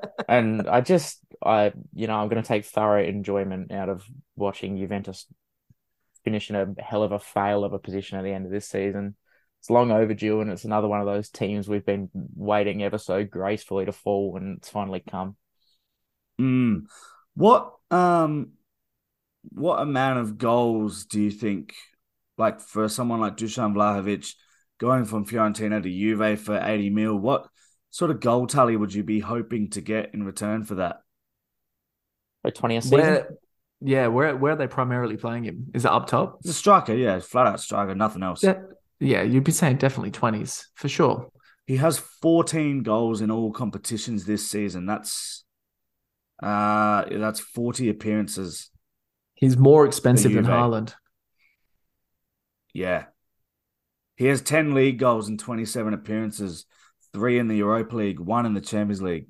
and 0.27 0.67
I 0.67 0.81
just, 0.81 1.19
I, 1.43 1.73
you 1.93 2.07
know, 2.07 2.15
I'm 2.15 2.29
going 2.29 2.41
to 2.41 2.47
take 2.47 2.65
thorough 2.65 3.03
enjoyment 3.03 3.71
out 3.71 3.89
of 3.89 4.05
watching 4.35 4.77
Juventus 4.77 5.25
finish 6.23 6.49
in 6.49 6.55
a 6.55 6.81
hell 6.81 7.03
of 7.03 7.11
a 7.11 7.19
fail 7.19 7.63
of 7.63 7.73
a 7.73 7.79
position 7.79 8.17
at 8.17 8.23
the 8.23 8.33
end 8.33 8.45
of 8.45 8.51
this 8.51 8.67
season 8.67 9.15
it's 9.59 9.69
long 9.69 9.91
overdue, 9.91 10.39
and 10.39 10.49
it's 10.49 10.63
another 10.63 10.87
one 10.87 11.01
of 11.01 11.05
those 11.05 11.29
teams 11.29 11.67
we've 11.67 11.85
been 11.85 12.09
waiting 12.13 12.81
ever 12.81 12.97
so 12.97 13.25
gracefully 13.25 13.85
to 13.85 13.91
fall, 13.91 14.37
and 14.37 14.57
it's 14.57 14.69
finally 14.69 15.03
come. 15.07 15.35
Mm. 16.39 16.83
What 17.35 17.73
um, 17.91 18.53
what 19.49 19.81
amount 19.81 20.19
of 20.19 20.37
goals 20.37 21.05
do 21.05 21.21
you 21.21 21.31
think, 21.31 21.73
like 22.37 22.61
for 22.61 22.87
someone 22.87 23.19
like 23.19 23.35
Dusan 23.35 23.73
Vlahovic, 23.73 24.33
going 24.77 25.03
from 25.03 25.25
Fiorentina 25.25 25.83
to 25.83 25.89
Juve 25.89 26.39
for 26.39 26.57
eighty 26.57 26.89
mil? 26.89 27.17
What 27.17 27.49
sort 27.89 28.11
of 28.11 28.21
goal 28.21 28.47
tally 28.47 28.77
would 28.77 28.93
you 28.93 29.03
be 29.03 29.19
hoping 29.19 29.71
to 29.71 29.81
get 29.81 30.13
in 30.13 30.23
return 30.23 30.63
for 30.63 30.75
that? 30.75 31.01
For 32.41 32.51
twenty 32.51 32.77
a 32.77 32.81
season. 32.81 32.99
Where, 32.99 33.37
yeah, 33.81 34.07
where 34.07 34.35
where 34.35 34.53
are 34.53 34.55
they 34.55 34.67
primarily 34.67 35.17
playing 35.17 35.45
him? 35.45 35.71
Is 35.73 35.85
it 35.85 35.91
up 35.91 36.07
top? 36.07 36.37
It's 36.41 36.49
a 36.49 36.53
striker, 36.53 36.93
yeah, 36.93 37.19
flat 37.19 37.47
out 37.47 37.59
striker, 37.59 37.95
nothing 37.95 38.23
else. 38.23 38.43
Yeah, 38.43 38.59
yeah, 38.99 39.21
you'd 39.23 39.43
be 39.43 39.51
saying 39.51 39.77
definitely 39.77 40.11
20s 40.11 40.65
for 40.75 40.89
sure. 40.89 41.29
He 41.65 41.77
has 41.77 41.99
14 41.99 42.83
goals 42.83 43.21
in 43.21 43.31
all 43.31 43.51
competitions 43.51 44.25
this 44.25 44.49
season. 44.49 44.85
That's 44.85 45.43
uh 46.41 47.05
that's 47.11 47.39
40 47.39 47.89
appearances. 47.89 48.69
He's 49.35 49.55
more 49.55 49.85
expensive 49.85 50.33
than 50.33 50.45
Haaland. 50.45 50.93
Yeah. 52.73 53.05
He 54.15 54.25
has 54.25 54.41
10 54.41 54.73
league 54.73 54.99
goals 54.99 55.29
and 55.29 55.39
27 55.39 55.93
appearances, 55.93 56.65
three 57.13 57.39
in 57.39 57.47
the 57.47 57.55
Europa 57.55 57.95
League, 57.95 58.19
one 58.19 58.45
in 58.45 58.53
the 58.53 58.61
Champions 58.61 59.01
League. 59.01 59.27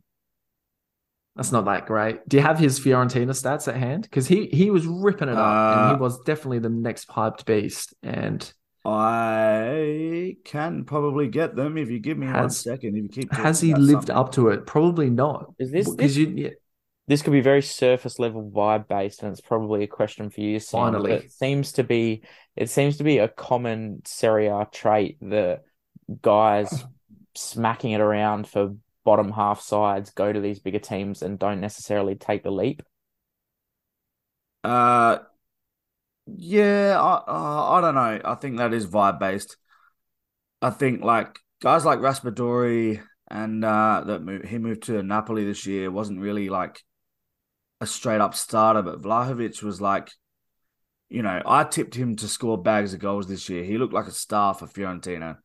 That's 1.40 1.54
not 1.54 1.64
that 1.64 1.86
great. 1.86 2.28
Do 2.28 2.36
you 2.36 2.44
have 2.44 2.60
his 2.60 2.82
Fiorentina 2.82 3.30
stats 3.30 3.70
at 3.70 3.78
hand? 3.78 4.02
Because 4.02 4.28
he 4.28 4.48
he 4.48 4.72
was 4.72 4.86
ripping 4.86 5.30
it 5.30 5.38
up, 5.38 5.38
uh, 5.38 5.80
and 5.80 5.90
he 5.92 5.96
uh, 5.96 5.98
was 5.98 6.20
definitely 6.24 6.60
the 6.60 6.68
next 6.68 7.08
hyped 7.08 7.46
beast. 7.46 7.94
And 8.04 8.52
I 8.84 10.36
can 10.44 10.84
probably 10.84 11.30
get 11.30 11.56
them 11.56 11.78
if 11.78 11.90
you 11.90 12.00
give 12.00 12.18
me 12.18 12.28
has, 12.28 12.36
one 12.36 12.50
second. 12.50 12.98
If 12.98 13.04
you 13.04 13.08
keep 13.08 13.34
has 13.34 13.62
he 13.62 13.74
lived 13.74 14.08
something. 14.08 14.16
up 14.18 14.34
to 14.34 14.50
it? 14.50 14.66
Probably 14.66 15.10
not. 15.10 15.54
Is 15.60 15.72
this 15.72 15.90
because 15.90 16.18
you? 16.18 16.28
Yeah. 16.28 16.50
This 17.08 17.22
could 17.22 17.32
be 17.32 17.40
very 17.40 17.62
surface 17.62 18.20
level 18.20 18.52
vibe 18.54 18.90
based, 18.90 19.24
and 19.24 19.32
it's 19.32 19.40
probably 19.40 19.86
a 19.86 19.88
question 19.88 20.30
for 20.30 20.42
you. 20.42 20.60
Sam, 20.60 20.92
Finally, 20.92 21.14
it 21.14 21.32
seems 21.32 21.72
to 21.72 21.86
be. 21.86 22.24
It 22.58 22.70
seems 22.70 22.98
to 22.98 23.06
be 23.06 23.20
a 23.20 23.30
common 23.30 24.02
Serie 24.04 24.48
A 24.48 24.68
trait 24.70 25.18
that 25.22 25.62
guys 26.22 26.84
smacking 27.34 27.92
it 27.92 28.02
around 28.02 28.50
for 28.50 28.76
bottom 29.10 29.32
half 29.32 29.60
sides 29.60 30.12
go 30.12 30.32
to 30.32 30.40
these 30.40 30.60
bigger 30.60 30.78
teams 30.78 31.24
and 31.24 31.40
don't 31.40 31.60
necessarily 31.60 32.14
take 32.14 32.44
the 32.44 32.52
leap. 32.52 32.84
Uh, 34.64 35.18
yeah, 36.28 36.96
I 37.02 37.14
uh, 37.28 37.72
I 37.72 37.82
don't 37.82 37.96
know. 37.96 38.22
I 38.24 38.36
think 38.36 38.58
that 38.58 38.72
is 38.72 38.86
vibe 38.86 39.18
based. 39.20 39.58
I 40.62 40.70
think 40.70 41.04
like 41.04 41.40
guys 41.60 41.86
like 41.86 41.98
Raspadori 41.98 43.02
and 43.32 43.66
uh, 43.66 44.04
that 44.06 44.46
he 44.48 44.60
moved 44.60 44.84
to 44.84 45.02
Napoli 45.02 45.44
this 45.44 45.66
year 45.66 45.90
wasn't 45.90 46.20
really 46.20 46.50
like 46.50 46.80
a 47.82 47.88
straight 47.88 48.22
up 48.22 48.36
starter, 48.36 48.84
but 48.84 49.02
Vlahovic 49.02 49.64
was 49.64 49.82
like, 49.82 50.12
you 51.10 51.24
know, 51.24 51.42
I 51.48 51.64
tipped 51.64 51.96
him 51.96 52.16
to 52.18 52.28
score 52.28 52.62
bags 52.62 52.94
of 52.94 53.00
goals 53.00 53.28
this 53.28 53.50
year. 53.50 53.64
He 53.64 53.80
looked 53.80 53.94
like 53.94 54.06
a 54.06 54.12
star 54.12 54.54
for 54.54 54.68
Fiorentina. 54.68 55.38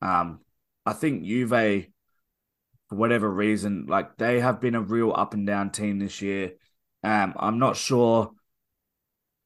Um, 0.00 0.38
I 0.86 0.92
think 0.92 1.24
Juve, 1.24 1.88
for 2.88 2.96
whatever 2.96 3.28
reason, 3.30 3.86
like 3.88 4.16
they 4.16 4.40
have 4.40 4.60
been 4.60 4.74
a 4.74 4.80
real 4.80 5.12
up 5.14 5.34
and 5.34 5.46
down 5.46 5.70
team 5.70 5.98
this 5.98 6.22
year. 6.22 6.52
Um, 7.02 7.34
I'm 7.36 7.58
not 7.58 7.76
sure 7.76 8.32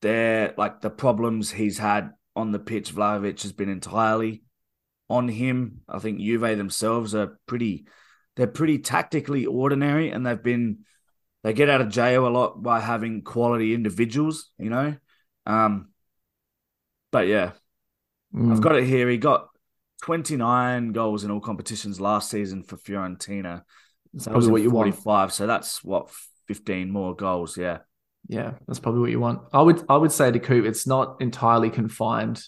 they're 0.01 0.55
like 0.57 0.81
the 0.81 0.91
problems 0.91 1.51
he's 1.51 1.79
had 1.79 2.13
on 2.35 2.51
the 2.53 2.59
pitch, 2.59 2.95
Vlahovic 2.95 3.43
has 3.43 3.53
been 3.53 3.69
entirely 3.69 4.43
on 5.09 5.29
him. 5.29 5.83
I 5.89 5.99
think 5.99 6.19
Juve 6.21 6.57
themselves 6.57 7.15
are 7.15 7.39
pretty, 7.47 7.87
they're 8.37 8.47
pretty 8.47 8.79
tactically 8.79 9.47
ordinary, 9.47 10.11
and 10.11 10.25
they've 10.27 10.43
been 10.43 10.81
they 11.43 11.53
get 11.53 11.69
out 11.69 11.81
of 11.81 11.89
jail 11.91 12.27
a 12.27 12.31
lot 12.31 12.63
by 12.63 12.81
having 12.81 13.23
quality 13.23 13.75
individuals, 13.75 14.51
you 14.59 14.71
know. 14.71 14.97
Um, 15.45 15.91
but 17.11 17.27
yeah, 17.27 17.53
Mm. 18.35 18.51
I've 18.53 18.61
got 18.61 18.77
it 18.77 18.85
here. 18.85 19.09
He 19.09 19.19
got 19.19 19.49
29 20.03 20.93
goals 20.93 21.25
in 21.25 21.31
all 21.31 21.41
competitions 21.41 22.01
last 22.01 22.31
season 22.31 22.63
for 22.63 22.77
Fiorentina. 22.77 23.63
That's 24.13 24.27
probably 24.27 24.51
what 24.51 24.63
you 24.63 24.71
want. 24.71 24.95
45, 24.95 25.33
so 25.33 25.47
that's 25.47 25.83
what 25.83 26.11
15 26.49 26.91
more 26.91 27.17
goals. 27.17 27.57
Yeah, 27.57 27.79
Yeah, 28.29 28.55
that's 28.67 28.81
probably 28.81 29.01
what 29.01 29.11
you 29.11 29.21
want. 29.21 29.43
I 29.53 29.63
would 29.63 29.83
I 29.89 29.97
would 29.97 30.13
say 30.13 30.31
to 30.31 30.39
Coop, 30.39 30.67
it's 30.67 30.87
not 30.87 31.17
entirely 31.21 31.71
confined 31.71 32.43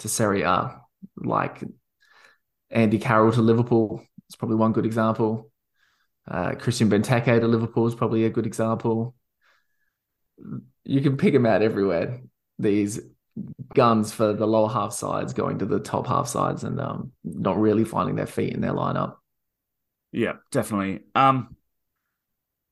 to 0.00 0.08
Serie 0.08 0.42
A. 0.42 0.80
Like 1.16 1.64
Andy 2.70 2.98
Carroll 2.98 3.32
to 3.32 3.42
Liverpool 3.42 4.02
is 4.28 4.36
probably 4.36 4.56
one 4.56 4.72
good 4.72 4.86
example. 4.86 5.50
Uh, 6.30 6.54
Christian 6.54 6.90
Benteke 6.90 7.40
to 7.40 7.48
Liverpool 7.48 7.86
is 7.86 7.94
probably 7.94 8.24
a 8.24 8.30
good 8.30 8.46
example. 8.46 9.14
You 10.84 11.00
can 11.00 11.16
pick 11.16 11.32
them 11.32 11.46
out 11.46 11.62
everywhere. 11.62 12.20
These 12.58 13.00
guns 13.74 14.12
for 14.12 14.32
the 14.32 14.46
lower 14.46 14.68
half 14.68 14.92
sides 14.92 15.32
going 15.32 15.58
to 15.58 15.66
the 15.66 15.80
top 15.80 16.06
half 16.06 16.28
sides 16.28 16.64
and 16.64 16.80
um, 16.80 17.12
not 17.24 17.58
really 17.58 17.84
finding 17.84 18.16
their 18.16 18.26
feet 18.26 18.52
in 18.52 18.60
their 18.60 18.72
lineup. 18.72 19.16
yeah, 20.12 20.34
definitely. 20.50 21.00
Um, 21.14 21.56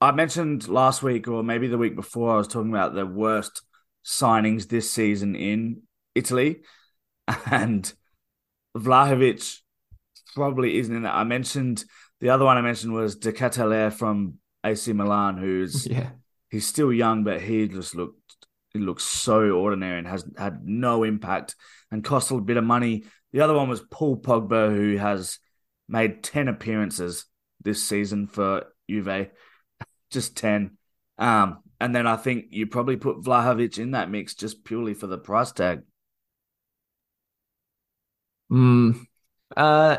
I 0.00 0.12
mentioned 0.12 0.68
last 0.68 1.02
week 1.02 1.28
or 1.28 1.42
maybe 1.42 1.66
the 1.68 1.78
week 1.78 1.96
before, 1.96 2.34
I 2.34 2.36
was 2.36 2.48
talking 2.48 2.70
about 2.70 2.94
the 2.94 3.06
worst 3.06 3.62
signings 4.04 4.68
this 4.68 4.90
season 4.90 5.34
in 5.34 5.82
Italy, 6.14 6.60
and 7.50 7.92
Vlahovic 8.76 9.58
probably 10.34 10.78
isn't 10.78 10.94
in 10.94 11.02
that. 11.02 11.14
I 11.14 11.24
mentioned 11.24 11.84
the 12.20 12.30
other 12.30 12.44
one 12.44 12.56
I 12.56 12.60
mentioned 12.60 12.92
was 12.92 13.16
De 13.16 13.32
Ketelaere 13.32 13.92
from 13.92 14.34
AC 14.64 14.92
Milan, 14.92 15.36
who's 15.36 15.86
Yeah. 15.90 16.10
he's 16.50 16.66
still 16.66 16.92
young, 16.92 17.24
but 17.24 17.40
he 17.40 17.68
just 17.68 17.94
looked 17.94 18.27
he 18.72 18.78
looks 18.78 19.04
so 19.04 19.50
ordinary 19.50 19.98
and 19.98 20.06
has 20.06 20.24
had 20.36 20.64
no 20.64 21.04
impact 21.04 21.56
and 21.90 22.04
cost 22.04 22.30
a 22.30 22.40
bit 22.40 22.56
of 22.56 22.64
money. 22.64 23.04
The 23.32 23.40
other 23.40 23.54
one 23.54 23.68
was 23.68 23.82
Paul 23.90 24.20
Pogba, 24.20 24.74
who 24.74 24.96
has 24.96 25.38
made 25.88 26.22
ten 26.22 26.48
appearances 26.48 27.24
this 27.62 27.82
season 27.82 28.26
for 28.26 28.64
Juve, 28.88 29.28
just 30.10 30.36
ten. 30.36 30.76
Um, 31.18 31.58
and 31.80 31.94
then 31.94 32.06
I 32.06 32.16
think 32.16 32.46
you 32.50 32.66
probably 32.66 32.96
put 32.96 33.22
Vlahovic 33.22 33.78
in 33.78 33.92
that 33.92 34.10
mix 34.10 34.34
just 34.34 34.64
purely 34.64 34.94
for 34.94 35.06
the 35.06 35.18
price 35.18 35.52
tag. 35.52 35.82
Mm. 38.50 39.00
Uh, 39.56 39.98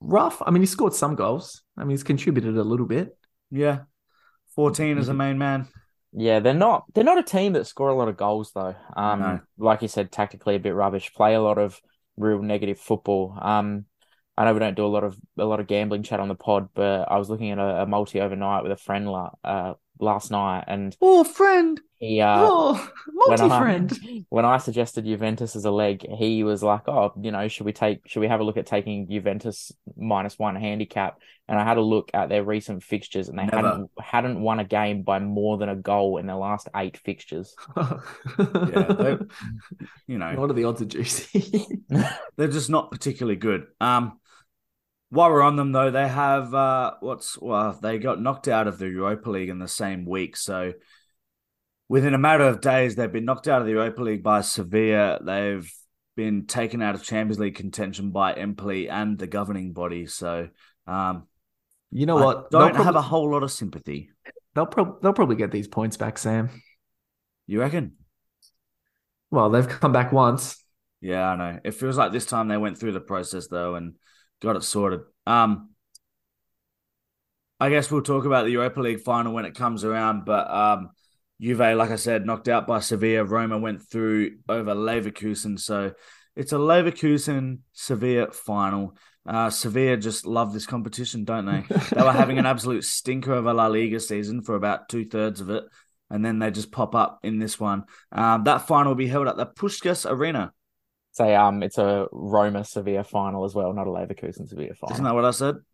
rough. 0.00 0.42
I 0.44 0.50
mean, 0.50 0.62
he 0.62 0.66
scored 0.66 0.94
some 0.94 1.14
goals. 1.14 1.62
I 1.76 1.82
mean, 1.82 1.90
he's 1.90 2.04
contributed 2.04 2.56
a 2.56 2.64
little 2.64 2.86
bit. 2.86 3.16
Yeah, 3.50 3.80
fourteen 4.54 4.98
as 4.98 5.08
a 5.08 5.14
main 5.14 5.38
man. 5.38 5.68
Yeah, 6.12 6.40
they're 6.40 6.54
not 6.54 6.84
they're 6.94 7.04
not 7.04 7.18
a 7.18 7.22
team 7.22 7.52
that 7.52 7.66
score 7.66 7.88
a 7.88 7.94
lot 7.94 8.08
of 8.08 8.16
goals 8.16 8.52
though. 8.52 8.74
Um, 8.96 9.20
No. 9.20 9.40
like 9.58 9.82
you 9.82 9.88
said, 9.88 10.10
tactically 10.10 10.54
a 10.54 10.60
bit 10.60 10.74
rubbish. 10.74 11.12
Play 11.14 11.34
a 11.34 11.40
lot 11.40 11.58
of 11.58 11.80
real 12.16 12.40
negative 12.42 12.78
football. 12.78 13.36
Um, 13.40 13.84
I 14.36 14.44
know 14.44 14.52
we 14.54 14.60
don't 14.60 14.76
do 14.76 14.86
a 14.86 14.88
lot 14.88 15.04
of 15.04 15.18
a 15.36 15.44
lot 15.44 15.60
of 15.60 15.66
gambling 15.66 16.02
chat 16.04 16.20
on 16.20 16.28
the 16.28 16.34
pod, 16.34 16.68
but 16.74 17.10
I 17.10 17.18
was 17.18 17.28
looking 17.28 17.50
at 17.50 17.58
a, 17.58 17.82
a 17.82 17.86
multi 17.86 18.20
overnight 18.20 18.62
with 18.62 18.72
a 18.72 18.76
friend 18.76 19.10
la- 19.10 19.32
uh, 19.44 19.74
last 20.00 20.30
night, 20.30 20.64
and 20.66 20.96
Oh, 21.00 21.24
friend. 21.24 21.80
he 21.96 22.20
uh 22.20 22.36
oh, 22.40 22.90
multi-friend. 23.12 24.26
when 24.28 24.44
I 24.44 24.58
suggested 24.58 25.04
Juventus 25.04 25.56
as 25.56 25.64
a 25.64 25.70
leg, 25.70 26.06
he 26.08 26.44
was 26.44 26.62
like, 26.62 26.88
"Oh, 26.88 27.12
you 27.20 27.30
know, 27.30 27.48
should 27.48 27.66
we 27.66 27.72
take? 27.72 28.08
Should 28.08 28.20
we 28.20 28.28
have 28.28 28.40
a 28.40 28.44
look 28.44 28.56
at 28.56 28.66
taking 28.66 29.08
Juventus 29.10 29.72
minus 29.96 30.38
one 30.38 30.56
handicap?" 30.56 31.18
And 31.50 31.58
I 31.58 31.64
had 31.64 31.78
a 31.78 31.82
look 31.82 32.10
at 32.12 32.28
their 32.28 32.44
recent 32.44 32.82
fixtures, 32.82 33.28
and 33.28 33.38
they 33.38 33.46
Never. 33.46 33.56
hadn't 33.68 33.90
hadn't 33.98 34.40
won 34.40 34.60
a 34.60 34.64
game 34.64 35.02
by 35.02 35.18
more 35.18 35.56
than 35.56 35.68
a 35.70 35.76
goal 35.76 36.18
in 36.18 36.26
their 36.26 36.36
last 36.36 36.68
eight 36.76 36.96
fixtures. 36.96 37.54
Yeah, 38.38 38.92
they, 38.92 39.16
you 40.06 40.18
know, 40.18 40.34
What 40.34 40.50
are 40.50 40.54
the 40.54 40.64
odds 40.64 40.80
of 40.80 40.88
juicy? 40.88 41.66
they're 42.36 42.48
just 42.48 42.70
not 42.70 42.90
particularly 42.90 43.36
good. 43.36 43.66
Um, 43.80 44.18
while 45.10 45.30
we're 45.30 45.42
on 45.42 45.56
them 45.56 45.72
though, 45.72 45.90
they 45.90 46.06
have 46.06 46.52
uh, 46.52 46.94
what's 47.00 47.38
well, 47.40 47.78
they 47.80 47.98
got 47.98 48.20
knocked 48.20 48.48
out 48.48 48.68
of 48.68 48.78
the 48.78 48.88
Europa 48.88 49.30
League 49.30 49.48
in 49.48 49.58
the 49.58 49.68
same 49.68 50.04
week. 50.04 50.36
So 50.36 50.74
within 51.88 52.14
a 52.14 52.18
matter 52.18 52.44
of 52.44 52.60
days, 52.60 52.94
they've 52.94 53.10
been 53.10 53.24
knocked 53.24 53.48
out 53.48 53.60
of 53.60 53.66
the 53.66 53.72
Europa 53.72 54.02
League 54.02 54.22
by 54.22 54.42
Sevilla. 54.42 55.18
They've 55.22 55.72
been 56.16 56.46
taken 56.46 56.82
out 56.82 56.94
of 56.94 57.02
Champions 57.02 57.38
League 57.38 57.54
contention 57.54 58.10
by 58.10 58.34
Empoli 58.34 58.88
and 58.88 59.18
the 59.18 59.26
governing 59.26 59.72
body. 59.72 60.06
So 60.06 60.48
um, 60.86 61.26
you 61.90 62.06
know 62.06 62.18
I 62.18 62.24
what? 62.24 62.50
don't 62.50 62.74
they'll 62.74 62.84
have 62.84 62.96
a 62.96 63.02
whole 63.02 63.30
lot 63.30 63.42
of 63.42 63.50
sympathy. 63.50 64.10
They'll 64.54 64.66
prob- 64.66 65.00
they'll 65.00 65.12
probably 65.12 65.36
get 65.36 65.52
these 65.52 65.68
points 65.68 65.96
back, 65.96 66.18
Sam. 66.18 66.50
You 67.46 67.60
reckon? 67.60 67.92
Well, 69.30 69.48
they've 69.50 69.68
come 69.68 69.92
back 69.92 70.12
once. 70.12 70.62
Yeah, 71.00 71.28
I 71.28 71.36
know. 71.36 71.60
It 71.64 71.72
feels 71.72 71.96
like 71.96 72.12
this 72.12 72.26
time 72.26 72.48
they 72.48 72.56
went 72.56 72.78
through 72.78 72.92
the 72.92 73.00
process 73.00 73.46
though 73.46 73.76
and 73.76 73.94
got 74.40 74.56
it 74.56 74.62
sorted. 74.62 75.00
Um, 75.26 75.70
I 77.60 77.70
guess 77.70 77.90
we'll 77.90 78.02
talk 78.02 78.24
about 78.24 78.44
the 78.44 78.52
Europa 78.52 78.80
League 78.80 79.00
final 79.00 79.32
when 79.32 79.44
it 79.44 79.56
comes 79.56 79.84
around. 79.84 80.24
But 80.24 80.50
um, 80.50 80.90
Juve, 81.40 81.58
like 81.58 81.90
I 81.90 81.96
said, 81.96 82.24
knocked 82.24 82.48
out 82.48 82.66
by 82.66 82.80
Sevilla. 82.80 83.24
Roma 83.24 83.58
went 83.58 83.82
through 83.82 84.38
over 84.48 84.74
Leverkusen, 84.74 85.58
so 85.58 85.92
it's 86.36 86.52
a 86.52 86.56
Leverkusen 86.56 87.58
Sevilla 87.72 88.30
final. 88.30 88.96
Uh, 89.26 89.50
Sevilla 89.50 89.96
just 89.96 90.24
love 90.24 90.52
this 90.52 90.66
competition, 90.66 91.24
don't 91.24 91.46
they? 91.46 91.64
they 91.92 92.02
were 92.02 92.12
having 92.12 92.38
an 92.38 92.46
absolute 92.46 92.84
stinker 92.84 93.32
of 93.32 93.46
a 93.46 93.52
La 93.52 93.66
Liga 93.66 94.00
season 94.00 94.42
for 94.42 94.54
about 94.54 94.88
two 94.88 95.04
thirds 95.04 95.40
of 95.40 95.50
it, 95.50 95.64
and 96.10 96.24
then 96.24 96.38
they 96.38 96.50
just 96.50 96.72
pop 96.72 96.94
up 96.94 97.18
in 97.24 97.38
this 97.38 97.58
one. 97.58 97.84
Um, 98.12 98.44
that 98.44 98.66
final 98.66 98.92
will 98.92 98.96
be 98.96 99.08
held 99.08 99.28
at 99.28 99.36
the 99.36 99.46
Puskás 99.46 100.08
Arena. 100.08 100.52
Say, 101.18 101.34
um, 101.34 101.64
it's 101.64 101.78
a 101.78 102.06
Roma 102.12 102.62
Sevilla 102.64 103.02
final 103.02 103.44
as 103.44 103.52
well, 103.52 103.72
not 103.72 103.88
a 103.88 103.90
Leverkusen 103.90 104.48
Sevilla 104.48 104.74
final. 104.74 104.94
Isn't 104.94 105.04
that 105.04 105.14
what 105.14 105.24
I 105.24 105.32
said? 105.32 105.56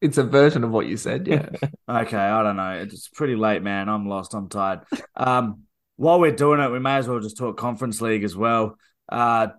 It's 0.00 0.16
a 0.16 0.22
version 0.24 0.64
of 0.64 0.70
what 0.70 0.86
you 0.86 0.96
said. 0.96 1.26
Yeah. 1.26 1.48
Okay, 1.88 2.16
I 2.16 2.42
don't 2.44 2.56
know. 2.56 2.70
It's 2.80 3.08
pretty 3.08 3.34
late, 3.34 3.62
man. 3.62 3.88
I'm 3.88 4.08
lost. 4.08 4.32
I'm 4.32 4.48
tired. 4.48 4.80
Um, 5.16 5.64
while 5.96 6.20
we're 6.20 6.30
doing 6.30 6.60
it, 6.60 6.70
we 6.70 6.78
may 6.78 6.94
as 6.96 7.08
well 7.08 7.18
just 7.20 7.36
talk 7.36 7.58
Conference 7.58 8.00
League 8.00 8.22
as 8.24 8.34
well. 8.36 8.76
Uh, 9.10 9.46
do 9.48 9.52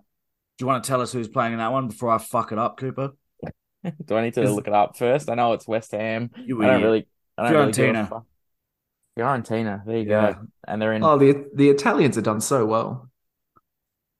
you 0.60 0.66
want 0.66 0.82
to 0.82 0.88
tell 0.88 1.00
us 1.02 1.12
who's 1.12 1.28
playing 1.28 1.52
in 1.52 1.58
that 1.58 1.70
one 1.70 1.88
before 1.88 2.10
I 2.10 2.16
fuck 2.18 2.50
it 2.52 2.58
up, 2.58 2.78
Cooper? 2.78 3.10
Do 4.06 4.16
I 4.16 4.22
need 4.22 4.34
to 4.34 4.42
Is- 4.42 4.50
look 4.52 4.66
it 4.66 4.72
up 4.72 4.96
first? 4.96 5.28
I 5.30 5.34
know 5.34 5.52
it's 5.52 5.68
West 5.68 5.92
Ham. 5.92 6.30
You 6.36 6.60
I 6.62 6.66
don't 6.66 6.74
idiot. 6.76 6.86
really. 6.88 7.06
I 7.38 7.42
don't 7.44 7.52
really 7.52 7.72
give 7.72 7.84
a 7.84 7.98
Fiorentina. 7.98 8.08
fuck. 8.08 8.26
Fiorentina. 9.18 9.84
There 9.86 9.98
you 9.98 10.08
Yeah. 10.08 10.32
go. 10.32 10.38
And 10.66 10.80
they're 10.82 10.94
in. 10.94 11.04
Oh, 11.04 11.18
the 11.18 11.44
the 11.54 11.68
Italians 11.68 12.14
have 12.16 12.24
done 12.24 12.40
so 12.40 12.64
well. 12.66 13.10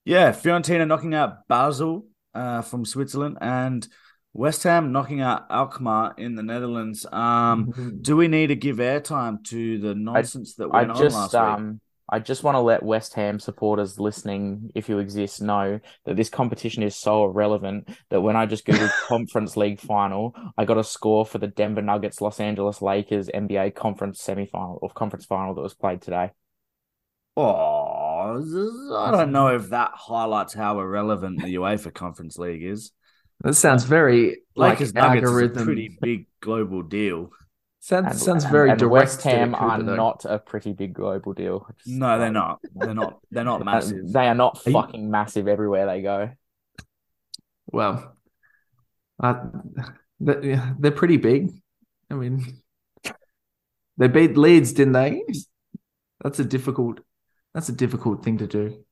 Yeah, 0.05 0.33
Fiorentina 0.33 0.87
knocking 0.87 1.15
out 1.15 1.47
Basel 1.49 2.07
uh, 2.35 2.63
from 2.63 2.85
Switzerland 2.85 3.39
and 3.41 3.87
West 4.35 4.63
Ham 4.65 4.93
knocking 4.93 5.21
out 5.21 5.51
Alkmaar 5.51 6.15
in 6.17 6.35
the 6.35 6.43
Netherlands. 6.43 7.07
Um, 7.13 7.99
do 8.01 8.17
we 8.17 8.29
need 8.29 8.49
to 8.49 8.57
give 8.57 8.77
airtime 8.79 9.45
to 9.45 9.79
the 9.79 9.95
nonsense 9.95 10.55
that 10.55 10.71
I 10.73 10.81
went 10.81 10.91
on 10.93 10.97
just 10.97 11.17
last 11.17 11.35
week? 11.35 11.43
um 11.43 11.81
I 12.09 12.19
just 12.19 12.43
want 12.43 12.57
to 12.57 12.61
let 12.61 12.83
West 12.83 13.15
Ham 13.15 13.41
supporters 13.41 13.99
listening, 13.99 14.71
if 14.75 14.87
you 14.91 14.99
exist, 14.99 15.41
know 15.41 15.81
that 16.05 16.15
this 16.15 16.29
competition 16.29 16.83
is 16.83 16.95
so 16.95 17.25
irrelevant 17.25 17.89
that 18.11 18.21
when 18.21 18.37
I 18.37 18.45
just 18.45 18.67
googled 18.67 18.93
Conference 19.07 19.57
League 19.57 19.81
final, 19.81 20.35
I 20.59 20.67
got 20.67 20.77
a 20.77 20.85
score 20.85 21.25
for 21.25 21.39
the 21.39 21.47
Denver 21.47 21.81
Nuggets 21.81 22.21
Los 22.21 22.39
Angeles 22.39 22.83
Lakers 22.83 23.29
NBA 23.29 23.75
conference 23.75 24.23
semifinal 24.23 24.79
or 24.83 24.91
conference 24.91 25.25
final 25.25 25.55
that 25.55 25.63
was 25.63 25.73
played 25.73 26.03
today. 26.03 26.33
Oh, 27.35 27.92
I 28.23 29.11
don't 29.11 29.33
know 29.33 29.49
if 29.49 29.71
that 29.71 29.93
highlights 29.95 30.55
how 30.55 30.81
irrelevant 30.81 31.43
the 31.43 31.55
UEFA 31.57 31.93
Conference 31.93 32.39
League 32.39 32.63
is. 32.63 32.93
That 33.43 33.55
sounds 33.55 33.85
very 33.85 34.39
like 34.55 34.79
Lakers 34.81 34.93
a 34.95 34.99
algorithm. 34.99 35.65
pretty 35.65 35.99
big 36.01 36.27
global 36.41 36.83
deal. 36.83 37.31
Sounds 37.81 38.07
And, 38.13 38.19
sounds 38.21 38.45
and- 38.45 38.53
very 38.53 38.71
and 38.71 38.79
direct. 38.79 38.93
West 38.93 39.21
to 39.23 39.31
Ham 39.31 39.53
Cooper, 39.53 39.65
are 39.65 39.83
though. 39.83 39.97
not 39.97 40.25
a 40.25 40.39
pretty 40.39 40.73
big 40.73 40.93
global 40.95 41.33
deal. 41.33 41.67
Just- 41.79 41.89
No, 41.99 42.19
they're 42.19 42.31
not. 42.31 42.61
They're 42.75 42.95
not. 42.95 43.19
They're 43.33 43.43
not 43.45 43.61
Uh, 43.63 43.65
massive. 43.65 44.13
They 44.13 44.29
are 44.29 44.35
not 44.37 44.61
Are 44.65 44.71
you- 44.71 44.75
fucking 44.81 45.11
massive 45.11 45.49
everywhere 45.49 45.87
they 45.87 46.03
go. 46.03 46.31
Well, 47.67 48.17
uh, 49.21 49.45
they- 50.21 50.51
yeah, 50.51 50.75
they're 50.79 50.91
pretty 50.93 51.17
big. 51.17 51.51
I 52.11 52.15
mean, 52.15 52.45
they 53.97 54.07
beat 54.09 54.37
Leeds, 54.37 54.73
didn't 54.73 54.93
they? 54.93 55.23
That's 56.23 56.39
a 56.39 56.45
difficult. 56.45 57.01
That's 57.55 57.69
a 57.69 57.73
difficult 57.73 58.25
thing 58.25 58.39
to 58.39 58.47
do. 58.47 58.85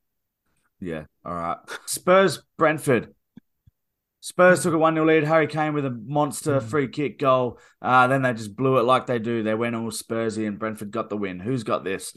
Yeah. 0.80 1.04
All 1.24 1.34
right. 1.34 1.58
Spurs, 1.86 2.42
Brentford. 2.56 3.14
Spurs 4.20 4.62
took 4.62 4.74
a 4.74 4.78
1 4.78 4.94
0 4.94 5.06
lead. 5.06 5.24
Harry 5.24 5.46
Kane 5.46 5.72
with 5.72 5.86
a 5.86 5.90
monster 5.90 6.60
free 6.60 6.88
kick 6.88 7.18
goal. 7.18 7.58
Uh, 7.80 8.06
then 8.06 8.22
they 8.22 8.34
just 8.34 8.54
blew 8.54 8.78
it 8.78 8.82
like 8.82 9.06
they 9.06 9.18
do. 9.18 9.42
They 9.42 9.54
went 9.54 9.76
all 9.76 9.90
Spursy 9.90 10.46
and 10.46 10.58
Brentford 10.58 10.90
got 10.90 11.08
the 11.08 11.16
win. 11.16 11.40
Who's 11.40 11.64
got 11.64 11.84
this? 11.84 12.14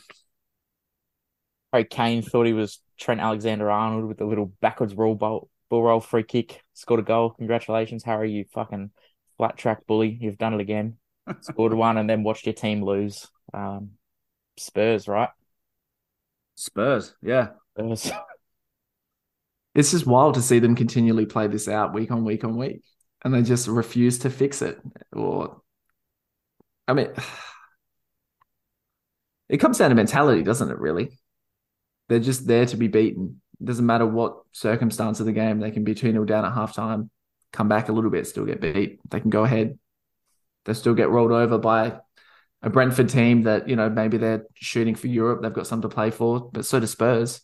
Harry 1.71 1.85
Kane 1.85 2.21
thought 2.21 2.45
he 2.45 2.53
was 2.53 2.79
Trent 2.99 3.21
Alexander 3.21 3.71
Arnold 3.71 4.05
with 4.05 4.21
a 4.21 4.25
little 4.25 4.53
backwards 4.61 4.93
roll 4.95 5.15
ball, 5.15 5.49
Ball 5.69 5.83
roll 5.83 5.99
free 6.01 6.23
kick, 6.23 6.61
scored 6.73 6.99
a 6.99 7.03
goal. 7.03 7.31
Congratulations, 7.31 8.03
Harry. 8.03 8.31
You 8.31 8.45
fucking 8.53 8.91
flat 9.37 9.57
track 9.57 9.87
bully. 9.87 10.17
You've 10.21 10.37
done 10.37 10.53
it 10.53 10.61
again. 10.61 10.97
Scored 11.41 11.73
one 11.73 11.97
and 11.97 12.09
then 12.09 12.23
watched 12.23 12.45
your 12.45 12.53
team 12.53 12.83
lose. 12.83 13.27
Um, 13.53 13.91
Spurs, 14.57 15.07
right? 15.07 15.29
Spurs, 16.55 17.15
yeah. 17.21 17.49
Spurs. 17.77 18.11
It's 19.75 19.89
just 19.89 20.05
wild 20.05 20.35
to 20.35 20.41
see 20.41 20.59
them 20.59 20.75
continually 20.75 21.25
play 21.25 21.47
this 21.47 21.67
out 21.67 21.93
week 21.93 22.11
on 22.11 22.23
week 22.23 22.43
on 22.43 22.57
week, 22.57 22.83
and 23.23 23.33
they 23.33 23.41
just 23.41 23.67
refuse 23.67 24.19
to 24.19 24.29
fix 24.29 24.61
it. 24.61 24.79
Or, 25.11 25.61
I 26.87 26.93
mean, 26.93 27.07
it 29.49 29.57
comes 29.57 29.79
down 29.79 29.89
to 29.89 29.95
mentality, 29.95 30.43
doesn't 30.43 30.69
it? 30.69 30.77
Really, 30.77 31.17
they're 32.07 32.19
just 32.19 32.45
there 32.45 32.67
to 32.67 32.77
be 32.77 32.87
beaten. 32.87 33.41
It 33.59 33.65
doesn't 33.65 33.85
matter 33.85 34.05
what 34.05 34.43
circumstance 34.51 35.19
of 35.19 35.25
the 35.25 35.31
game. 35.31 35.59
They 35.59 35.71
can 35.71 35.83
be 35.83 35.95
2 35.95 36.11
0 36.11 36.25
down 36.25 36.45
at 36.45 36.53
halftime, 36.53 37.09
come 37.51 37.67
back 37.67 37.89
a 37.89 37.93
little 37.93 38.11
bit, 38.11 38.27
still 38.27 38.45
get 38.45 38.61
beat. 38.61 38.99
They 39.09 39.19
can 39.19 39.31
go 39.31 39.43
ahead. 39.43 39.79
They 40.65 40.73
still 40.73 40.93
get 40.93 41.09
rolled 41.09 41.31
over 41.31 41.57
by 41.57 41.99
a 42.63 42.69
Brentford 42.69 43.09
team 43.09 43.43
that, 43.43 43.67
you 43.69 43.75
know, 43.75 43.89
maybe 43.89 44.17
they're 44.17 44.45
shooting 44.55 44.95
for 44.95 45.07
Europe. 45.07 45.41
They've 45.41 45.53
got 45.53 45.67
something 45.67 45.89
to 45.89 45.93
play 45.95 46.11
for, 46.11 46.49
but 46.51 46.65
so 46.65 46.79
do 46.79 46.87
Spurs. 46.87 47.41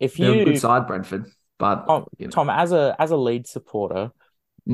If 0.00 0.18
They're 0.18 0.32
you 0.32 0.32
a 0.32 0.42
good 0.42 0.58
side, 0.58 0.86
Brentford. 0.86 1.26
But 1.58 1.86
Tom, 1.86 2.06
you 2.18 2.28
know, 2.28 2.34
Tom, 2.34 2.50
as 2.50 2.72
a 2.72 2.94
as 2.98 3.10
a 3.10 3.16
lead 3.16 3.46
supporter, 3.46 4.10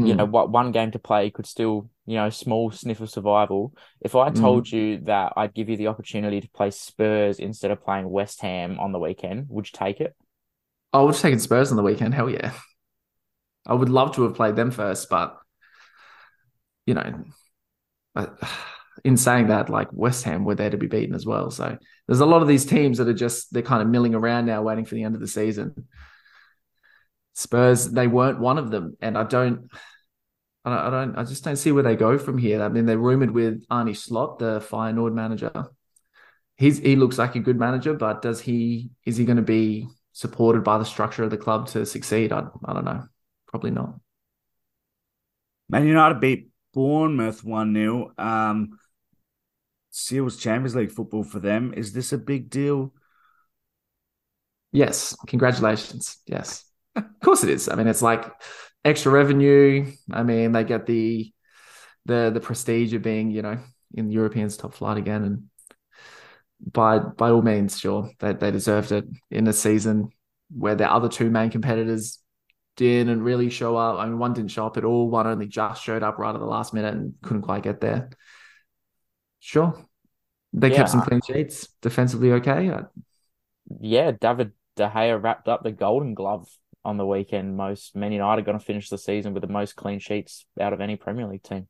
you 0.00 0.14
mm, 0.14 0.16
know 0.16 0.26
what 0.26 0.50
one 0.50 0.72
game 0.72 0.90
to 0.92 0.98
play 0.98 1.30
could 1.30 1.46
still, 1.46 1.90
you 2.06 2.16
know, 2.16 2.30
small 2.30 2.70
sniff 2.70 3.00
of 3.00 3.10
survival. 3.10 3.74
If 4.00 4.14
I 4.16 4.30
Mm. 4.30 4.30
told 4.30 4.70
you 4.70 4.98
that 5.04 5.32
I'd 5.36 5.54
give 5.54 5.68
you 5.68 5.76
the 5.76 5.88
opportunity 5.88 6.40
to 6.40 6.50
play 6.50 6.70
Spurs 6.70 7.38
instead 7.38 7.70
of 7.70 7.84
playing 7.84 8.10
West 8.10 8.40
Ham 8.42 8.78
on 8.80 8.92
the 8.92 8.98
weekend, 8.98 9.48
would 9.50 9.66
you 9.68 9.72
take 9.78 10.00
it? 10.00 10.16
I 10.94 11.00
would 11.02 11.14
have 11.14 11.20
taken 11.22 11.38
Spurs 11.40 11.70
on 11.70 11.76
the 11.76 11.82
weekend. 11.82 12.14
Hell 12.14 12.30
yeah. 12.30 12.52
I 13.66 13.74
would 13.74 13.88
love 13.90 14.14
to 14.16 14.22
have 14.22 14.34
played 14.34 14.56
them 14.56 14.70
first, 14.70 15.08
but 15.10 15.38
you 16.86 16.94
know, 16.94 17.24
but 18.14 18.38
in 19.04 19.18
saying 19.18 19.48
that, 19.48 19.68
like 19.68 19.88
West 19.92 20.24
Ham 20.24 20.44
were 20.44 20.54
there 20.54 20.70
to 20.70 20.78
be 20.78 20.86
beaten 20.86 21.14
as 21.14 21.26
well. 21.26 21.50
So 21.50 21.76
there's 22.06 22.20
a 22.20 22.26
lot 22.26 22.42
of 22.42 22.48
these 22.48 22.64
teams 22.64 22.98
that 22.98 23.08
are 23.08 23.12
just 23.12 23.52
they're 23.52 23.62
kind 23.62 23.82
of 23.82 23.88
milling 23.88 24.14
around 24.14 24.46
now, 24.46 24.62
waiting 24.62 24.86
for 24.86 24.94
the 24.94 25.04
end 25.04 25.14
of 25.14 25.20
the 25.20 25.28
season. 25.28 25.86
Spurs, 27.34 27.90
they 27.90 28.06
weren't 28.06 28.40
one 28.40 28.58
of 28.58 28.70
them, 28.70 28.96
and 29.00 29.18
I 29.18 29.24
don't, 29.24 29.68
I 30.64 30.88
don't, 30.88 31.16
I 31.16 31.24
just 31.24 31.44
don't 31.44 31.56
see 31.56 31.72
where 31.72 31.82
they 31.82 31.96
go 31.96 32.16
from 32.16 32.38
here. 32.38 32.62
I 32.62 32.68
mean, 32.68 32.86
they're 32.86 32.96
rumored 32.96 33.32
with 33.32 33.64
Arne 33.70 33.94
Slot, 33.94 34.38
the 34.38 34.60
Fire 34.60 34.92
Feyenoord 34.92 35.12
manager. 35.12 35.66
He's 36.56 36.78
he 36.78 36.96
looks 36.96 37.18
like 37.18 37.34
a 37.34 37.40
good 37.40 37.58
manager, 37.58 37.92
but 37.94 38.22
does 38.22 38.40
he 38.40 38.90
is 39.04 39.16
he 39.16 39.24
going 39.24 39.36
to 39.36 39.42
be 39.42 39.88
supported 40.12 40.64
by 40.64 40.78
the 40.78 40.84
structure 40.84 41.24
of 41.24 41.30
the 41.30 41.36
club 41.36 41.66
to 41.68 41.84
succeed? 41.84 42.32
I, 42.32 42.46
I 42.64 42.72
don't 42.72 42.84
know. 42.84 43.02
Probably 43.48 43.72
not. 43.72 43.96
Man 45.68 45.86
United 45.86 46.20
beat 46.20 46.48
Bournemouth 46.72 47.44
1 47.44 47.74
0. 47.74 48.12
Um, 48.16 48.78
Seals 49.96 50.38
Champions 50.38 50.74
League 50.74 50.90
football 50.90 51.22
for 51.22 51.38
them. 51.38 51.72
Is 51.76 51.92
this 51.92 52.12
a 52.12 52.18
big 52.18 52.50
deal? 52.50 52.92
Yes, 54.72 55.16
congratulations. 55.28 56.18
Yes, 56.26 56.64
of 56.96 57.04
course 57.22 57.44
it 57.44 57.50
is. 57.50 57.68
I 57.68 57.76
mean, 57.76 57.86
it's 57.86 58.02
like 58.02 58.28
extra 58.84 59.12
revenue. 59.12 59.92
I 60.12 60.24
mean, 60.24 60.50
they 60.50 60.64
get 60.64 60.86
the 60.86 61.32
the 62.06 62.32
the 62.34 62.40
prestige 62.40 62.92
of 62.92 63.02
being, 63.02 63.30
you 63.30 63.42
know, 63.42 63.58
in 63.94 64.08
the 64.08 64.14
Europeans' 64.14 64.56
top 64.56 64.74
flight 64.74 64.98
again, 64.98 65.22
and 65.22 65.44
by 66.72 66.98
by 66.98 67.30
all 67.30 67.42
means, 67.42 67.78
sure, 67.78 68.10
they 68.18 68.32
they 68.32 68.50
deserved 68.50 68.90
it 68.90 69.04
in 69.30 69.46
a 69.46 69.52
season 69.52 70.08
where 70.50 70.74
their 70.74 70.90
other 70.90 71.08
two 71.08 71.30
main 71.30 71.50
competitors 71.50 72.18
didn't 72.74 73.22
really 73.22 73.48
show 73.48 73.76
up. 73.76 74.00
I 74.00 74.06
mean, 74.06 74.18
one 74.18 74.32
didn't 74.32 74.50
show 74.50 74.66
up 74.66 74.76
at 74.76 74.84
all. 74.84 75.08
One 75.08 75.28
only 75.28 75.46
just 75.46 75.84
showed 75.84 76.02
up 76.02 76.18
right 76.18 76.34
at 76.34 76.40
the 76.40 76.46
last 76.46 76.74
minute 76.74 76.94
and 76.94 77.14
couldn't 77.22 77.42
quite 77.42 77.62
get 77.62 77.80
there. 77.80 78.10
Sure, 79.46 79.86
they 80.54 80.70
Yeah. 80.70 80.76
kept 80.76 80.88
some 80.88 81.02
clean 81.02 81.20
sheets. 81.20 81.68
Defensively, 81.82 82.32
okay. 82.32 82.70
I- 82.70 82.86
Yeah, 83.78 84.12
David 84.12 84.52
De 84.74 84.88
Gea 84.88 85.22
wrapped 85.22 85.48
up 85.48 85.62
the 85.62 85.70
Golden 85.70 86.14
Glove 86.14 86.48
on 86.82 86.96
the 86.96 87.04
weekend. 87.04 87.54
Most 87.54 87.94
Man 87.94 88.10
United 88.12 88.40
are 88.40 88.44
going 88.46 88.58
to 88.58 88.64
finish 88.64 88.88
the 88.88 88.96
season 88.96 89.34
with 89.34 89.42
the 89.42 89.52
most 89.52 89.76
clean 89.76 89.98
sheets 89.98 90.46
out 90.58 90.72
of 90.72 90.80
any 90.80 90.96
Premier 90.96 91.26
League 91.26 91.42
team. 91.42 91.68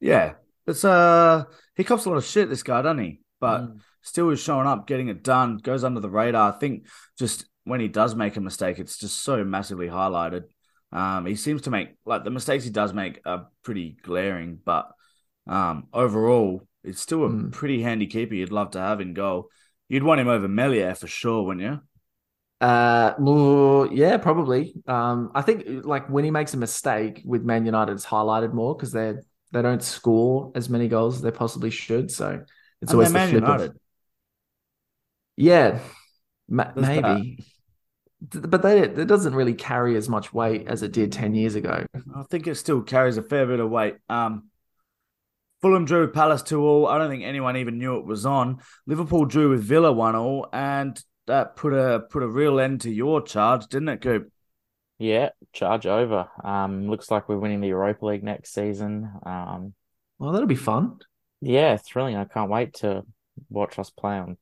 Yeah. 0.00 0.34
It's 0.66 0.82
uh 0.84 1.44
he 1.76 1.84
cops 1.84 2.06
a 2.06 2.08
lot 2.08 2.16
of 2.16 2.24
shit, 2.24 2.48
this 2.48 2.62
guy, 2.62 2.80
doesn't 2.80 3.04
he? 3.04 3.20
But 3.38 3.60
Mm. 3.60 3.80
still 4.00 4.30
is 4.30 4.40
showing 4.40 4.66
up, 4.66 4.86
getting 4.86 5.08
it 5.08 5.22
done, 5.22 5.58
goes 5.58 5.84
under 5.84 6.00
the 6.00 6.08
radar. 6.10 6.52
I 6.54 6.58
think 6.58 6.86
just 7.18 7.46
when 7.64 7.80
he 7.80 7.88
does 7.88 8.14
make 8.14 8.36
a 8.36 8.40
mistake, 8.40 8.78
it's 8.78 8.96
just 8.98 9.22
so 9.22 9.44
massively 9.44 9.88
highlighted. 9.88 10.44
Um, 10.90 11.26
he 11.26 11.34
seems 11.36 11.62
to 11.62 11.70
make 11.70 11.96
like 12.06 12.24
the 12.24 12.30
mistakes 12.30 12.64
he 12.64 12.70
does 12.70 12.94
make 12.94 13.20
are 13.26 13.48
pretty 13.62 13.98
glaring, 14.02 14.58
but 14.64 14.90
um, 15.46 15.88
overall, 15.92 16.66
it's 16.82 17.00
still 17.00 17.24
a 17.26 17.30
Mm. 17.30 17.50
pretty 17.50 17.82
handy 17.82 18.06
keeper 18.06 18.34
you'd 18.34 18.52
love 18.52 18.70
to 18.72 18.78
have 18.80 19.00
in 19.00 19.14
goal. 19.14 19.50
You'd 19.88 20.02
want 20.02 20.20
him 20.20 20.28
over 20.28 20.48
Melier 20.48 20.94
for 20.94 21.06
sure, 21.06 21.44
wouldn't 21.44 21.64
you? 21.64 21.80
Uh, 22.60 23.14
well, 23.18 23.88
yeah, 23.92 24.16
probably. 24.16 24.74
Um, 24.86 25.30
I 25.34 25.42
think 25.42 25.84
like 25.84 26.08
when 26.08 26.24
he 26.24 26.30
makes 26.30 26.54
a 26.54 26.56
mistake 26.56 27.22
with 27.24 27.42
Man 27.42 27.66
United, 27.66 27.92
it's 27.92 28.06
highlighted 28.06 28.52
more 28.52 28.74
because 28.74 28.92
they 28.92 29.14
they 29.52 29.62
don't 29.62 29.82
score 29.82 30.50
as 30.54 30.68
many 30.68 30.88
goals 30.88 31.16
as 31.16 31.22
they 31.22 31.30
possibly 31.30 31.70
should. 31.70 32.10
So 32.10 32.44
it's 32.80 32.92
And 32.92 32.94
always 32.94 33.12
the 33.12 33.18
Man 33.18 33.20
flip 33.20 33.48
of 33.48 33.58
United. 33.58 33.72
yeah, 35.36 35.80
ma- 36.48 36.72
There's 36.74 36.90
that. 36.92 37.22
maybe, 37.22 37.38
but 38.22 38.62
they 38.62 38.80
it 38.80 39.06
doesn't 39.08 39.34
really 39.34 39.54
carry 39.54 39.96
as 39.96 40.08
much 40.08 40.32
weight 40.32 40.66
as 40.68 40.82
it 40.82 40.92
did 40.92 41.12
ten 41.12 41.34
years 41.34 41.54
ago. 41.54 41.86
I 42.14 42.22
think 42.24 42.46
it 42.46 42.56
still 42.56 42.82
carries 42.82 43.16
a 43.16 43.22
fair 43.22 43.46
bit 43.46 43.60
of 43.60 43.70
weight. 43.70 43.96
Um, 44.08 44.50
Fulham 45.64 45.86
drew 45.86 46.02
with 46.02 46.12
Palace 46.12 46.42
2 46.42 46.60
all. 46.60 46.86
I 46.86 46.98
don't 46.98 47.08
think 47.08 47.24
anyone 47.24 47.56
even 47.56 47.78
knew 47.78 47.96
it 47.96 48.04
was 48.04 48.26
on. 48.26 48.58
Liverpool 48.86 49.24
drew 49.24 49.48
with 49.48 49.62
Villa 49.62 49.90
1 49.90 50.14
all, 50.14 50.46
and 50.52 51.02
that 51.26 51.56
put 51.56 51.72
a 51.72 52.00
put 52.10 52.22
a 52.22 52.28
real 52.28 52.60
end 52.60 52.82
to 52.82 52.90
your 52.90 53.22
charge, 53.22 53.66
didn't 53.68 53.88
it, 53.88 54.02
Coop? 54.02 54.30
Yeah, 54.98 55.30
charge 55.54 55.86
over. 55.86 56.28
Um, 56.44 56.90
looks 56.90 57.10
like 57.10 57.30
we're 57.30 57.38
winning 57.38 57.62
the 57.62 57.68
Europa 57.68 58.04
League 58.04 58.22
next 58.22 58.52
season. 58.52 59.10
Um, 59.24 59.72
Well, 60.18 60.32
that'll 60.32 60.46
be 60.46 60.54
fun. 60.54 60.98
yeah, 61.40 61.78
thrilling. 61.78 62.16
I 62.16 62.26
can't 62.26 62.50
wait 62.50 62.74
to 62.80 63.04
watch 63.48 63.78
us 63.78 63.88
play 63.88 64.18
on 64.18 64.36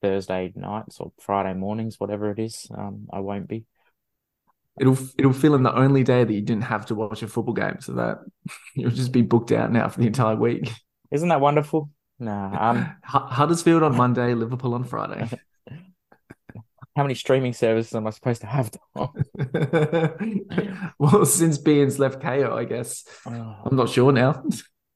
Thursday 0.00 0.54
nights 0.56 1.00
or 1.00 1.12
Friday 1.20 1.52
mornings, 1.52 2.00
whatever 2.00 2.30
it 2.30 2.38
is. 2.38 2.66
Um, 2.74 3.08
I 3.12 3.20
won't 3.20 3.46
be. 3.46 3.66
It'll 4.80 4.98
it'll 5.18 5.32
fill 5.32 5.54
in 5.54 5.62
the 5.62 5.74
only 5.74 6.02
day 6.02 6.24
that 6.24 6.32
you 6.32 6.40
didn't 6.40 6.64
have 6.64 6.86
to 6.86 6.94
watch 6.94 7.22
a 7.22 7.28
football 7.28 7.54
game, 7.54 7.76
so 7.80 7.92
that 7.92 8.18
you'll 8.74 8.90
just 8.90 9.12
be 9.12 9.22
booked 9.22 9.52
out 9.52 9.70
now 9.72 9.88
for 9.88 10.00
the 10.00 10.06
entire 10.06 10.36
week. 10.36 10.70
Isn't 11.10 11.28
that 11.28 11.40
wonderful? 11.40 11.90
Nah. 12.18 12.70
Um, 12.70 12.96
Hu- 13.04 13.34
Huddersfield 13.34 13.82
on 13.82 13.96
Monday, 13.96 14.34
Liverpool 14.34 14.74
on 14.74 14.84
Friday. 14.84 15.28
how 16.96 17.02
many 17.02 17.14
streaming 17.14 17.52
services 17.52 17.94
am 17.94 18.06
I 18.06 18.10
supposed 18.10 18.42
to 18.42 18.46
have? 18.46 18.70
Well, 20.98 21.24
since 21.24 21.58
beIN's 21.58 21.98
left 21.98 22.20
Kayo, 22.20 22.52
I 22.52 22.64
guess. 22.64 23.04
Oh. 23.26 23.56
I'm 23.64 23.76
not 23.76 23.88
sure 23.88 24.12
now. 24.12 24.44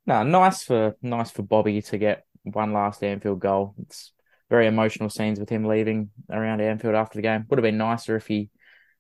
No, 0.06 0.22
nice 0.22 0.62
for 0.62 0.96
nice 1.02 1.32
for 1.32 1.42
Bobby 1.42 1.82
to 1.82 1.98
get 1.98 2.24
one 2.44 2.72
last 2.72 3.02
Anfield 3.02 3.40
goal. 3.40 3.74
It's 3.82 4.12
very 4.48 4.68
emotional 4.68 5.10
scenes 5.10 5.40
with 5.40 5.48
him 5.48 5.64
leaving 5.64 6.10
around 6.30 6.60
Anfield 6.60 6.94
after 6.94 7.18
the 7.18 7.22
game. 7.22 7.44
Would 7.48 7.58
have 7.58 7.64
been 7.64 7.78
nicer 7.78 8.14
if 8.14 8.28
he 8.28 8.50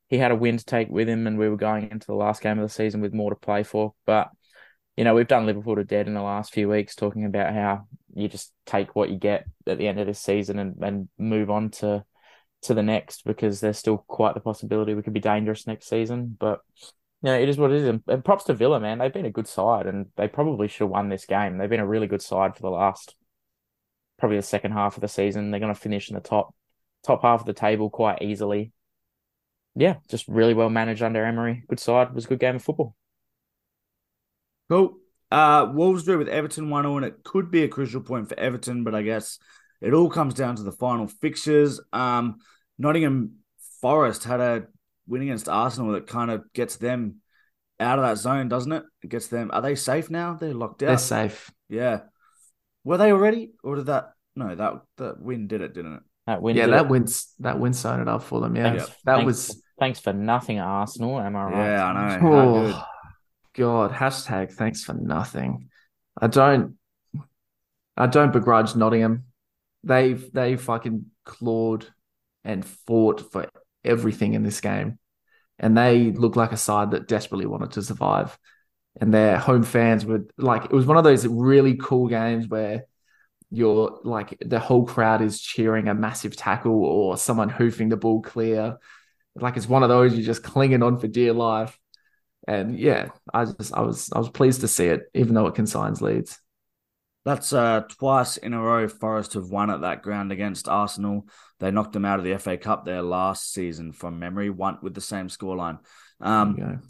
he 0.08 0.18
had 0.18 0.30
a 0.30 0.36
win 0.36 0.56
to 0.56 0.64
take 0.64 0.88
with 0.88 1.08
him 1.08 1.26
and 1.26 1.38
we 1.38 1.48
were 1.48 1.56
going 1.56 1.90
into 1.90 2.06
the 2.06 2.14
last 2.14 2.42
game 2.42 2.58
of 2.58 2.68
the 2.68 2.72
season 2.72 3.00
with 3.00 3.12
more 3.12 3.30
to 3.30 3.36
play 3.36 3.62
for. 3.62 3.94
But 4.04 4.30
you 4.96 5.04
know, 5.04 5.14
we've 5.14 5.28
done 5.28 5.46
Liverpool 5.46 5.76
to 5.76 5.84
dead 5.84 6.06
in 6.06 6.14
the 6.14 6.22
last 6.22 6.54
few 6.54 6.68
weeks, 6.68 6.94
talking 6.94 7.24
about 7.24 7.52
how 7.52 7.86
you 8.14 8.28
just 8.28 8.52
take 8.64 8.96
what 8.96 9.10
you 9.10 9.18
get 9.18 9.44
at 9.66 9.78
the 9.78 9.88
end 9.88 10.00
of 10.00 10.06
this 10.06 10.20
season 10.20 10.58
and, 10.58 10.82
and 10.82 11.08
move 11.18 11.50
on 11.50 11.70
to 11.70 12.04
to 12.62 12.74
the 12.74 12.82
next 12.82 13.24
because 13.24 13.60
there's 13.60 13.78
still 13.78 13.98
quite 14.08 14.34
the 14.34 14.40
possibility 14.40 14.94
we 14.94 15.02
could 15.02 15.12
be 15.12 15.20
dangerous 15.20 15.66
next 15.66 15.88
season. 15.88 16.36
But 16.38 16.60
you 17.22 17.30
know, 17.30 17.38
it 17.38 17.48
is 17.48 17.58
what 17.58 17.72
it 17.72 17.82
is. 17.82 17.88
And, 17.88 18.02
and 18.08 18.24
props 18.24 18.44
to 18.44 18.54
Villa, 18.54 18.80
man. 18.80 18.98
They've 18.98 19.12
been 19.12 19.26
a 19.26 19.30
good 19.30 19.48
side 19.48 19.86
and 19.86 20.06
they 20.16 20.28
probably 20.28 20.68
should 20.68 20.84
have 20.84 20.90
won 20.90 21.08
this 21.08 21.26
game. 21.26 21.58
They've 21.58 21.70
been 21.70 21.80
a 21.80 21.86
really 21.86 22.06
good 22.06 22.22
side 22.22 22.56
for 22.56 22.62
the 22.62 22.70
last 22.70 23.14
probably 24.18 24.38
the 24.38 24.42
second 24.42 24.72
half 24.72 24.96
of 24.96 25.02
the 25.02 25.08
season. 25.08 25.50
They're 25.50 25.60
going 25.60 25.74
to 25.74 25.80
finish 25.80 26.08
in 26.08 26.14
the 26.14 26.20
top 26.20 26.54
top 27.04 27.22
half 27.22 27.40
of 27.40 27.46
the 27.46 27.52
table 27.52 27.90
quite 27.90 28.22
easily. 28.22 28.72
Yeah, 29.76 29.96
just 30.08 30.26
really 30.26 30.54
well 30.54 30.70
managed 30.70 31.02
under 31.02 31.24
Emery. 31.24 31.62
Good 31.68 31.78
side. 31.80 32.08
It 32.08 32.14
was 32.14 32.24
a 32.24 32.28
good 32.28 32.40
game 32.40 32.56
of 32.56 32.62
football. 32.64 32.96
Cool. 34.70 34.96
Uh, 35.30 35.70
Wolves 35.72 36.04
drew 36.04 36.18
with 36.18 36.28
Everton 36.28 36.70
1 36.70 36.84
0, 36.84 36.96
and 36.96 37.04
it 37.06 37.22
could 37.24 37.50
be 37.50 37.62
a 37.64 37.68
crucial 37.68 38.00
point 38.00 38.28
for 38.28 38.38
Everton, 38.38 38.84
but 38.84 38.94
I 38.94 39.02
guess 39.02 39.38
it 39.80 39.92
all 39.92 40.08
comes 40.08 40.34
down 40.34 40.56
to 40.56 40.62
the 40.62 40.72
final 40.72 41.06
fixtures. 41.06 41.80
Um, 41.92 42.38
Nottingham 42.78 43.36
Forest 43.80 44.24
had 44.24 44.40
a 44.40 44.66
win 45.06 45.22
against 45.22 45.48
Arsenal 45.48 45.92
that 45.92 46.06
kind 46.06 46.30
of 46.30 46.50
gets 46.52 46.76
them 46.76 47.16
out 47.78 47.98
of 47.98 48.04
that 48.04 48.16
zone, 48.18 48.48
doesn't 48.48 48.72
it? 48.72 48.84
It 49.02 49.10
gets 49.10 49.28
them. 49.28 49.50
Are 49.52 49.62
they 49.62 49.74
safe 49.74 50.10
now? 50.10 50.34
They're 50.34 50.54
locked 50.54 50.82
out. 50.82 50.86
They're 50.86 50.98
safe. 50.98 51.50
Yeah. 51.68 52.00
Were 52.84 52.96
they 52.96 53.12
already, 53.12 53.52
or 53.62 53.76
did 53.76 53.86
that? 53.86 54.12
No, 54.36 54.54
that 54.54 54.74
that 54.98 55.20
win 55.20 55.48
did 55.48 55.60
it, 55.60 55.74
didn't 55.74 55.94
it? 55.94 56.02
That 56.26 56.42
win, 56.42 56.56
yeah, 56.56 56.66
that 56.66 56.86
it. 56.86 56.88
wins 56.88 57.32
that 57.40 57.58
win 57.58 57.72
started 57.72 58.08
up 58.08 58.22
for 58.22 58.40
them. 58.40 58.54
Yeah, 58.56 58.70
Thanks- 58.70 58.86
that 59.04 59.16
thanks- 59.16 59.26
was 59.26 59.62
Thanks 59.78 60.00
for 60.00 60.12
nothing, 60.12 60.58
Arsenal. 60.58 61.20
Am 61.20 61.36
I 61.36 61.44
right? 61.44 61.66
Yeah, 61.66 61.86
I 61.86 62.18
know. 62.18 62.28
Oh, 62.28 62.66
good. 62.66 62.82
God, 63.56 63.92
hashtag 63.92 64.52
thanks 64.52 64.84
for 64.84 64.94
nothing. 64.94 65.70
I 66.20 66.26
don't 66.26 66.76
I 67.96 68.06
don't 68.06 68.32
begrudge 68.32 68.76
Nottingham. 68.76 69.24
They've 69.82 70.30
they 70.32 70.56
fucking 70.56 71.06
clawed 71.24 71.86
and 72.44 72.64
fought 72.64 73.32
for 73.32 73.48
everything 73.84 74.34
in 74.34 74.42
this 74.42 74.60
game. 74.60 74.98
And 75.58 75.76
they 75.76 76.12
look 76.12 76.36
like 76.36 76.52
a 76.52 76.58
side 76.58 76.90
that 76.90 77.08
desperately 77.08 77.46
wanted 77.46 77.72
to 77.72 77.82
survive. 77.82 78.38
And 79.00 79.12
their 79.12 79.38
home 79.38 79.62
fans 79.62 80.04
were 80.04 80.26
like 80.36 80.64
it 80.64 80.72
was 80.72 80.86
one 80.86 80.98
of 80.98 81.04
those 81.04 81.26
really 81.26 81.76
cool 81.76 82.08
games 82.08 82.48
where 82.48 82.84
you're 83.50 84.00
like 84.04 84.36
the 84.44 84.58
whole 84.58 84.84
crowd 84.84 85.22
is 85.22 85.40
cheering 85.40 85.88
a 85.88 85.94
massive 85.94 86.36
tackle 86.36 86.84
or 86.84 87.16
someone 87.16 87.48
hoofing 87.48 87.88
the 87.88 87.96
ball 87.96 88.20
clear. 88.20 88.78
Like 89.38 89.56
it's 89.56 89.68
one 89.68 89.82
of 89.82 89.88
those 89.88 90.14
you're 90.14 90.24
just 90.24 90.42
clinging 90.42 90.82
on 90.82 90.98
for 90.98 91.08
dear 91.08 91.32
life. 91.32 91.78
And 92.48 92.78
yeah, 92.78 93.08
I 93.34 93.44
just 93.44 93.74
I 93.74 93.80
was 93.80 94.10
I 94.14 94.18
was 94.18 94.28
pleased 94.30 94.60
to 94.60 94.68
see 94.68 94.86
it, 94.86 95.02
even 95.14 95.34
though 95.34 95.46
it 95.46 95.54
consigns 95.54 96.00
Leeds. 96.00 96.38
That's 97.24 97.52
uh, 97.52 97.80
twice 97.88 98.36
in 98.36 98.54
a 98.54 98.60
row 98.62 98.86
Forest 98.86 99.34
have 99.34 99.50
won 99.50 99.68
at 99.68 99.80
that 99.80 100.02
ground 100.02 100.30
against 100.30 100.68
Arsenal. 100.68 101.26
They 101.58 101.72
knocked 101.72 101.92
them 101.92 102.04
out 102.04 102.20
of 102.20 102.24
the 102.24 102.38
FA 102.38 102.56
Cup 102.56 102.84
there 102.84 103.02
last 103.02 103.52
season 103.52 103.92
from 103.92 104.20
memory, 104.20 104.48
one 104.48 104.78
with 104.80 104.94
the 104.94 105.00
same 105.00 105.26
scoreline. 105.26 105.80
Um, 106.20 106.54
There 106.54 106.66
you 106.66 106.72
go. 106.74 106.80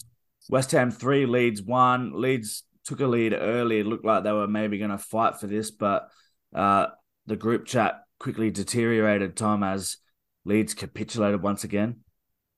West 0.50 0.72
Ham 0.72 0.90
three, 0.90 1.24
Leeds 1.24 1.62
one. 1.62 2.12
Leeds 2.20 2.64
took 2.84 3.00
a 3.00 3.06
lead 3.06 3.32
early. 3.32 3.80
It 3.80 3.86
looked 3.86 4.04
like 4.04 4.24
they 4.24 4.32
were 4.32 4.46
maybe 4.46 4.78
going 4.78 4.90
to 4.90 4.98
fight 4.98 5.40
for 5.40 5.46
this, 5.46 5.70
but 5.70 6.08
uh, 6.54 6.88
the 7.26 7.36
group 7.36 7.64
chat 7.64 8.02
quickly 8.20 8.50
deteriorated. 8.50 9.36
Tom 9.36 9.62
as 9.62 9.96
Leeds 10.44 10.74
capitulated 10.74 11.42
once 11.42 11.64
again. 11.64 12.00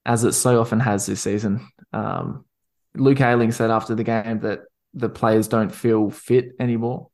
As 0.04 0.24
it 0.24 0.32
so 0.32 0.60
often 0.60 0.80
has 0.80 1.06
this 1.06 1.20
season. 1.20 1.68
Um, 1.92 2.44
Luke 2.94 3.20
Ayling 3.20 3.52
said 3.52 3.70
after 3.70 3.94
the 3.94 4.04
game 4.04 4.40
that 4.40 4.60
the 4.94 5.08
players 5.08 5.48
don't 5.48 5.74
feel 5.74 6.10
fit 6.10 6.52
anymore. 6.58 7.08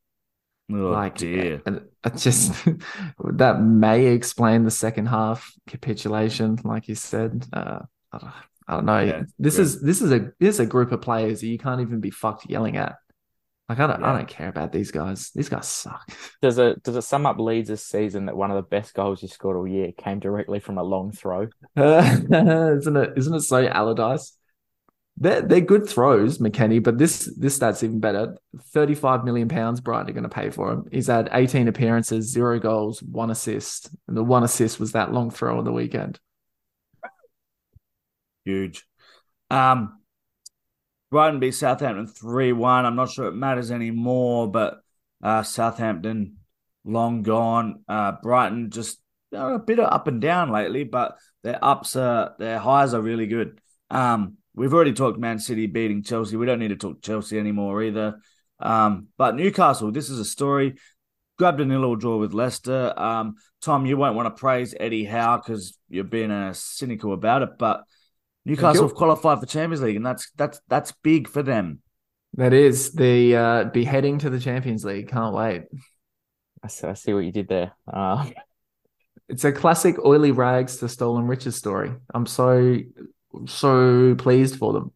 Oh 0.71 0.75
like, 0.75 1.17
dear. 1.17 1.61
and 1.65 1.81
it 2.03 2.17
just 2.17 2.53
that 3.33 3.61
may 3.61 4.07
explain 4.07 4.63
the 4.63 4.71
second 4.71 5.05
half 5.07 5.53
capitulation, 5.67 6.57
like 6.63 6.87
you 6.87 6.95
said. 6.95 7.45
Uh, 7.53 7.79
I, 8.11 8.17
don't, 8.17 8.33
I 8.67 8.73
don't 8.73 8.85
know. 8.85 8.99
Yeah, 8.99 9.23
this 9.37 9.59
is 9.59 9.81
this 9.81 10.01
is 10.01 10.11
a 10.11 10.31
this 10.39 10.55
is 10.55 10.59
a 10.59 10.65
group 10.65 10.91
of 10.91 11.01
players 11.01 11.41
that 11.41 11.47
you 11.47 11.59
can't 11.59 11.81
even 11.81 11.99
be 11.99 12.09
fucked 12.09 12.49
yelling 12.49 12.77
at. 12.77 12.95
Like 13.67 13.79
I 13.79 13.87
don't 13.87 14.03
I 14.03 14.15
don't 14.15 14.27
care 14.27 14.47
about 14.47 14.71
these 14.71 14.91
guys. 14.91 15.31
These 15.31 15.49
guys 15.49 15.67
suck. 15.67 16.11
Does 16.41 16.59
it 16.59 16.83
does 16.83 16.95
it 16.95 17.01
sum 17.01 17.25
up 17.25 17.39
Leeds 17.39 17.69
this 17.69 17.83
season 17.83 18.27
that 18.27 18.37
one 18.37 18.51
of 18.51 18.55
the 18.57 18.61
best 18.61 18.93
goals 18.93 19.23
you 19.23 19.27
scored 19.27 19.57
all 19.57 19.67
year 19.67 19.91
came 19.91 20.19
directly 20.19 20.59
from 20.59 20.77
a 20.77 20.83
long 20.83 21.11
throw? 21.11 21.47
isn't 21.75 22.97
it? 22.97 23.13
Isn't 23.17 23.33
it 23.33 23.41
so 23.41 23.65
Allardyce? 23.65 24.37
They're 25.17 25.41
they're 25.41 25.61
good 25.61 25.87
throws, 25.89 26.37
McKennie, 26.37 26.83
but 26.83 26.97
this 26.97 27.33
this 27.37 27.55
stat's 27.55 27.81
even 27.81 27.99
better. 27.99 28.37
Thirty 28.73 28.93
five 28.93 29.23
million 29.23 29.47
pounds. 29.47 29.81
Brighton 29.81 30.09
are 30.09 30.13
going 30.13 30.23
to 30.23 30.29
pay 30.29 30.51
for 30.51 30.71
him. 30.71 30.87
He's 30.91 31.07
had 31.07 31.29
eighteen 31.31 31.67
appearances, 31.67 32.31
zero 32.31 32.59
goals, 32.59 33.01
one 33.01 33.31
assist, 33.31 33.89
and 34.07 34.15
the 34.15 34.23
one 34.23 34.43
assist 34.43 34.79
was 34.79 34.91
that 34.91 35.11
long 35.13 35.31
throw 35.31 35.57
on 35.57 35.63
the 35.63 35.71
weekend. 35.71 36.19
Huge. 38.43 38.85
Um, 39.49 39.99
Brighton 41.11 41.39
beat 41.39 41.53
Southampton 41.53 42.07
3 42.07 42.53
1. 42.53 42.85
I'm 42.85 42.95
not 42.95 43.11
sure 43.11 43.27
it 43.27 43.33
matters 43.33 43.71
anymore, 43.71 44.49
but 44.49 44.81
uh, 45.23 45.43
Southampton 45.43 46.37
long 46.83 47.23
gone. 47.23 47.83
Uh, 47.87 48.13
Brighton 48.21 48.69
just 48.69 48.99
a 49.31 49.59
bit 49.59 49.79
of 49.79 49.91
up 49.91 50.07
and 50.07 50.21
down 50.21 50.51
lately, 50.51 50.83
but 50.83 51.17
their 51.43 51.63
ups 51.63 51.95
are 51.95 52.35
their 52.39 52.59
highs 52.59 52.93
are 52.93 53.01
really 53.01 53.27
good. 53.27 53.59
Um, 53.89 54.37
we've 54.55 54.73
already 54.73 54.93
talked 54.93 55.19
Man 55.19 55.39
City 55.39 55.67
beating 55.67 56.03
Chelsea. 56.03 56.37
We 56.37 56.45
don't 56.45 56.59
need 56.59 56.69
to 56.69 56.75
talk 56.75 57.01
Chelsea 57.01 57.37
anymore 57.37 57.83
either. 57.83 58.19
Um, 58.59 59.07
but 59.17 59.35
Newcastle, 59.35 59.91
this 59.91 60.09
is 60.09 60.19
a 60.19 60.25
story. 60.25 60.75
Grabbed 61.37 61.59
a 61.59 61.65
nil 61.65 61.95
draw 61.95 62.17
with 62.17 62.33
Leicester. 62.33 62.93
Um, 62.97 63.35
Tom, 63.61 63.85
you 63.85 63.97
won't 63.97 64.15
want 64.15 64.33
to 64.33 64.39
praise 64.39 64.73
Eddie 64.79 65.03
Howe 65.03 65.37
because 65.37 65.77
you're 65.89 66.05
being 66.05 66.31
uh, 66.31 66.53
cynical 66.53 67.13
about 67.13 67.41
it, 67.41 67.49
but 67.59 67.83
Newcastle 68.45 68.87
have 68.87 68.95
qualified 68.95 69.39
for 69.39 69.45
Champions 69.45 69.81
League, 69.81 69.95
and 69.95 70.05
that's 70.05 70.31
that's 70.35 70.61
that's 70.67 70.91
big 71.03 71.27
for 71.27 71.43
them. 71.43 71.79
That 72.35 72.53
is 72.53 72.91
the 72.93 73.35
uh, 73.35 73.63
be 73.65 73.83
heading 73.83 74.19
to 74.19 74.29
the 74.29 74.39
Champions 74.39 74.85
League. 74.85 75.09
Can't 75.09 75.33
wait. 75.33 75.63
I 76.63 76.67
see, 76.67 76.87
I 76.87 76.93
see 76.93 77.13
what 77.13 77.25
you 77.25 77.31
did 77.31 77.47
there. 77.47 77.73
Uh, 77.91 78.29
It's 79.27 79.43
a 79.43 79.51
classic 79.51 79.97
oily 80.05 80.31
rags 80.31 80.77
to 80.77 80.89
stolen 80.89 81.25
riches 81.25 81.55
story. 81.55 81.91
I'm 82.13 82.27
so 82.27 82.77
so 83.47 84.15
pleased 84.15 84.57
for 84.57 84.71
them. 84.71 84.91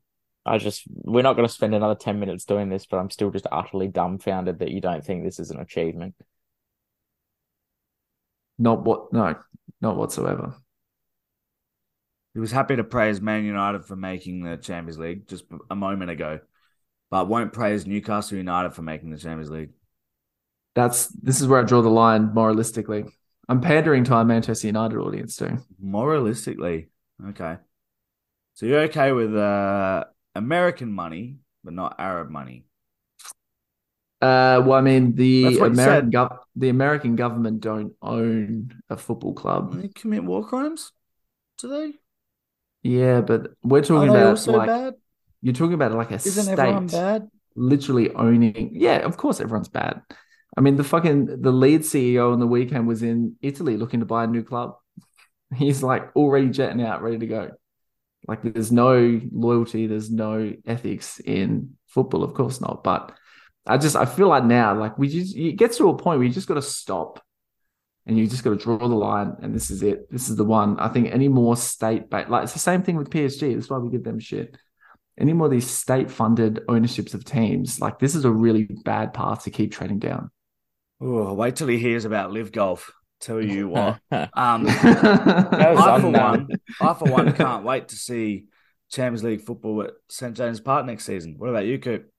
I 0.45 0.57
just 0.57 0.83
we're 0.87 1.23
not 1.23 1.35
going 1.35 1.47
to 1.47 1.53
spend 1.53 1.73
another 1.73 1.95
ten 1.95 2.19
minutes 2.19 2.45
doing 2.45 2.69
this, 2.69 2.85
but 2.85 2.97
I'm 2.97 3.09
still 3.09 3.31
just 3.31 3.47
utterly 3.51 3.87
dumbfounded 3.87 4.59
that 4.59 4.69
you 4.69 4.81
don't 4.81 5.03
think 5.03 5.23
this 5.23 5.39
is 5.39 5.49
an 5.49 5.59
achievement. 5.59 6.15
Not 8.59 8.83
what 8.83 9.11
no, 9.11 9.35
not 9.81 9.97
whatsoever. 9.97 10.55
He 12.33 12.39
was 12.39 12.51
happy 12.51 12.75
to 12.75 12.83
praise 12.83 13.21
Man 13.21 13.43
United 13.43 13.85
for 13.85 13.95
making 13.95 14.43
the 14.43 14.57
Champions 14.57 14.99
League 14.99 15.27
just 15.27 15.45
a 15.69 15.75
moment 15.75 16.11
ago, 16.11 16.39
but 17.09 17.27
won't 17.27 17.53
praise 17.53 17.87
Newcastle 17.87 18.37
United 18.37 18.73
for 18.73 18.81
making 18.81 19.09
the 19.09 19.17
Champions 19.17 19.49
League. 19.49 19.71
That's 20.75 21.07
this 21.07 21.41
is 21.41 21.47
where 21.47 21.59
I 21.59 21.63
draw 21.63 21.81
the 21.81 21.89
line 21.89 22.29
moralistically. 22.29 23.09
I'm 23.47 23.61
pandering 23.61 24.03
to 24.05 24.13
our 24.13 24.23
Manchester 24.23 24.67
United 24.67 24.97
audience 24.97 25.35
too. 25.35 25.57
Moralistically, 25.83 26.89
okay. 27.29 27.57
So 28.53 28.65
you're 28.67 28.81
okay 28.81 29.11
with 29.11 29.35
uh, 29.35 30.05
American 30.35 30.91
money, 30.91 31.37
but 31.63 31.73
not 31.73 31.95
Arab 31.97 32.29
money. 32.29 32.65
Uh, 34.21 34.61
well, 34.65 34.73
I 34.73 34.81
mean, 34.81 35.15
the 35.15 35.43
That's 35.45 35.59
what 35.59 35.65
you 35.67 35.81
American 35.81 36.11
gov- 36.11 36.39
the 36.55 36.69
American 36.69 37.15
government 37.15 37.61
don't 37.61 37.93
own 38.01 38.73
a 38.89 38.97
football 38.97 39.33
club. 39.33 39.81
They 39.81 39.87
commit 39.87 40.23
war 40.23 40.45
crimes, 40.45 40.91
do 41.57 41.69
they? 41.69 41.93
Yeah, 42.83 43.21
but 43.21 43.51
we're 43.63 43.81
talking 43.83 44.09
about 44.09 44.47
like 44.47 44.67
bad? 44.67 44.93
you're 45.41 45.53
talking 45.53 45.73
about 45.73 45.91
like 45.93 46.11
a 46.11 46.19
Isn't 46.23 46.43
state 46.43 46.51
everyone 46.53 46.87
bad? 46.87 47.29
literally 47.55 48.13
owning. 48.13 48.71
Yeah, 48.73 48.97
of 48.99 49.17
course, 49.17 49.39
everyone's 49.39 49.69
bad. 49.69 50.01
I 50.57 50.61
mean, 50.61 50.75
the 50.77 50.83
fucking 50.83 51.41
the 51.41 51.51
lead 51.51 51.81
CEO 51.81 52.33
on 52.33 52.39
the 52.39 52.47
weekend 52.47 52.87
was 52.87 53.03
in 53.03 53.35
Italy 53.41 53.77
looking 53.77 53.99
to 53.99 54.05
buy 54.05 54.23
a 54.23 54.27
new 54.27 54.43
club. 54.43 54.75
He's 55.55 55.83
like 55.83 56.15
already 56.15 56.49
jetting 56.49 56.81
out, 56.81 57.01
ready 57.01 57.17
to 57.19 57.27
go. 57.27 57.51
Like, 58.27 58.43
there's 58.43 58.71
no 58.71 59.21
loyalty, 59.31 59.87
there's 59.87 60.11
no 60.11 60.53
ethics 60.65 61.19
in 61.19 61.77
football, 61.87 62.23
of 62.23 62.33
course 62.33 62.61
not. 62.61 62.83
But 62.83 63.13
I 63.65 63.77
just 63.77 63.95
I 63.95 64.05
feel 64.05 64.27
like 64.27 64.45
now, 64.45 64.77
like 64.77 64.97
we 64.97 65.09
just 65.09 65.35
it 65.35 65.53
gets 65.53 65.77
to 65.77 65.89
a 65.89 65.97
point 65.97 66.19
where 66.19 66.27
you 66.27 66.33
just 66.33 66.47
got 66.47 66.55
to 66.55 66.61
stop, 66.61 67.23
and 68.05 68.17
you 68.17 68.27
just 68.27 68.43
got 68.43 68.51
to 68.51 68.55
draw 68.55 68.77
the 68.77 68.87
line, 68.87 69.35
and 69.41 69.53
this 69.53 69.69
is 69.69 69.83
it. 69.83 70.11
This 70.11 70.29
is 70.29 70.35
the 70.35 70.45
one. 70.45 70.79
I 70.79 70.87
think 70.89 71.11
any 71.11 71.27
more 71.27 71.55
state 71.55 72.09
based, 72.09 72.29
like 72.29 72.43
it's 72.43 72.53
the 72.53 72.59
same 72.59 72.83
thing 72.83 72.95
with 72.97 73.09
PSG. 73.09 73.53
That's 73.55 73.69
why 73.69 73.77
we 73.77 73.89
give 73.91 74.03
them 74.03 74.19
shit 74.19 74.55
any 75.19 75.33
more 75.33 75.47
of 75.47 75.51
these 75.51 75.69
state 75.69 76.09
funded 76.09 76.61
ownerships 76.69 77.13
of 77.13 77.25
teams, 77.25 77.79
like 77.79 77.99
this 77.99 78.15
is 78.15 78.25
a 78.25 78.31
really 78.31 78.63
bad 78.85 79.13
path 79.13 79.43
to 79.43 79.51
keep 79.51 79.71
treading 79.71 79.99
down. 79.99 80.31
Oh, 81.01 81.33
wait 81.33 81.55
till 81.57 81.67
he 81.67 81.77
hears 81.77 82.05
about 82.05 82.31
live 82.31 82.51
golf. 82.51 82.91
Tell 83.19 83.41
you 83.41 83.67
what. 83.69 83.99
Um, 84.11 84.63
That 84.63 85.73
was 85.75 85.79
I 85.85 85.99
for 85.99 86.09
one, 86.09 86.47
I 86.79 86.93
for 86.93 87.11
one 87.11 87.33
can't 87.33 87.65
wait 87.65 87.89
to 87.89 87.95
see 87.95 88.45
Champions 88.89 89.23
League 89.23 89.41
football 89.41 89.83
at 89.83 89.91
St 90.09 90.35
James 90.35 90.61
Park 90.61 90.85
next 90.85 91.05
season. 91.05 91.35
What 91.37 91.49
about 91.49 91.65
you, 91.65 91.79
Coop? 91.79 92.09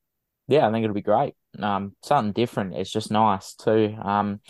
Yeah, 0.47 0.69
I 0.69 0.73
think 0.73 0.85
it'll 0.85 0.95
be 0.95 1.01
great. 1.01 1.35
Um, 1.59 1.97
something 2.03 2.33
different. 2.33 2.75
It's 2.75 2.91
just 2.93 3.11
nice 3.11 3.55
too. 3.55 3.97
Um, 4.03 4.41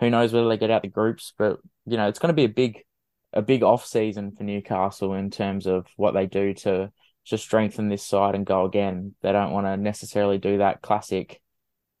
who 0.00 0.10
knows 0.10 0.32
whether 0.32 0.48
they 0.48 0.58
get 0.58 0.70
out 0.70 0.82
the 0.82 0.88
groups, 0.88 1.32
but 1.38 1.58
you 1.86 1.96
know, 1.96 2.08
it's 2.08 2.18
going 2.18 2.28
to 2.28 2.34
be 2.34 2.44
a 2.44 2.48
big, 2.48 2.84
a 3.32 3.42
big 3.42 3.62
off 3.62 3.86
season 3.86 4.32
for 4.32 4.44
Newcastle 4.44 5.14
in 5.14 5.30
terms 5.30 5.66
of 5.66 5.86
what 5.96 6.14
they 6.14 6.26
do 6.26 6.54
to 6.54 6.92
to 7.26 7.38
strengthen 7.38 7.88
this 7.88 8.04
side 8.04 8.36
and 8.36 8.46
go 8.46 8.64
again. 8.64 9.14
They 9.20 9.32
don't 9.32 9.50
want 9.50 9.66
to 9.66 9.76
necessarily 9.76 10.38
do 10.38 10.58
that 10.58 10.80
classic 10.80 11.40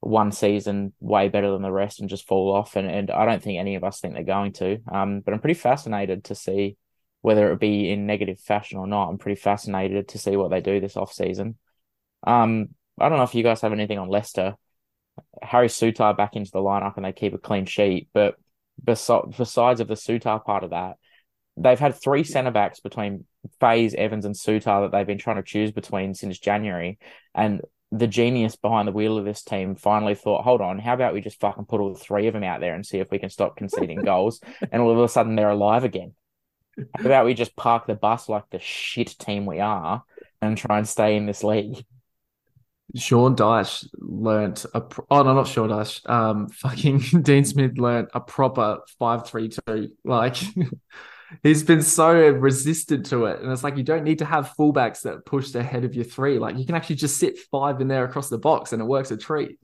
one 0.00 0.30
season 0.30 0.92
way 1.00 1.28
better 1.28 1.50
than 1.50 1.62
the 1.62 1.72
rest 1.72 2.00
and 2.00 2.08
just 2.08 2.28
fall 2.28 2.54
off. 2.54 2.76
And 2.76 2.88
and 2.88 3.10
I 3.10 3.24
don't 3.24 3.42
think 3.42 3.58
any 3.58 3.74
of 3.74 3.84
us 3.84 4.00
think 4.00 4.14
they're 4.14 4.22
going 4.22 4.52
to. 4.54 4.78
Um, 4.90 5.20
but 5.20 5.34
I'm 5.34 5.40
pretty 5.40 5.58
fascinated 5.58 6.24
to 6.24 6.34
see 6.34 6.76
whether 7.22 7.50
it 7.50 7.58
be 7.58 7.90
in 7.90 8.06
negative 8.06 8.38
fashion 8.38 8.78
or 8.78 8.86
not. 8.86 9.08
I'm 9.08 9.18
pretty 9.18 9.40
fascinated 9.40 10.08
to 10.08 10.18
see 10.18 10.36
what 10.36 10.50
they 10.50 10.60
do 10.60 10.80
this 10.80 10.96
off 10.96 11.12
season. 11.12 11.56
Um, 12.24 12.68
I 12.98 13.08
don't 13.08 13.18
know 13.18 13.24
if 13.24 13.34
you 13.34 13.42
guys 13.42 13.60
have 13.62 13.72
anything 13.72 13.98
on 13.98 14.08
Leicester. 14.08 14.54
Harry 15.42 15.68
Souttar 15.68 16.16
back 16.16 16.36
into 16.36 16.50
the 16.50 16.58
lineup 16.58 16.96
and 16.96 17.04
they 17.04 17.12
keep 17.12 17.34
a 17.34 17.38
clean 17.38 17.66
sheet. 17.66 18.08
But 18.12 18.36
besides, 18.82 19.80
of 19.80 19.88
the 19.88 19.94
Souttar 19.94 20.44
part 20.44 20.64
of 20.64 20.70
that, 20.70 20.96
they've 21.56 21.78
had 21.78 21.94
three 21.94 22.24
centre 22.24 22.50
backs 22.50 22.80
between 22.80 23.24
Faes, 23.60 23.94
Evans, 23.94 24.24
and 24.24 24.34
Souttar 24.34 24.82
that 24.84 24.96
they've 24.96 25.06
been 25.06 25.18
trying 25.18 25.36
to 25.36 25.42
choose 25.42 25.72
between 25.72 26.14
since 26.14 26.38
January. 26.38 26.98
And 27.34 27.62
the 27.92 28.06
genius 28.06 28.56
behind 28.56 28.88
the 28.88 28.92
wheel 28.92 29.16
of 29.16 29.24
this 29.24 29.42
team 29.42 29.76
finally 29.76 30.14
thought, 30.14 30.44
hold 30.44 30.60
on, 30.60 30.78
how 30.78 30.94
about 30.94 31.14
we 31.14 31.20
just 31.20 31.40
fucking 31.40 31.66
put 31.66 31.80
all 31.80 31.94
three 31.94 32.26
of 32.26 32.34
them 32.34 32.42
out 32.42 32.60
there 32.60 32.74
and 32.74 32.84
see 32.84 32.98
if 32.98 33.10
we 33.10 33.18
can 33.18 33.30
stop 33.30 33.56
conceding 33.56 34.00
goals? 34.04 34.40
And 34.72 34.82
all 34.82 34.90
of 34.90 34.98
a 34.98 35.08
sudden 35.08 35.36
they're 35.36 35.50
alive 35.50 35.84
again. 35.84 36.14
How 36.94 37.06
about 37.06 37.24
we 37.24 37.34
just 37.34 37.56
park 37.56 37.86
the 37.86 37.94
bus 37.94 38.28
like 38.28 38.44
the 38.50 38.58
shit 38.58 39.16
team 39.18 39.46
we 39.46 39.60
are 39.60 40.02
and 40.42 40.58
try 40.58 40.78
and 40.78 40.86
stay 40.86 41.16
in 41.16 41.26
this 41.26 41.42
league? 41.42 41.84
Sean 42.94 43.34
Dyche 43.34 43.88
learnt 43.98 44.64
a 44.72 44.80
pro- 44.80 45.06
oh 45.10 45.22
no 45.22 45.34
not 45.34 45.48
Sean 45.48 45.68
Dyche 45.68 46.08
um 46.08 46.48
fucking 46.52 47.00
Dean 47.22 47.44
Smith 47.44 47.78
learnt 47.78 48.08
a 48.14 48.20
proper 48.20 48.80
five 48.98 49.28
three 49.28 49.48
two 49.48 49.90
like 50.04 50.36
he's 51.42 51.64
been 51.64 51.82
so 51.82 52.14
resistant 52.30 53.06
to 53.06 53.26
it 53.26 53.40
and 53.40 53.50
it's 53.50 53.64
like 53.64 53.76
you 53.76 53.82
don't 53.82 54.04
need 54.04 54.20
to 54.20 54.24
have 54.24 54.54
fullbacks 54.58 55.02
that 55.02 55.26
push 55.26 55.54
ahead 55.54 55.84
of 55.84 55.94
your 55.94 56.04
three 56.04 56.38
like 56.38 56.56
you 56.56 56.64
can 56.64 56.74
actually 56.74 56.96
just 56.96 57.18
sit 57.18 57.38
five 57.50 57.80
in 57.80 57.88
there 57.88 58.04
across 58.04 58.28
the 58.28 58.38
box 58.38 58.72
and 58.72 58.80
it 58.80 58.86
works 58.86 59.10
a 59.10 59.16
treat. 59.16 59.58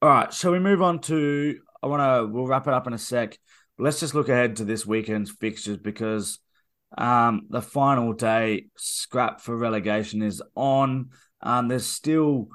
All 0.00 0.08
right, 0.08 0.32
shall 0.32 0.52
we 0.52 0.60
move 0.60 0.80
on 0.80 1.00
to? 1.02 1.58
I 1.82 1.86
want 1.88 2.02
to. 2.02 2.32
We'll 2.32 2.46
wrap 2.46 2.68
it 2.68 2.72
up 2.74 2.86
in 2.86 2.92
a 2.92 2.98
sec. 2.98 3.36
Let's 3.78 3.98
just 3.98 4.14
look 4.14 4.28
ahead 4.28 4.56
to 4.56 4.64
this 4.64 4.86
weekend's 4.86 5.30
fixtures 5.30 5.76
because 5.76 6.38
um, 6.96 7.46
the 7.50 7.62
final 7.62 8.12
day 8.12 8.66
scrap 8.76 9.40
for 9.40 9.56
relegation 9.56 10.22
is 10.22 10.42
on. 10.54 11.10
Um, 11.42 11.68
there's 11.68 11.86
still 11.86 12.48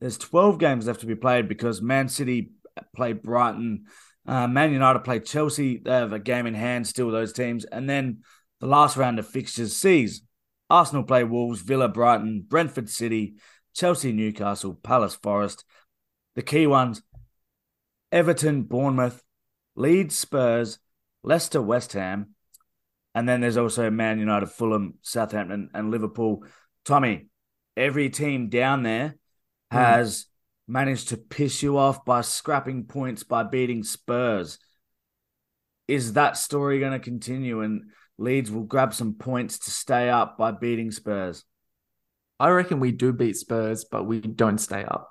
there's 0.00 0.18
12 0.18 0.58
games 0.58 0.86
left 0.86 1.00
to 1.00 1.06
be 1.06 1.16
played 1.16 1.48
because 1.48 1.82
Man 1.82 2.08
City 2.08 2.50
play 2.94 3.12
Brighton, 3.12 3.86
uh, 4.26 4.46
Man 4.46 4.72
United 4.72 5.00
play 5.00 5.18
Chelsea. 5.20 5.78
They 5.78 5.90
have 5.90 6.12
a 6.12 6.20
game 6.20 6.46
in 6.46 6.54
hand 6.54 6.86
still. 6.86 7.10
Those 7.10 7.32
teams, 7.32 7.64
and 7.64 7.88
then 7.88 8.22
the 8.60 8.66
last 8.66 8.96
round 8.96 9.18
of 9.18 9.26
fixtures 9.26 9.76
sees 9.76 10.22
Arsenal 10.70 11.02
play 11.02 11.24
Wolves, 11.24 11.60
Villa, 11.60 11.88
Brighton, 11.88 12.44
Brentford 12.46 12.88
City, 12.88 13.34
Chelsea, 13.74 14.12
Newcastle, 14.12 14.74
Palace, 14.74 15.16
Forest. 15.16 15.64
The 16.36 16.42
key 16.42 16.68
ones: 16.68 17.02
Everton, 18.12 18.62
Bournemouth, 18.62 19.24
Leeds, 19.74 20.16
Spurs, 20.16 20.78
Leicester, 21.24 21.60
West 21.60 21.94
Ham, 21.94 22.34
and 23.18 23.28
then 23.28 23.40
there's 23.40 23.56
also 23.56 23.90
Man 23.90 24.20
United, 24.20 24.46
Fulham, 24.46 24.94
Southampton, 25.02 25.70
and 25.74 25.90
Liverpool. 25.90 26.44
Tommy, 26.84 27.26
every 27.76 28.10
team 28.10 28.48
down 28.48 28.84
there 28.84 29.16
has 29.72 30.22
mm. 30.22 30.26
managed 30.72 31.08
to 31.08 31.16
piss 31.16 31.60
you 31.60 31.78
off 31.78 32.04
by 32.04 32.20
scrapping 32.20 32.84
points 32.84 33.24
by 33.24 33.42
beating 33.42 33.82
Spurs. 33.82 34.60
Is 35.88 36.12
that 36.12 36.36
story 36.36 36.78
going 36.78 36.92
to 36.92 37.00
continue 37.00 37.60
and 37.62 37.90
Leeds 38.18 38.52
will 38.52 38.62
grab 38.62 38.94
some 38.94 39.14
points 39.14 39.58
to 39.60 39.72
stay 39.72 40.08
up 40.08 40.38
by 40.38 40.52
beating 40.52 40.92
Spurs? 40.92 41.42
I 42.38 42.50
reckon 42.50 42.78
we 42.78 42.92
do 42.92 43.12
beat 43.12 43.36
Spurs, 43.36 43.84
but 43.84 44.04
we 44.04 44.20
don't 44.20 44.58
stay 44.58 44.84
up. 44.84 45.10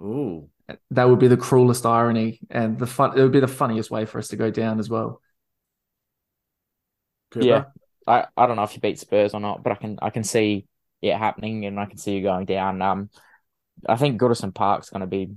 Ooh. 0.00 0.48
That 0.92 1.10
would 1.10 1.18
be 1.18 1.28
the 1.28 1.36
cruelest 1.36 1.84
irony, 1.84 2.40
and 2.48 2.78
the 2.78 2.86
fun. 2.86 3.18
It 3.18 3.22
would 3.22 3.32
be 3.32 3.40
the 3.40 3.48
funniest 3.48 3.90
way 3.90 4.06
for 4.06 4.18
us 4.18 4.28
to 4.28 4.36
go 4.36 4.50
down 4.50 4.78
as 4.78 4.88
well. 4.88 5.20
Cooper? 7.32 7.46
Yeah, 7.46 7.64
I, 8.06 8.26
I 8.36 8.46
don't 8.46 8.56
know 8.56 8.62
if 8.62 8.74
you 8.74 8.80
beat 8.80 8.98
Spurs 8.98 9.34
or 9.34 9.40
not, 9.40 9.62
but 9.62 9.72
I 9.72 9.76
can 9.76 9.98
I 10.00 10.10
can 10.10 10.24
see 10.24 10.66
it 11.00 11.16
happening, 11.16 11.66
and 11.66 11.80
I 11.80 11.86
can 11.86 11.98
see 11.98 12.16
you 12.16 12.22
going 12.22 12.46
down. 12.46 12.80
Um, 12.82 13.10
I 13.88 13.96
think 13.96 14.20
Goodison 14.20 14.54
Park's 14.54 14.90
going 14.90 15.00
to 15.00 15.06
be 15.06 15.30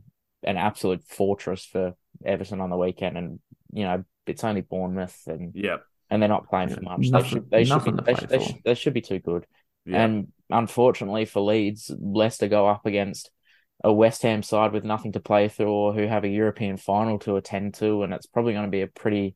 an 0.43 0.57
absolute 0.57 1.03
fortress 1.03 1.65
for 1.65 1.95
Everton 2.23 2.61
on 2.61 2.69
the 2.69 2.77
weekend, 2.77 3.17
and 3.17 3.39
you 3.71 3.83
know 3.83 4.03
it's 4.27 4.43
only 4.43 4.61
Bournemouth, 4.61 5.19
and 5.27 5.51
yeah, 5.55 5.77
and 6.09 6.21
they're 6.21 6.29
not 6.29 6.49
playing 6.49 6.69
for 6.69 6.81
much. 6.81 7.09
Nothing, 7.09 7.45
they 7.49 7.63
should 7.63 7.83
they 7.85 7.91
should 7.91 7.97
be 7.97 8.03
they 8.03 8.15
should, 8.15 8.29
they, 8.29 8.39
should, 8.39 8.55
they 8.63 8.73
should 8.75 8.93
be 8.93 9.01
too 9.01 9.19
good. 9.19 9.45
Yeah. 9.85 10.03
And 10.03 10.27
unfortunately 10.49 11.25
for 11.25 11.41
Leeds, 11.41 11.91
Leicester 11.99 12.47
go 12.47 12.67
up 12.67 12.85
against 12.85 13.31
a 13.83 13.93
West 13.93 14.23
Ham 14.23 14.41
side 14.41 14.71
with 14.71 14.83
nothing 14.83 15.11
to 15.11 15.19
play 15.19 15.47
through 15.47 15.71
or 15.71 15.93
who 15.93 16.07
have 16.07 16.23
a 16.23 16.29
European 16.29 16.77
final 16.77 17.19
to 17.19 17.35
attend 17.35 17.75
to, 17.75 18.03
and 18.03 18.13
it's 18.13 18.25
probably 18.25 18.53
going 18.53 18.65
to 18.65 18.71
be 18.71 18.81
a 18.81 18.87
pretty 18.87 19.35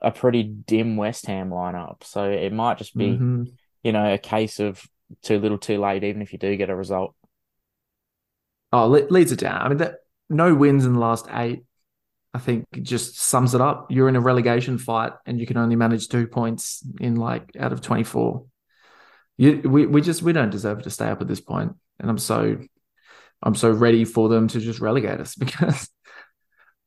a 0.00 0.10
pretty 0.10 0.42
dim 0.42 0.96
West 0.96 1.26
Ham 1.26 1.50
lineup. 1.50 2.04
So 2.04 2.24
it 2.24 2.52
might 2.52 2.78
just 2.78 2.96
be, 2.96 3.08
mm-hmm. 3.08 3.44
you 3.82 3.92
know, 3.92 4.12
a 4.12 4.18
case 4.18 4.60
of 4.60 4.82
too 5.22 5.38
little, 5.38 5.58
too 5.58 5.78
late, 5.78 6.04
even 6.04 6.22
if 6.22 6.32
you 6.32 6.38
do 6.38 6.56
get 6.56 6.70
a 6.70 6.76
result. 6.76 7.14
Oh, 8.72 8.86
Leeds 8.86 9.32
it 9.32 9.40
down. 9.40 9.62
I 9.62 9.68
mean, 9.68 9.78
that 9.78 9.96
no 10.28 10.54
wins 10.54 10.84
in 10.84 10.92
the 10.92 11.00
last 11.00 11.26
eight. 11.32 11.64
I 12.34 12.38
think 12.38 12.66
just 12.82 13.18
sums 13.18 13.54
it 13.54 13.60
up. 13.60 13.90
You're 13.90 14.08
in 14.08 14.16
a 14.16 14.20
relegation 14.20 14.76
fight, 14.76 15.12
and 15.24 15.40
you 15.40 15.46
can 15.46 15.56
only 15.56 15.76
manage 15.76 16.08
two 16.08 16.26
points 16.26 16.84
in 17.00 17.16
like 17.16 17.50
out 17.58 17.72
of 17.72 17.80
twenty 17.80 18.04
four. 18.04 18.44
You, 19.38 19.62
we, 19.64 19.86
we 19.86 20.02
just 20.02 20.22
we 20.22 20.34
don't 20.34 20.50
deserve 20.50 20.82
to 20.82 20.90
stay 20.90 21.08
up 21.08 21.22
at 21.22 21.28
this 21.28 21.40
point, 21.40 21.72
and 21.98 22.10
I'm 22.10 22.18
so 22.18 22.58
I'm 23.42 23.54
so 23.54 23.70
ready 23.70 24.04
for 24.04 24.28
them 24.28 24.48
to 24.48 24.60
just 24.60 24.80
relegate 24.80 25.20
us 25.20 25.34
because 25.36 25.88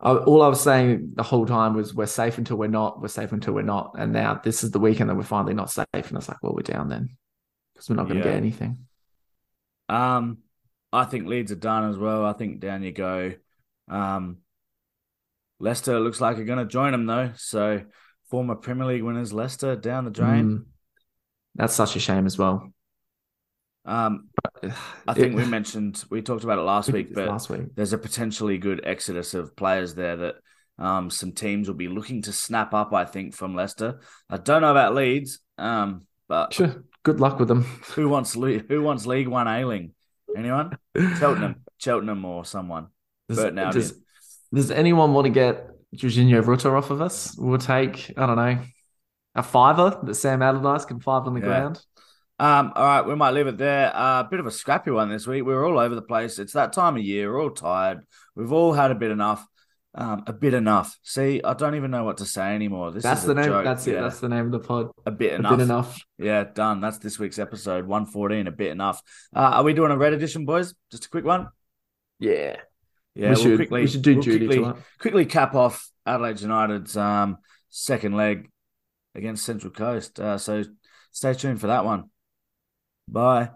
I, 0.02 0.16
all 0.16 0.42
I 0.42 0.48
was 0.48 0.62
saying 0.62 1.12
the 1.16 1.24
whole 1.24 1.46
time 1.46 1.76
was 1.76 1.94
we're 1.94 2.08
safe 2.08 2.38
until 2.38 2.58
we're 2.58 2.68
not, 2.68 3.02
we're 3.02 3.08
safe 3.08 3.32
until 3.32 3.54
we're 3.54 3.62
not, 3.62 3.96
and 3.98 4.12
now 4.12 4.42
this 4.44 4.64
is 4.64 4.72
the 4.72 4.80
weekend 4.80 5.10
that 5.10 5.16
we're 5.16 5.24
finally 5.24 5.54
not 5.54 5.70
safe, 5.70 5.86
and 5.94 6.18
it's 6.18 6.28
like, 6.28 6.42
well, 6.42 6.54
we're 6.54 6.64
down 6.64 6.90
then 6.90 7.18
because 7.74 7.90
we're 7.90 7.96
not 7.96 8.08
going 8.08 8.20
to 8.20 8.26
yeah. 8.26 8.32
get 8.32 8.38
anything. 8.38 8.88
Um, 9.90 10.40
I 10.92 11.06
think 11.06 11.28
Leeds 11.28 11.52
are 11.52 11.56
done 11.56 11.90
as 11.90 11.98
well. 11.98 12.26
I 12.26 12.34
think 12.34 12.60
down 12.60 12.84
you 12.84 12.92
go. 12.92 13.34
Um, 13.88 14.38
Leicester 15.60 16.00
looks 16.00 16.20
like 16.20 16.38
are 16.38 16.46
going 16.46 16.60
to 16.60 16.66
join 16.66 16.92
them 16.92 17.06
though, 17.06 17.32
so 17.36 17.82
former 18.30 18.56
Premier 18.56 18.88
League 18.88 19.04
winners 19.04 19.32
Leicester 19.32 19.76
down 19.76 20.06
the 20.06 20.12
drain. 20.12 20.50
Mm, 20.50 20.66
that's 21.56 21.76
such 21.76 21.96
a 21.96 22.00
shame 22.00 22.26
as 22.26 22.38
well. 22.38 22.72
Um, 23.86 24.30
I 25.08 25.14
think 25.14 25.34
it, 25.34 25.36
we 25.36 25.46
mentioned 25.46 26.04
we 26.10 26.22
talked 26.22 26.44
about 26.44 26.60
it 26.60 26.64
last 26.64 26.90
week, 26.94 27.14
but 27.14 27.28
last 27.28 27.50
week. 27.50 27.76
there's 27.76 27.94
a 27.94 27.98
potentially 27.98 28.58
good 28.58 28.82
exodus 28.84 29.34
of 29.34 29.56
players 29.56 29.96
there 29.96 30.18
that 30.18 30.36
um, 30.78 31.10
some 31.10 31.32
teams 31.32 31.68
will 31.68 31.76
be 31.76 31.88
looking 31.88 32.22
to 32.24 32.34
snap 32.34 32.74
up. 32.74 32.94
I 32.94 33.06
think 33.06 33.34
from 33.34 33.56
Leicester. 33.56 34.00
I 34.30 34.38
don't 34.38 34.62
know 34.62 34.72
about 34.72 34.96
Leeds, 34.96 35.40
um, 35.58 36.06
but 36.28 36.54
sure. 36.54 36.84
Good 37.04 37.20
luck 37.20 37.40
with 37.40 37.48
them. 37.48 37.64
Who 37.96 38.10
wants 38.10 38.34
who 38.34 38.82
wants 38.82 39.06
League 39.06 39.28
One 39.28 39.48
Ayling? 39.48 39.94
Anyone? 40.38 40.78
Cheltenham, 41.18 41.64
Cheltenham, 41.78 42.24
or 42.24 42.46
someone. 42.46 42.88
Does, 43.28 43.54
does, 43.54 43.94
does 44.54 44.72
anyone 44.72 45.14
want 45.14 45.26
to 45.26 45.32
get 45.32 45.70
Georginio 45.96 46.46
Rutter 46.46 46.76
off 46.78 46.92
of 46.92 47.02
us? 47.02 47.36
We'll 47.38 47.58
take 47.58 48.14
I 48.16 48.28
don't 48.28 48.36
know 48.36 48.60
a 49.34 49.44
fiver 49.44 50.00
that 50.04 50.16
Sam 50.16 50.42
Allardyce 50.42 50.86
can 50.86 51.00
five 51.00 51.26
on 51.26 51.34
the 51.34 51.40
yeah. 51.40 51.46
ground. 51.46 51.82
Um, 52.42 52.74
all 52.76 52.84
right, 52.84 53.06
we 53.06 53.14
might 53.14 53.36
leave 53.36 53.46
it 53.46 53.60
there. 53.60 53.90
A 53.90 53.96
uh, 53.96 54.24
bit 54.24 54.40
of 54.40 54.48
a 54.48 54.52
scrappy 54.52 54.90
one 54.90 55.12
this 55.12 55.28
week. 55.28 55.46
We 55.46 55.54
are 55.54 55.64
all 55.64 55.78
over 55.78 55.94
the 55.94 56.02
place. 56.02 56.40
It's 56.40 56.54
that 56.54 56.74
time 56.74 56.98
of 56.98 57.04
year. 57.04 57.32
We're 57.32 57.40
all 57.40 57.52
tired. 57.52 58.04
We've 58.36 58.52
all 58.52 58.74
had 58.74 58.90
a 58.90 58.96
bit 58.96 59.12
enough. 59.12 59.46
Um, 59.94 60.24
a 60.26 60.34
bit 60.34 60.56
enough. 60.56 60.98
See, 61.04 61.40
I 61.44 61.54
don't 61.54 61.76
even 61.76 61.92
know 61.92 62.04
what 62.04 62.18
to 62.18 62.26
say 62.26 62.56
anymore. 62.56 62.90
This 62.90 63.04
that's 63.04 63.22
is 63.22 63.28
the 63.28 63.36
name. 63.36 63.46
Joke. 63.46 63.64
That's 63.64 63.86
it. 63.86 63.92
That's 63.92 64.22
the 64.22 64.30
name 64.30 64.48
of 64.48 64.52
the 64.54 64.60
pod. 64.60 64.90
A 65.06 65.12
bit 65.12 65.34
enough. 65.34 65.52
A 65.52 65.58
bit 65.58 65.64
enough. 65.64 66.04
Yeah, 66.18 66.46
done. 66.46 66.82
That's 66.82 66.98
this 66.98 67.20
week's 67.20 67.38
episode 67.38 67.86
one 67.86 68.08
fourteen. 68.08 68.48
A 68.48 68.52
bit 68.52 68.72
enough. 68.72 69.04
Uh, 69.36 69.40
are 69.42 69.64
we 69.64 69.76
doing 69.76 69.92
a 69.92 69.98
red 69.98 70.14
edition, 70.14 70.46
boys? 70.46 70.74
Just 70.90 71.06
a 71.06 71.10
quick 71.10 71.26
one. 71.26 71.48
Yeah. 72.18 72.56
Yeah. 73.14 73.28
We 73.28 73.28
we'll 73.28 73.36
should. 73.36 73.58
Quickly, 73.58 73.82
we 73.82 73.88
should 73.88 74.02
do 74.02 74.16
we'll 74.16 74.24
quickly. 74.24 74.74
Quickly 75.00 75.26
cap 75.26 75.54
off 75.54 75.92
Adelaide 76.08 76.42
United's 76.42 76.98
um, 76.98 77.38
second 77.70 78.18
leg 78.18 78.50
against 79.14 79.46
Central 79.46 79.72
Coast. 79.72 80.20
Uh, 80.20 80.40
so 80.40 80.64
stay 81.12 81.36
tuned 81.36 81.62
for 81.62 81.68
that 81.68 81.86
one. 81.86 82.11
Bye. 83.12 83.52